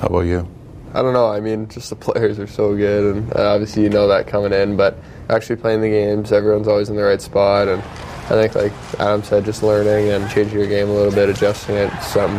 How 0.00 0.08
about 0.08 0.20
you? 0.20 0.48
I 0.94 1.02
don't 1.02 1.12
know. 1.12 1.26
I 1.26 1.40
mean, 1.40 1.68
just 1.68 1.90
the 1.90 1.96
players 1.96 2.38
are 2.38 2.46
so 2.46 2.76
good, 2.76 3.16
and 3.16 3.36
uh, 3.36 3.54
obviously 3.54 3.82
you 3.82 3.88
know 3.88 4.06
that 4.08 4.26
coming 4.26 4.52
in. 4.52 4.76
But 4.76 4.96
actually 5.28 5.56
playing 5.56 5.80
the 5.80 5.88
games, 5.88 6.30
everyone's 6.30 6.68
always 6.68 6.88
in 6.88 6.96
the 6.96 7.02
right 7.02 7.20
spot, 7.20 7.66
and 7.66 7.82
I 7.82 8.48
think, 8.48 8.54
like 8.54 8.72
Adam 9.00 9.22
said, 9.22 9.44
just 9.44 9.62
learning 9.62 10.10
and 10.10 10.30
changing 10.30 10.58
your 10.58 10.68
game 10.68 10.88
a 10.88 10.92
little 10.92 11.12
bit, 11.12 11.28
adjusting 11.28 11.74
it, 11.74 11.90
something 12.00 12.38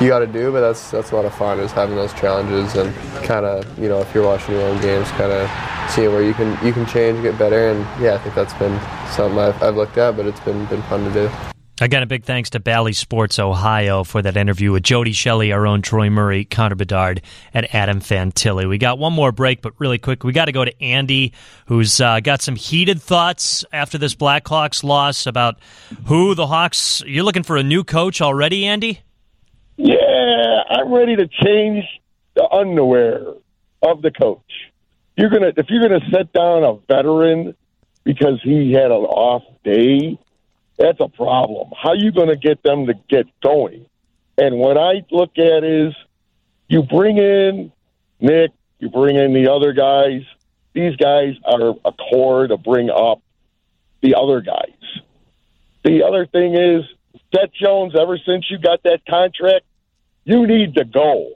you 0.00 0.08
got 0.08 0.20
to 0.20 0.26
do. 0.26 0.52
But 0.52 0.60
that's 0.60 0.90
that's 0.90 1.10
a 1.10 1.16
lot 1.16 1.24
of 1.24 1.34
fun 1.34 1.58
is 1.58 1.72
having 1.72 1.96
those 1.96 2.14
challenges 2.14 2.76
and 2.76 2.94
kind 3.24 3.44
of 3.44 3.78
you 3.78 3.88
know 3.88 4.00
if 4.00 4.14
you're 4.14 4.24
watching 4.24 4.54
your 4.54 4.62
own 4.62 4.80
games, 4.80 5.10
kind 5.12 5.32
of 5.32 5.50
seeing 5.90 6.12
where 6.12 6.22
you 6.22 6.34
can 6.34 6.52
you 6.64 6.72
can 6.72 6.86
change, 6.86 7.22
get 7.22 7.36
better, 7.38 7.70
and 7.70 7.80
yeah, 8.00 8.14
I 8.14 8.18
think 8.18 8.34
that's 8.34 8.54
been 8.54 8.78
something 9.10 9.38
I've, 9.38 9.60
I've 9.62 9.76
looked 9.76 9.98
at, 9.98 10.16
but 10.16 10.26
it's 10.26 10.40
been 10.40 10.64
been 10.66 10.82
fun 10.82 11.04
to 11.04 11.12
do. 11.12 11.55
Again, 11.78 12.02
a 12.02 12.06
big 12.06 12.24
thanks 12.24 12.48
to 12.50 12.60
Bally 12.60 12.94
Sports 12.94 13.38
Ohio 13.38 14.02
for 14.02 14.22
that 14.22 14.38
interview 14.38 14.72
with 14.72 14.82
Jody 14.82 15.12
Shelley, 15.12 15.52
our 15.52 15.66
own 15.66 15.82
Troy 15.82 16.08
Murray, 16.08 16.46
Connor 16.46 16.74
Bedard, 16.74 17.20
and 17.52 17.66
Adam 17.74 18.00
Fantilli. 18.00 18.66
We 18.66 18.78
got 18.78 18.98
one 18.98 19.12
more 19.12 19.30
break, 19.30 19.60
but 19.60 19.74
really 19.78 19.98
quick, 19.98 20.24
we 20.24 20.32
got 20.32 20.46
to 20.46 20.52
go 20.52 20.64
to 20.64 20.82
Andy, 20.82 21.34
who's 21.66 22.00
uh, 22.00 22.20
got 22.20 22.40
some 22.40 22.56
heated 22.56 23.02
thoughts 23.02 23.62
after 23.74 23.98
this 23.98 24.14
Blackhawks 24.14 24.82
loss 24.84 25.26
about 25.26 25.58
who 26.06 26.34
the 26.34 26.46
Hawks. 26.46 27.02
You're 27.04 27.24
looking 27.24 27.42
for 27.42 27.58
a 27.58 27.62
new 27.62 27.84
coach 27.84 28.22
already, 28.22 28.64
Andy? 28.64 29.00
Yeah, 29.76 30.62
I'm 30.70 30.90
ready 30.90 31.14
to 31.16 31.28
change 31.28 31.84
the 32.36 32.48
underwear 32.50 33.34
of 33.82 34.00
the 34.00 34.12
coach. 34.12 34.40
You're 35.14 35.28
gonna 35.28 35.52
if 35.54 35.66
you're 35.68 35.82
gonna 35.82 36.00
set 36.10 36.32
down 36.32 36.64
a 36.64 36.76
veteran 36.90 37.54
because 38.02 38.40
he 38.42 38.72
had 38.72 38.86
an 38.86 39.04
off 39.04 39.42
day 39.62 40.18
that's 40.78 41.00
a 41.00 41.08
problem. 41.08 41.70
How 41.80 41.90
are 41.90 41.96
you 41.96 42.12
going 42.12 42.28
to 42.28 42.36
get 42.36 42.62
them 42.62 42.86
to 42.86 42.94
get 43.08 43.26
going? 43.40 43.86
And 44.38 44.56
what 44.56 44.76
I 44.76 45.04
look 45.10 45.38
at 45.38 45.64
is 45.64 45.94
you 46.68 46.82
bring 46.82 47.18
in 47.18 47.72
Nick, 48.20 48.50
you 48.78 48.90
bring 48.90 49.16
in 49.16 49.32
the 49.32 49.50
other 49.50 49.72
guys. 49.72 50.22
These 50.72 50.96
guys 50.96 51.34
are 51.44 51.74
a 51.84 51.92
core 51.92 52.46
to 52.46 52.56
bring 52.58 52.90
up 52.90 53.22
the 54.02 54.14
other 54.14 54.40
guys. 54.40 55.00
The 55.84 56.02
other 56.04 56.26
thing 56.26 56.54
is, 56.54 56.84
Seth 57.34 57.52
Jones, 57.52 57.94
ever 57.98 58.18
since 58.18 58.50
you 58.50 58.58
got 58.58 58.82
that 58.82 59.06
contract, 59.06 59.64
you 60.24 60.46
need 60.46 60.74
to 60.74 60.84
go. 60.84 61.32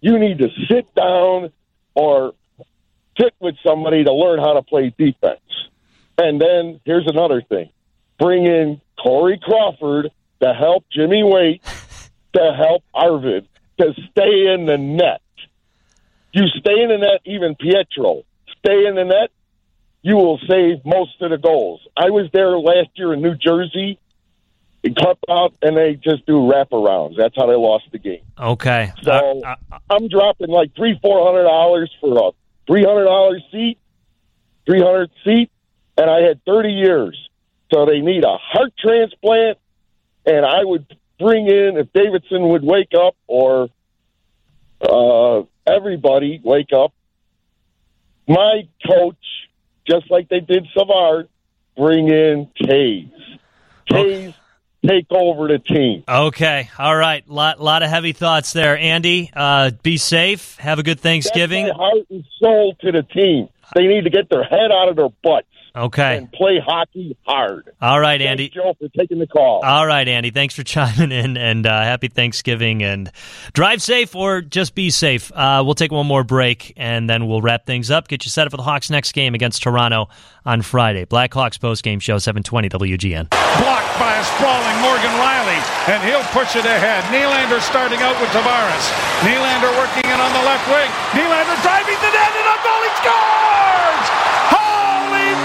You 0.00 0.18
need 0.18 0.38
to 0.38 0.48
sit 0.68 0.92
down 0.94 1.52
or 1.94 2.34
sit 3.18 3.34
with 3.38 3.54
somebody 3.64 4.04
to 4.04 4.12
learn 4.12 4.40
how 4.40 4.54
to 4.54 4.62
play 4.62 4.92
defense. 4.96 5.40
And 6.18 6.40
then 6.40 6.80
here's 6.84 7.06
another 7.06 7.42
thing: 7.42 7.70
bring 8.18 8.44
in 8.46 8.80
Corey 9.02 9.38
Crawford 9.42 10.10
to 10.40 10.54
help 10.54 10.84
Jimmy 10.90 11.22
Waite 11.22 11.62
to 12.34 12.52
help 12.56 12.82
Arvid 12.92 13.46
to 13.80 13.92
stay 14.10 14.52
in 14.52 14.66
the 14.66 14.76
net. 14.78 15.20
You 16.32 16.46
stay 16.48 16.82
in 16.82 16.88
the 16.88 16.98
net, 16.98 17.20
even 17.24 17.54
Pietro. 17.54 18.22
Stay 18.58 18.86
in 18.86 18.94
the 18.94 19.04
net, 19.04 19.30
you 20.02 20.16
will 20.16 20.38
save 20.48 20.84
most 20.84 21.20
of 21.22 21.30
the 21.30 21.38
goals. 21.38 21.80
I 21.96 22.10
was 22.10 22.28
there 22.32 22.58
last 22.58 22.90
year 22.94 23.12
in 23.14 23.22
New 23.22 23.34
Jersey. 23.34 23.98
They 24.82 24.90
cut 24.90 25.18
out 25.30 25.54
and 25.62 25.76
they 25.76 25.94
just 25.94 26.26
do 26.26 26.34
wraparounds. 26.40 27.16
That's 27.16 27.34
how 27.34 27.46
they 27.46 27.54
lost 27.54 27.84
the 27.90 27.98
game. 27.98 28.22
Okay. 28.38 28.92
So 29.02 29.40
Uh, 29.42 29.54
I'm 29.88 30.08
dropping 30.08 30.48
like 30.48 30.74
three, 30.76 30.98
four 31.02 31.24
hundred 31.26 31.44
dollars 31.44 31.90
for 32.00 32.28
a 32.28 32.30
three 32.66 32.84
hundred 32.84 33.04
dollars 33.04 33.42
seat, 33.50 33.78
three 34.66 34.82
hundred 34.82 35.10
seat, 35.24 35.50
and 35.96 36.10
I 36.10 36.20
had 36.20 36.44
thirty 36.44 36.72
years. 36.72 37.18
So 37.74 37.86
they 37.86 37.98
need 37.98 38.22
a 38.22 38.36
heart 38.36 38.72
transplant, 38.78 39.58
and 40.24 40.46
I 40.46 40.62
would 40.62 40.86
bring 41.18 41.48
in 41.48 41.76
if 41.76 41.92
Davidson 41.92 42.48
would 42.50 42.62
wake 42.62 42.92
up 42.96 43.16
or 43.26 43.68
uh, 44.80 45.42
everybody 45.66 46.40
wake 46.44 46.72
up. 46.72 46.92
My 48.28 48.68
coach, 48.86 49.16
just 49.88 50.08
like 50.08 50.28
they 50.28 50.38
did 50.38 50.68
Savard, 50.72 51.28
bring 51.76 52.06
in 52.10 52.48
Toews. 52.62 53.10
Toews 53.90 54.34
take 54.86 55.06
over 55.10 55.48
the 55.48 55.58
team. 55.58 56.04
Okay. 56.08 56.70
All 56.78 56.94
right. 56.94 57.28
Lot 57.28 57.60
lot 57.60 57.82
of 57.82 57.90
heavy 57.90 58.12
thoughts 58.12 58.52
there, 58.52 58.78
Andy. 58.78 59.32
Uh, 59.34 59.72
be 59.82 59.96
safe. 59.96 60.58
Have 60.58 60.78
a 60.78 60.84
good 60.84 61.00
Thanksgiving. 61.00 61.66
Heart 61.66 62.06
and 62.08 62.24
soul 62.38 62.76
to 62.82 62.92
the 62.92 63.02
team. 63.02 63.48
They 63.74 63.88
need 63.88 64.04
to 64.04 64.10
get 64.10 64.30
their 64.30 64.44
head 64.44 64.70
out 64.70 64.88
of 64.88 64.94
their 64.94 65.08
butts 65.24 65.48
Okay. 65.76 66.18
and 66.18 66.30
play 66.30 66.60
hockey 66.64 67.16
hard. 67.26 67.72
All 67.82 67.98
right, 67.98 68.20
Andy. 68.22 68.48
Joe, 68.48 68.74
for 68.78 68.88
taking 68.96 69.18
the 69.18 69.26
call. 69.26 69.60
All 69.64 69.84
right, 69.86 70.06
Andy. 70.06 70.30
Thanks 70.30 70.54
for 70.54 70.62
chiming 70.64 71.10
in, 71.10 71.36
and 71.36 71.66
uh, 71.66 71.82
happy 71.82 72.06
Thanksgiving. 72.08 72.82
And 72.84 73.10
drive 73.52 73.82
safe, 73.82 74.14
or 74.14 74.40
just 74.40 74.74
be 74.76 74.90
safe. 74.90 75.32
Uh, 75.34 75.62
we'll 75.64 75.74
take 75.74 75.90
one 75.90 76.06
more 76.06 76.22
break, 76.22 76.72
and 76.76 77.10
then 77.10 77.26
we'll 77.26 77.42
wrap 77.42 77.66
things 77.66 77.90
up. 77.90 78.06
Get 78.06 78.24
you 78.24 78.30
set 78.30 78.46
up 78.46 78.52
for 78.52 78.56
the 78.56 78.62
Hawks' 78.62 78.88
next 78.88 79.12
game 79.12 79.34
against 79.34 79.62
Toronto 79.62 80.08
on 80.46 80.62
Friday. 80.62 81.06
Blackhawks 81.06 81.60
post 81.60 81.82
game 81.82 81.98
show 81.98 82.18
seven 82.18 82.42
twenty 82.44 82.68
WGN. 82.68 83.30
Blocked 83.30 83.98
by 83.98 84.14
a 84.14 84.24
sprawling 84.24 84.78
Morgan 84.78 85.10
Rielly, 85.18 85.58
and 85.90 86.02
he'll 86.06 86.22
push 86.30 86.54
it 86.54 86.64
ahead. 86.66 87.02
Nylander 87.10 87.60
starting 87.60 87.98
out 87.98 88.14
with 88.20 88.30
Tavares. 88.30 88.84
Nylander 89.26 89.74
working 89.76 90.06
in 90.08 90.20
on 90.20 90.32
the 90.38 90.44
left 90.46 90.66
wing. 90.70 90.90
Nylander 91.18 91.58
driving 91.66 91.98
the 91.98 92.10
net, 92.14 92.30
and 92.30 92.46
a 92.46 92.56
goal 92.62 92.82
he 92.86 92.90
scores! 93.02 94.63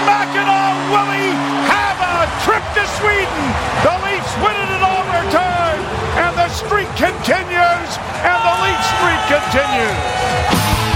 Mackinac, 0.06 0.76
will 0.92 1.10
he 1.12 1.28
have 1.68 1.98
a 2.00 2.28
trip 2.44 2.64
to 2.76 2.84
Sweden? 2.98 3.44
The 3.84 3.94
Leafs 4.04 4.32
win 4.40 4.56
it 4.56 4.70
in 4.72 4.82
overtime, 4.82 5.80
and 6.24 6.32
the 6.36 6.48
streak 6.48 6.88
continues, 6.96 7.90
and 8.24 8.38
the 8.44 8.54
Leaf 8.64 8.80
streak 8.96 9.22
continues. 9.28 10.89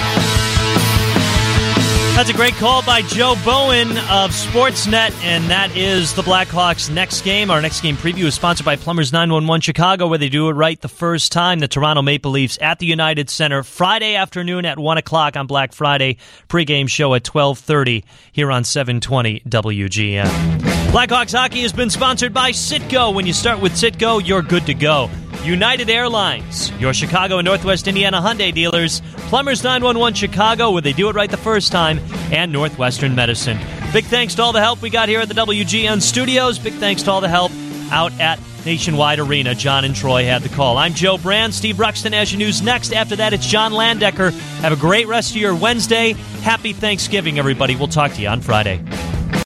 That's 2.14 2.30
a 2.30 2.32
great 2.32 2.54
call 2.54 2.80
by 2.84 3.02
Joe 3.02 3.34
Bowen 3.44 3.90
of 3.90 4.30
Sportsnet, 4.30 5.12
and 5.24 5.50
that 5.50 5.76
is 5.76 6.14
the 6.14 6.22
Blackhawks' 6.22 6.88
next 6.88 7.22
game. 7.22 7.50
Our 7.50 7.60
next 7.60 7.80
game 7.80 7.96
preview 7.96 8.26
is 8.26 8.36
sponsored 8.36 8.64
by 8.64 8.76
Plumbers 8.76 9.12
911 9.12 9.62
Chicago, 9.62 10.06
where 10.06 10.16
they 10.16 10.28
do 10.28 10.48
it 10.48 10.52
right 10.52 10.80
the 10.80 10.88
first 10.88 11.32
time. 11.32 11.58
The 11.58 11.66
Toronto 11.66 12.02
Maple 12.02 12.30
Leafs 12.30 12.56
at 12.62 12.78
the 12.78 12.86
United 12.86 13.28
Center 13.30 13.64
Friday 13.64 14.14
afternoon 14.14 14.64
at 14.64 14.78
one 14.78 14.96
o'clock 14.96 15.36
on 15.36 15.48
Black 15.48 15.72
Friday. 15.72 16.18
Pregame 16.48 16.88
show 16.88 17.14
at 17.14 17.24
twelve 17.24 17.58
thirty 17.58 18.04
here 18.30 18.52
on 18.52 18.62
seven 18.62 19.00
twenty 19.00 19.40
WGN. 19.48 20.73
Blackhawks 20.94 21.36
hockey 21.36 21.62
has 21.62 21.72
been 21.72 21.90
sponsored 21.90 22.32
by 22.32 22.52
Sitco. 22.52 23.12
When 23.12 23.26
you 23.26 23.32
start 23.32 23.60
with 23.60 23.72
Sitco, 23.72 24.24
you're 24.24 24.42
good 24.42 24.64
to 24.66 24.74
go. 24.74 25.10
United 25.42 25.90
Airlines, 25.90 26.70
your 26.78 26.94
Chicago 26.94 27.38
and 27.38 27.44
Northwest 27.44 27.88
Indiana 27.88 28.20
Hyundai 28.20 28.54
dealers, 28.54 29.02
Plumbers 29.28 29.64
911 29.64 30.14
Chicago, 30.14 30.70
where 30.70 30.82
they 30.82 30.92
do 30.92 31.08
it 31.08 31.16
right 31.16 31.28
the 31.28 31.36
first 31.36 31.72
time, 31.72 31.98
and 32.30 32.52
Northwestern 32.52 33.12
Medicine. 33.16 33.58
Big 33.92 34.04
thanks 34.04 34.36
to 34.36 34.42
all 34.42 34.52
the 34.52 34.60
help 34.60 34.82
we 34.82 34.88
got 34.88 35.08
here 35.08 35.18
at 35.18 35.26
the 35.26 35.34
WGN 35.34 36.00
studios. 36.00 36.60
Big 36.60 36.74
thanks 36.74 37.02
to 37.02 37.10
all 37.10 37.20
the 37.20 37.28
help 37.28 37.50
out 37.90 38.12
at 38.20 38.38
Nationwide 38.64 39.18
Arena. 39.18 39.52
John 39.52 39.84
and 39.84 39.96
Troy 39.96 40.24
had 40.24 40.42
the 40.42 40.48
call. 40.48 40.78
I'm 40.78 40.94
Joe 40.94 41.18
Brand. 41.18 41.54
Steve 41.54 41.74
Ruxton 41.74 42.12
as 42.12 42.32
your 42.32 42.38
news 42.38 42.62
next. 42.62 42.92
After 42.92 43.16
that, 43.16 43.32
it's 43.32 43.48
John 43.48 43.72
Landecker. 43.72 44.30
Have 44.60 44.72
a 44.72 44.76
great 44.76 45.08
rest 45.08 45.32
of 45.32 45.38
your 45.38 45.56
Wednesday. 45.56 46.12
Happy 46.42 46.72
Thanksgiving, 46.72 47.40
everybody. 47.40 47.74
We'll 47.74 47.88
talk 47.88 48.12
to 48.12 48.22
you 48.22 48.28
on 48.28 48.40
Friday. 48.40 48.80